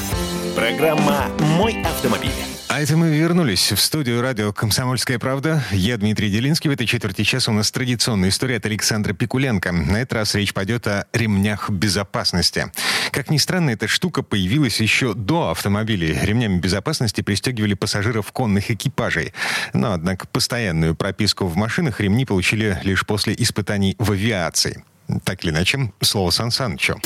Программа 0.58 1.30
«Мой 1.40 1.82
автомобиль». 1.84 2.34
А 2.68 2.82
это 2.82 2.98
мы 2.98 3.16
вернулись 3.16 3.72
в 3.72 3.80
студию 3.80 4.22
радио 4.22 4.52
«Комсомольская 4.52 5.20
правда». 5.20 5.64
Я 5.72 5.96
Дмитрий 5.96 6.30
Делинский. 6.30 6.70
В 6.70 6.74
этой 6.74 6.86
четверти 6.86 7.24
часа 7.24 7.50
у 7.50 7.54
нас 7.54 7.72
традиционная 7.72 8.28
история 8.28 8.58
от 8.58 8.66
Александра 8.66 9.14
Пикуленко. 9.14 9.72
На 9.72 10.02
этот 10.02 10.14
раз 10.14 10.36
речь 10.36 10.54
пойдет 10.54 10.86
о 10.86 11.08
ремнях 11.14 11.70
безопасности. 11.70 12.74
Как 13.12 13.30
ни 13.30 13.38
странно, 13.38 13.70
эта 13.70 13.88
штука 13.88 14.22
появилась 14.22 14.82
еще 14.82 15.14
до 15.14 15.52
автомобилей. 15.52 16.20
Ремнями 16.24 16.60
безопасности 16.60 17.22
пристегивали 17.22 17.74
пассажиров 17.74 18.34
конных 18.34 18.70
экипажей. 18.70 19.34
Но, 19.72 19.94
однако, 19.94 20.28
постоянную 20.28 20.94
прописку 20.94 21.46
в 21.46 21.56
машинах 21.56 22.02
ремни 22.02 22.26
получили 22.26 22.82
лишь 22.84 23.06
после 23.06 23.34
испытаний 23.34 23.96
в 23.98 24.12
авиации. 24.12 24.84
Так 25.24 25.44
или 25.44 25.52
иначе, 25.52 25.92
слово 26.02 26.32
Сан 26.32 26.52
Санычу. 26.52 27.00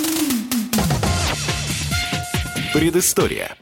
Предыстория. 2.74 3.56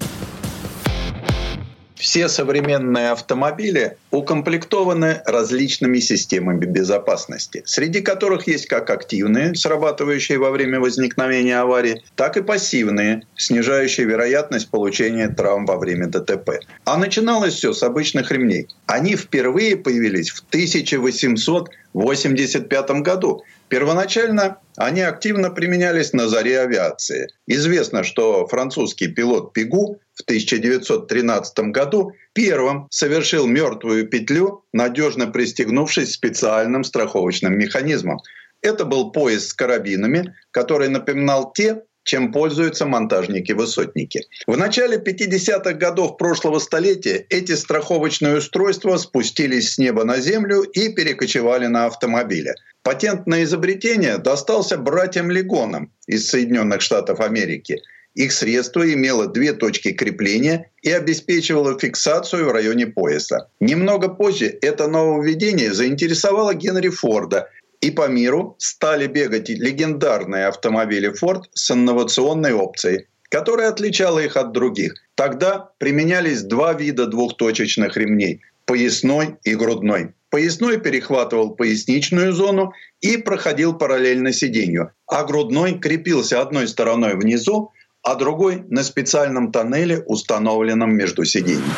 Все 2.15 2.29
современные 2.29 3.11
автомобили 3.11 3.97
укомплектованы 4.09 5.21
различными 5.25 5.99
системами 5.99 6.63
безопасности, 6.63 7.61
среди 7.65 7.99
которых 7.99 8.47
есть 8.47 8.67
как 8.67 8.89
активные, 8.89 9.53
срабатывающие 9.53 10.37
во 10.37 10.51
время 10.51 10.79
возникновения 10.79 11.59
аварии, 11.59 12.01
так 12.15 12.37
и 12.37 12.41
пассивные, 12.41 13.23
снижающие 13.35 14.07
вероятность 14.07 14.69
получения 14.69 15.27
травм 15.27 15.65
во 15.65 15.77
время 15.77 16.07
ДТП. 16.07 16.61
А 16.85 16.95
начиналось 16.95 17.55
все 17.55 17.73
с 17.73 17.83
обычных 17.83 18.31
ремней. 18.31 18.69
Они 18.85 19.17
впервые 19.17 19.75
появились 19.75 20.29
в 20.29 20.39
1885 20.47 22.91
году 23.01 23.43
Первоначально 23.67 24.57
они 24.77 25.01
активно 25.01 25.49
применялись 25.49 26.13
на 26.13 26.27
заре 26.27 26.59
авиации. 26.59 27.29
Известно, 27.47 28.03
что 28.03 28.47
французский 28.47 29.07
пилот 29.07 29.53
Пигу 29.53 29.99
в 30.15 30.21
1913 30.21 31.59
году 31.71 32.13
первым 32.33 32.87
совершил 32.89 33.47
мертвую 33.47 34.07
петлю, 34.07 34.63
надежно 34.73 35.27
пристегнувшись 35.27 36.13
специальным 36.13 36.83
страховочным 36.83 37.57
механизмом. 37.57 38.19
Это 38.61 38.85
был 38.85 39.11
пояс 39.11 39.49
с 39.49 39.53
карабинами, 39.53 40.33
который 40.51 40.89
напоминал 40.89 41.51
те, 41.53 41.83
чем 42.05 42.31
пользуются 42.31 42.85
монтажники-высотники. 42.85 44.21
В 44.47 44.55
начале 44.55 44.97
50-х 44.97 45.73
годов 45.73 46.17
прошлого 46.17 46.59
столетия 46.59 47.25
эти 47.29 47.53
страховочные 47.53 48.37
устройства 48.37 48.97
спустились 48.97 49.73
с 49.73 49.77
неба 49.77 50.05
на 50.05 50.19
землю 50.19 50.61
и 50.61 50.93
перекочевали 50.93 51.65
на 51.65 51.87
автомобили. 51.87 52.53
Патент 52.83 53.25
на 53.25 53.43
изобретение 53.43 54.19
достался 54.19 54.77
братьям 54.77 55.31
Легонам 55.31 55.91
из 56.05 56.29
Соединенных 56.29 56.81
Штатов 56.81 57.19
Америки. 57.19 57.81
Их 58.15 58.31
средство 58.31 58.91
имело 58.91 59.27
две 59.27 59.51
точки 59.53 59.91
крепления 59.91 60.71
и 60.81 60.89
обеспечивало 60.89 61.77
фиксацию 61.77 62.45
в 62.45 62.51
районе 62.51 62.87
пояса. 62.87 63.49
Немного 63.59 64.07
позже 64.07 64.57
это 64.61 64.87
нововведение 64.87 65.73
заинтересовало 65.73 66.53
Генри 66.53 66.89
Форда, 66.89 67.49
и 67.81 67.91
по 67.91 68.07
миру 68.07 68.55
стали 68.57 69.07
бегать 69.07 69.49
легендарные 69.49 70.47
автомобили 70.47 71.11
Ford 71.11 71.43
с 71.53 71.71
инновационной 71.71 72.53
опцией, 72.53 73.07
которая 73.29 73.69
отличала 73.69 74.19
их 74.19 74.37
от 74.37 74.53
других. 74.53 74.93
Тогда 75.15 75.71
применялись 75.77 76.41
два 76.41 76.73
вида 76.73 77.07
двухточечных 77.07 77.97
ремней– 77.97 78.41
поясной 78.65 79.35
и 79.43 79.55
грудной. 79.55 80.13
Поясной 80.29 80.79
перехватывал 80.79 81.51
поясничную 81.51 82.33
зону 82.33 82.73
и 83.01 83.17
проходил 83.17 83.73
параллельно 83.73 84.33
сиденью, 84.33 84.91
а 85.05 85.23
грудной 85.23 85.79
крепился 85.79 86.41
одной 86.41 86.67
стороной 86.67 87.15
внизу, 87.15 87.71
а 88.05 88.15
другой 88.15 88.63
на 88.69 88.83
специальном 88.83 89.51
тоннеле, 89.51 90.03
установленном 90.05 90.95
между 90.95 91.25
сиденьями. 91.25 91.73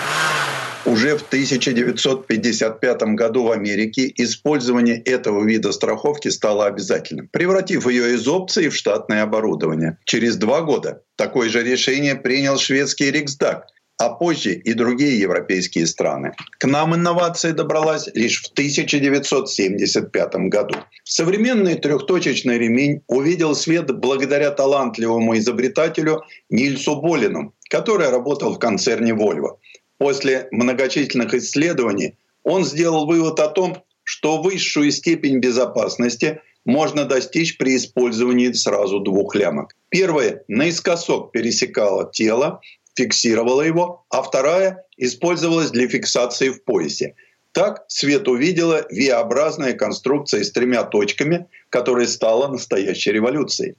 Уже 0.86 1.18
в 1.18 1.22
1955 1.22 3.02
году 3.16 3.44
в 3.44 3.52
Америке 3.52 4.12
использование 4.16 5.02
этого 5.02 5.44
вида 5.44 5.72
страховки 5.72 6.28
стало 6.30 6.66
обязательным, 6.66 7.30
превратив 7.30 7.88
ее 7.88 8.14
из 8.16 8.28
опции 8.28 8.70
в 8.70 8.76
штатное 8.76 9.24
оборудование. 9.24 9.98
Через 10.06 10.38
два 10.38 10.62
года 10.62 11.02
такое 11.16 11.50
же 11.50 11.64
решение 11.64 12.16
принял 12.16 12.58
шведский 12.58 13.12
Риксдаг, 13.12 13.66
а 13.98 14.10
позже 14.10 14.54
и 14.54 14.74
другие 14.74 15.20
европейские 15.20 15.88
страны. 15.88 16.34
К 16.60 16.66
нам 16.66 16.96
инновация 16.96 17.54
добралась 17.54 18.08
лишь 18.14 18.44
в 18.44 18.52
1975 18.52 20.36
году. 20.50 20.76
Современный 21.04 21.76
трехточечный 21.76 22.58
ремень 22.58 23.02
увидел 23.08 23.56
свет 23.56 23.88
благодаря 23.98 24.52
талантливому 24.52 25.38
изобретателю 25.38 26.24
Нильсу 26.50 27.02
Болину, 27.02 27.54
который 27.70 28.10
работал 28.10 28.54
в 28.54 28.60
концерне 28.60 29.14
Volvo. 29.14 29.58
После 29.98 30.48
многочисленных 30.52 31.34
исследований 31.34 32.18
он 32.44 32.66
сделал 32.66 33.08
вывод 33.08 33.40
о 33.40 33.48
том, 33.48 33.84
что 34.04 34.42
высшую 34.42 34.92
степень 34.92 35.40
безопасности 35.40 36.40
можно 36.66 37.06
достичь 37.06 37.58
при 37.58 37.78
использовании 37.78 38.52
сразу 38.52 39.00
двух 39.00 39.36
лямок. 39.36 39.76
Первая 39.90 40.44
наискосок 40.48 41.32
пересекала 41.32 42.12
тело, 42.12 42.62
фиксировала 42.98 43.62
его, 43.62 44.06
а 44.10 44.22
вторая 44.22 44.84
использовалась 44.98 45.72
для 45.72 45.88
фиксации 45.88 46.50
в 46.50 46.64
поясе. 46.64 47.14
Так 47.52 47.86
свет 47.88 48.28
увидела 48.28 48.86
V-образная 48.92 49.74
конструкция 49.74 50.44
с 50.44 50.52
тремя 50.52 50.84
точками, 50.84 51.48
которая 51.70 52.08
стала 52.08 52.48
настоящей 52.48 53.12
революцией. 53.12 53.76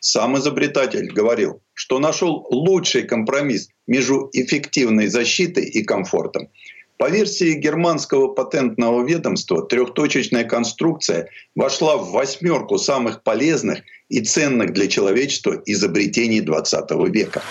Сам 0.00 0.36
изобретатель 0.36 1.12
говорил, 1.12 1.60
что 1.74 1.98
нашел 1.98 2.46
лучший 2.50 3.02
компромисс 3.02 3.68
между 3.86 4.28
эффективной 4.32 5.06
защитой 5.06 5.64
и 5.64 5.84
комфортом. 5.84 6.48
По 6.98 7.08
версии 7.10 7.54
германского 7.54 8.28
патентного 8.28 9.04
ведомства, 9.04 9.66
трехточечная 9.66 10.44
конструкция 10.44 11.28
вошла 11.54 11.96
в 11.96 12.10
восьмерку 12.10 12.78
самых 12.78 13.22
полезных 13.22 13.80
и 14.08 14.20
ценных 14.20 14.72
для 14.72 14.86
человечества 14.88 15.60
изобретений 15.66 16.40
20 16.40 16.90
века. 17.12 17.42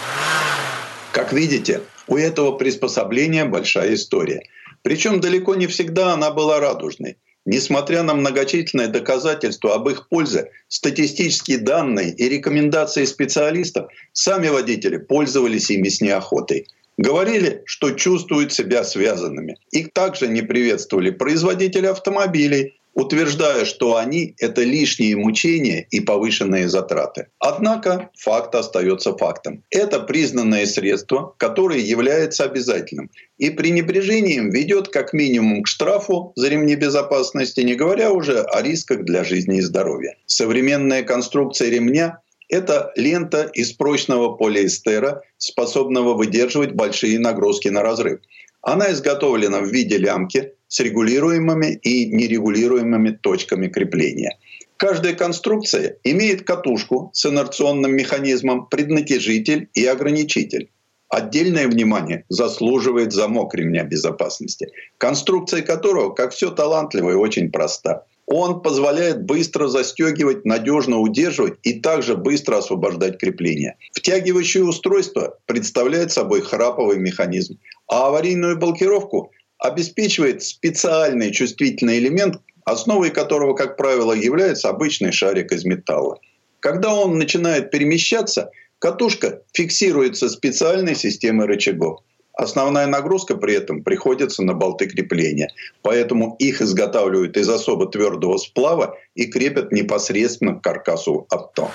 Как 1.12 1.34
видите, 1.34 1.82
У 2.07 2.18
этого 2.18 2.57
приспособления 2.57 3.45
большая 3.45 3.93
история. 3.93 4.43
Причем 4.82 5.22
далеко 5.22 5.55
не 5.55 5.68
всегда 5.68 6.14
она 6.14 6.32
была 6.32 6.59
радужной. 6.59 7.18
Несмотря 7.45 8.03
на 8.03 8.14
многочисленные 8.14 8.88
доказательства 8.88 9.76
об 9.76 9.89
их 9.89 10.09
пользе, 10.09 10.51
статистические 10.68 11.57
данные 11.57 12.14
и 12.14 12.30
рекомендации 12.30 13.05
специалистов, 13.05 13.89
сами 14.14 14.49
водители 14.49 14.97
пользовались 14.97 15.70
ими 15.70 15.89
с 15.89 16.01
неохотой. 16.01 16.68
Говорили, 16.97 17.64
что 17.66 17.91
чувствуют 17.91 18.53
себя 18.53 18.84
связанными. 18.84 19.57
Их 19.72 19.91
также 19.93 20.28
не 20.28 20.41
приветствовали 20.41 21.09
производители 21.09 21.88
автомобилей, 21.88 22.80
утверждая, 22.94 23.66
что 23.66 23.98
они– 23.98 24.36
это 24.38 24.64
лишние 24.64 25.16
мучения 25.16 25.88
и 25.89 26.00
повышенные 26.00 26.68
затраты. 26.68 27.28
Однако 27.39 28.10
факт 28.18 28.56
остается 28.56 29.16
фактом. 29.18 29.64
Это 29.70 30.00
признанное 30.00 30.66
средство, 30.66 31.34
которое 31.38 31.80
является 31.80 32.44
обязательным. 32.44 33.10
И 33.38 33.50
пренебрежение 33.50 34.36
им 34.36 34.50
ведет 34.52 34.89
как 34.89 35.14
минимум 35.14 35.64
к 35.64 35.68
штрафу 35.68 36.34
за 36.36 36.50
ремни 36.50 36.76
безопасности, 36.76 37.62
не 37.62 37.76
говоря 37.76 38.12
уже 38.12 38.42
о 38.42 38.62
рисках 38.62 39.04
для 39.04 39.24
жизни 39.24 39.58
и 39.58 39.62
здоровья. 39.62 40.16
Современная 40.26 41.04
конструкция 41.04 41.70
ремня 41.70 42.20
это 42.52 42.92
лента 42.98 43.50
из 43.54 43.72
прочного 43.72 44.36
полиэстера, 44.36 45.22
способного 45.38 46.16
выдерживать 46.16 46.74
большие 46.74 47.18
нагрузки 47.18 47.70
на 47.70 47.82
разрыв. 47.82 48.20
Она 48.62 48.92
изготовлена 48.92 49.62
в 49.62 49.72
виде 49.72 49.98
лямки 49.98 50.54
с 50.72 50.80
регулируемыми 50.80 51.80
и 51.84 52.05
нерегулируемыми 52.05 53.11
точками 53.11 53.67
крепления. 53.67 54.38
Каждая 54.78 55.13
конструкция 55.13 55.97
имеет 56.05 56.43
катушку 56.43 57.11
с 57.13 57.26
инерционным 57.26 57.93
механизмом, 57.93 58.67
преднатяжитель 58.67 59.67
и 59.74 59.86
ограничитель. 59.86 60.72
Отдельное 61.09 61.67
внимание 61.67 62.24
заслуживает 62.30 63.11
замок 63.11 63.53
ремня 63.53 63.84
безопасности, 63.84 64.69
конструкция 64.97 65.61
которого, 65.61 66.13
как 66.13 66.32
все 66.32 66.51
талантливо 66.51 67.11
и 67.11 67.15
очень 67.15 67.51
проста. 67.51 68.05
Он 68.26 68.61
позволяет 68.61 69.26
быстро 69.26 69.67
застегивать, 69.67 70.45
надежно 70.45 70.99
удерживать 70.99 71.55
и 71.63 71.82
также 71.82 72.15
быстро 72.15 72.59
освобождать 72.59 73.17
крепление. 73.17 73.76
Втягивающее 73.91 74.63
устройство 74.63 75.38
представляет 75.47 76.13
собой 76.13 76.39
храповый 76.39 76.97
механизм, 76.97 77.59
а 77.89 78.07
аварийную 78.07 78.57
блокировку 78.57 79.32
обеспечивает 79.62 80.41
специальный 80.43 81.32
чувствительный 81.32 81.99
элемент, 81.99 82.41
основой 82.66 83.12
которого, 83.12 83.53
как 83.53 83.78
правило, 83.78 84.12
является 84.12 84.70
обычный 84.70 85.12
шарик 85.12 85.51
из 85.51 85.64
металла. 85.64 86.20
Когда 86.59 86.93
он 86.93 87.18
начинает 87.18 87.72
перемещаться, 87.72 88.51
катушка 88.80 89.41
фиксируется 89.53 90.30
специальной 90.30 90.95
системой 90.95 91.45
рычагов. 91.45 92.01
Основная 92.34 92.88
нагрузка 92.88 93.36
при 93.36 93.53
этом 93.53 93.84
приходится 93.84 94.41
на 94.41 94.53
болты 94.53 94.88
крепления. 94.88 95.49
Поэтому 95.84 96.36
их 96.39 96.62
изготавливают 96.62 97.38
из 97.38 97.47
особо 97.49 97.88
твердого 97.88 98.38
сплава 98.38 98.97
и 99.16 99.28
крепят 99.28 99.72
непосредственно 99.72 100.55
к 100.55 100.64
каркасу 100.64 101.28
авто. 101.30 101.70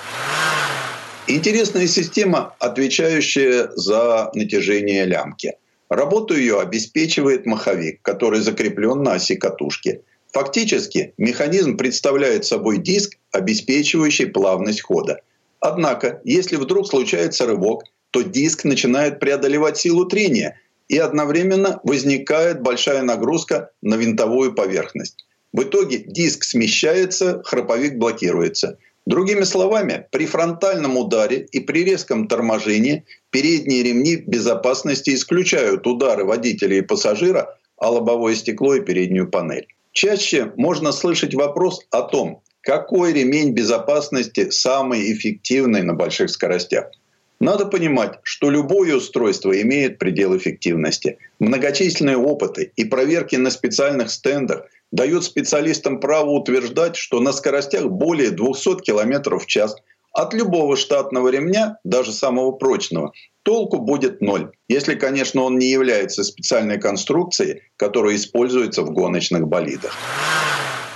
Интересная 1.27 1.87
система, 1.87 2.55
отвечающая 2.59 3.69
за 3.75 4.29
натяжение 4.33 5.05
лямки. 5.05 5.55
Работу 5.89 6.35
ее 6.35 6.59
обеспечивает 6.59 7.45
маховик, 7.45 8.01
который 8.01 8.41
закреплен 8.41 9.03
на 9.03 9.13
оси 9.13 9.35
катушки. 9.35 10.01
Фактически 10.33 11.13
механизм 11.17 11.77
представляет 11.77 12.45
собой 12.45 12.79
диск, 12.79 13.17
обеспечивающий 13.31 14.27
плавность 14.27 14.81
хода. 14.81 15.21
Однако, 15.59 16.21
если 16.23 16.57
вдруг 16.57 16.87
случается 16.87 17.45
рывок, 17.45 17.83
то 18.11 18.21
диск 18.21 18.65
начинает 18.65 19.19
преодолевать 19.19 19.77
силу 19.77 20.05
трения, 20.05 20.59
и 20.87 20.97
одновременно 20.97 21.79
возникает 21.83 22.61
большая 22.61 23.01
нагрузка 23.01 23.71
на 23.81 23.95
винтовую 23.95 24.53
поверхность. 24.53 25.25
В 25.53 25.63
итоге 25.63 25.97
диск 25.97 26.43
смещается, 26.43 27.41
храповик 27.43 27.97
блокируется. 27.97 28.77
Другими 29.07 29.45
словами, 29.45 30.05
при 30.11 30.25
фронтальном 30.25 30.97
ударе 30.97 31.47
и 31.53 31.61
при 31.61 31.85
резком 31.85 32.27
торможении 32.27 33.05
передние 33.29 33.81
ремни 33.81 34.17
безопасности 34.17 35.15
исключают 35.15 35.87
удары 35.87 36.25
водителя 36.25 36.79
и 36.79 36.81
пассажира, 36.81 37.57
а 37.77 37.89
лобовое 37.89 38.35
стекло 38.35 38.75
и 38.75 38.81
переднюю 38.81 39.29
панель. 39.29 39.67
Чаще 39.93 40.51
можно 40.57 40.91
слышать 40.91 41.33
вопрос 41.33 41.87
о 41.89 42.01
том, 42.01 42.41
какой 42.59 43.13
ремень 43.13 43.53
безопасности 43.53 44.49
самый 44.49 45.13
эффективный 45.13 45.83
на 45.83 45.93
больших 45.93 46.29
скоростях. 46.29 46.91
Надо 47.39 47.65
понимать, 47.65 48.19
что 48.23 48.49
любое 48.49 48.97
устройство 48.97 49.57
имеет 49.61 49.99
предел 49.99 50.35
эффективности. 50.35 51.17
Многочисленные 51.39 52.17
опыты 52.17 52.73
и 52.75 52.83
проверки 52.83 53.37
на 53.37 53.51
специальных 53.51 54.09
стендах 54.09 54.65
дают 54.91 55.23
специалистам 55.23 55.99
право 55.99 56.29
утверждать, 56.31 56.95
что 56.95 57.19
на 57.19 57.33
скоростях 57.33 57.85
более 57.85 58.31
200 58.31 58.81
км 58.81 59.37
в 59.37 59.45
час 59.45 59.75
от 60.13 60.33
любого 60.33 60.75
штатного 60.75 61.29
ремня, 61.29 61.77
даже 61.83 62.11
самого 62.11 62.51
прочного, 62.51 63.11
толку 63.43 63.77
будет 63.77 64.21
ноль. 64.21 64.51
Если, 64.67 64.95
конечно, 64.95 65.43
он 65.43 65.59
не 65.59 65.69
является 65.69 66.23
специальной 66.23 66.79
конструкцией, 66.79 67.61
которая 67.75 68.15
используется 68.15 68.81
в 68.81 68.91
гоночных 68.91 69.47
болидах. 69.47 69.95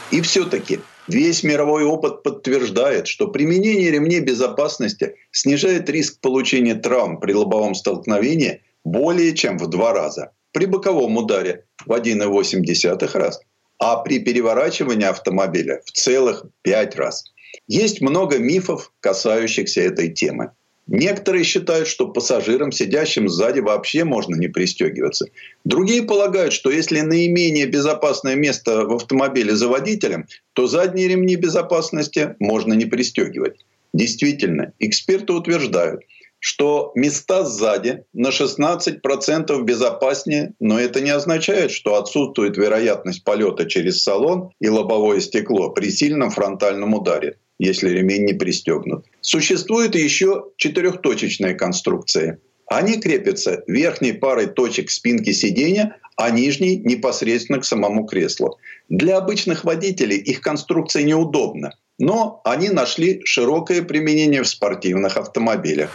И 0.10 0.22
все-таки 0.22 0.80
Весь 1.08 1.44
мировой 1.44 1.84
опыт 1.84 2.24
подтверждает, 2.24 3.08
что 3.08 3.28
применение 3.28 3.92
ремней 3.92 4.20
безопасности 4.20 5.16
снижает 5.32 5.90
риск 5.90 6.22
получения 6.22 6.76
травм 6.76 7.20
при 7.20 7.34
лобовом 7.34 7.76
столкновении 7.76 8.62
более 8.84 9.34
чем 9.34 9.58
в 9.58 9.68
два 9.68 9.94
раза. 9.94 10.32
При 10.54 10.66
боковом 10.66 11.18
ударе 11.18 11.66
в 11.86 11.92
1,8 11.92 13.18
раз, 13.18 13.42
а 13.82 13.98
при 13.98 14.20
переворачивании 14.20 15.08
автомобиля 15.08 15.82
в 15.86 15.92
целых 15.92 16.46
5 16.62 16.96
раз. 16.98 17.26
Есть 17.68 18.00
много 18.00 18.38
мифов, 18.38 18.94
касающихся 19.00 19.82
этой 19.82 20.10
темы. 20.10 20.52
Некоторые 20.86 21.44
считают, 21.44 21.88
что 21.88 22.08
пассажирам, 22.08 22.72
сидящим 22.72 23.28
сзади, 23.28 23.60
вообще 23.60 24.04
можно 24.04 24.36
не 24.36 24.50
пристегиваться. 24.50 25.26
Другие 25.66 26.04
полагают, 26.04 26.54
что 26.54 26.70
если 26.70 27.02
наименее 27.02 27.66
безопасное 27.66 28.36
место 28.36 28.86
в 28.86 28.94
автомобиле 28.94 29.56
за 29.56 29.68
водителем, 29.68 30.28
то 30.54 30.68
задние 30.68 31.08
ремни 31.08 31.36
безопасности 31.36 32.36
можно 32.40 32.74
не 32.74 32.86
пристегивать. 32.86 33.66
Действительно, 33.94 34.74
эксперты 34.80 35.34
утверждают, 35.34 36.02
что 36.42 36.92
места 36.96 37.46
сзади 37.46 38.04
на 38.14 38.30
16% 38.30 39.62
безопаснее, 39.62 40.54
но 40.60 40.80
это 40.80 41.00
не 41.00 41.12
означает, 41.12 41.72
что 41.72 41.96
отсутствует 41.96 42.58
вероятность 42.58 43.24
полета 43.24 43.70
через 43.70 44.02
салон 44.04 44.50
и 44.60 44.68
лобовое 44.68 45.20
стекло 45.20 45.70
при 45.70 45.92
сильном 45.92 46.32
фронтальном 46.32 46.96
ударе 46.96 47.38
если 47.64 47.92
ремень 47.92 48.26
не 48.26 48.34
пристегнут. 48.34 49.06
Существует 49.22 49.94
еще 49.94 50.46
четырехточечная 50.58 51.54
конструкция. 51.54 52.40
Они 52.66 53.00
крепятся 53.00 53.64
верхней 53.68 54.14
парой 54.14 54.48
точек 54.48 54.90
спинки 54.90 55.32
сиденья, 55.32 55.98
а 56.18 56.32
нижней 56.32 56.78
непосредственно 56.78 57.60
к 57.60 57.66
самому 57.66 58.06
креслу. 58.08 58.58
Для 58.90 59.18
обычных 59.18 59.64
водителей 59.64 60.18
их 60.18 60.42
конструкция 60.42 61.04
неудобна, 61.04 61.76
но 62.02 62.42
они 62.44 62.70
нашли 62.70 63.22
широкое 63.26 63.84
применение 63.84 64.42
в 64.42 64.48
спортивных 64.48 65.18
автомобилях. 65.18 65.92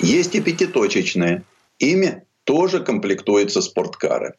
Есть 0.00 0.34
и 0.34 0.40
пятиточечные. 0.40 1.44
Ими 1.78 2.24
тоже 2.42 2.80
комплектуются 2.80 3.62
спорткары. 3.62 4.34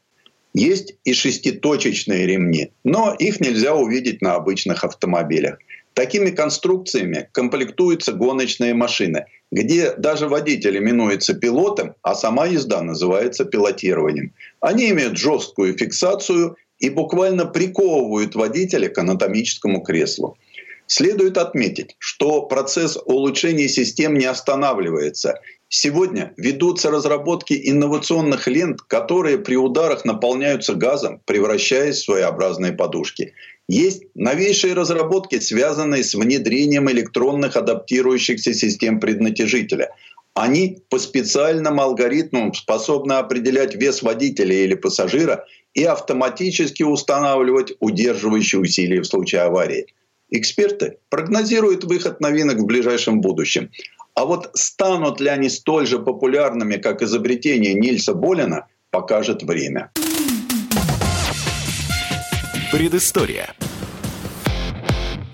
Есть 0.54 0.96
и 1.06 1.14
шеститочечные 1.14 2.28
ремни, 2.28 2.74
но 2.84 3.16
их 3.18 3.40
нельзя 3.40 3.74
увидеть 3.74 4.22
на 4.22 4.36
обычных 4.36 4.84
автомобилях. 4.84 5.60
Такими 5.94 6.30
конструкциями 6.30 7.30
комплектуются 7.32 8.12
гоночные 8.12 8.74
машины, 8.74 9.28
где 9.50 9.94
даже 9.94 10.28
водитель 10.28 10.78
именуется 10.78 11.36
пилотом, 11.36 11.96
а 12.02 12.16
сама 12.16 12.48
езда 12.48 12.82
называется 12.82 13.46
пилотированием. 13.46 14.34
Они 14.60 14.90
имеют 14.90 15.18
жесткую 15.18 15.78
фиксацию 15.78 16.58
и 16.84 16.90
буквально 16.90 17.46
приковывают 17.46 18.36
водителя 18.36 18.90
к 18.90 18.98
анатомическому 18.98 19.82
креслу. 19.82 20.38
Следует 20.86 21.38
отметить, 21.38 21.96
что 21.98 22.42
процесс 22.42 22.98
улучшения 23.06 23.70
систем 23.70 24.16
не 24.16 24.26
останавливается. 24.26 25.40
Сегодня 25.70 26.34
ведутся 26.36 26.92
разработки 26.92 27.58
инновационных 27.72 28.48
лент, 28.50 28.82
которые 28.82 29.38
при 29.38 29.56
ударах 29.56 30.04
наполняются 30.04 30.76
газом, 30.76 31.22
превращаясь 31.24 32.00
в 32.00 32.04
своеобразные 32.04 32.74
подушки. 32.74 33.34
Есть 33.70 34.04
новейшие 34.14 34.74
разработки, 34.74 35.40
связанные 35.40 36.04
с 36.04 36.14
внедрением 36.14 36.92
электронных 36.92 37.56
адаптирующихся 37.56 38.54
систем 38.54 39.00
преднатяжителя. 39.00 39.92
Они 40.36 40.80
по 40.90 40.98
специальным 40.98 41.80
алгоритмам 41.80 42.54
способны 42.54 43.14
определять 43.14 43.76
вес 43.76 44.02
водителя 44.02 44.56
или 44.56 44.74
пассажира 44.74 45.46
и 45.76 45.84
автоматически 45.84 46.82
устанавливать 46.82 47.74
удерживающие 47.80 48.60
усилия 48.60 49.02
в 49.02 49.06
случае 49.06 49.42
аварии. 49.42 49.86
Эксперты 50.30 50.98
прогнозируют 51.10 51.84
выход 51.84 52.20
новинок 52.20 52.58
в 52.58 52.66
ближайшем 52.66 53.22
будущем. 53.22 53.70
А 54.16 54.26
вот 54.26 54.50
станут 54.56 55.20
ли 55.22 55.30
они 55.30 55.50
столь 55.50 55.86
же 55.86 56.00
популярными, 56.00 56.78
как 56.78 57.04
изобретение 57.04 57.76
Нильса 57.76 58.16
Болина, 58.16 58.68
покажет 58.90 59.44
время. 59.44 59.92
Предыстория. 62.72 63.54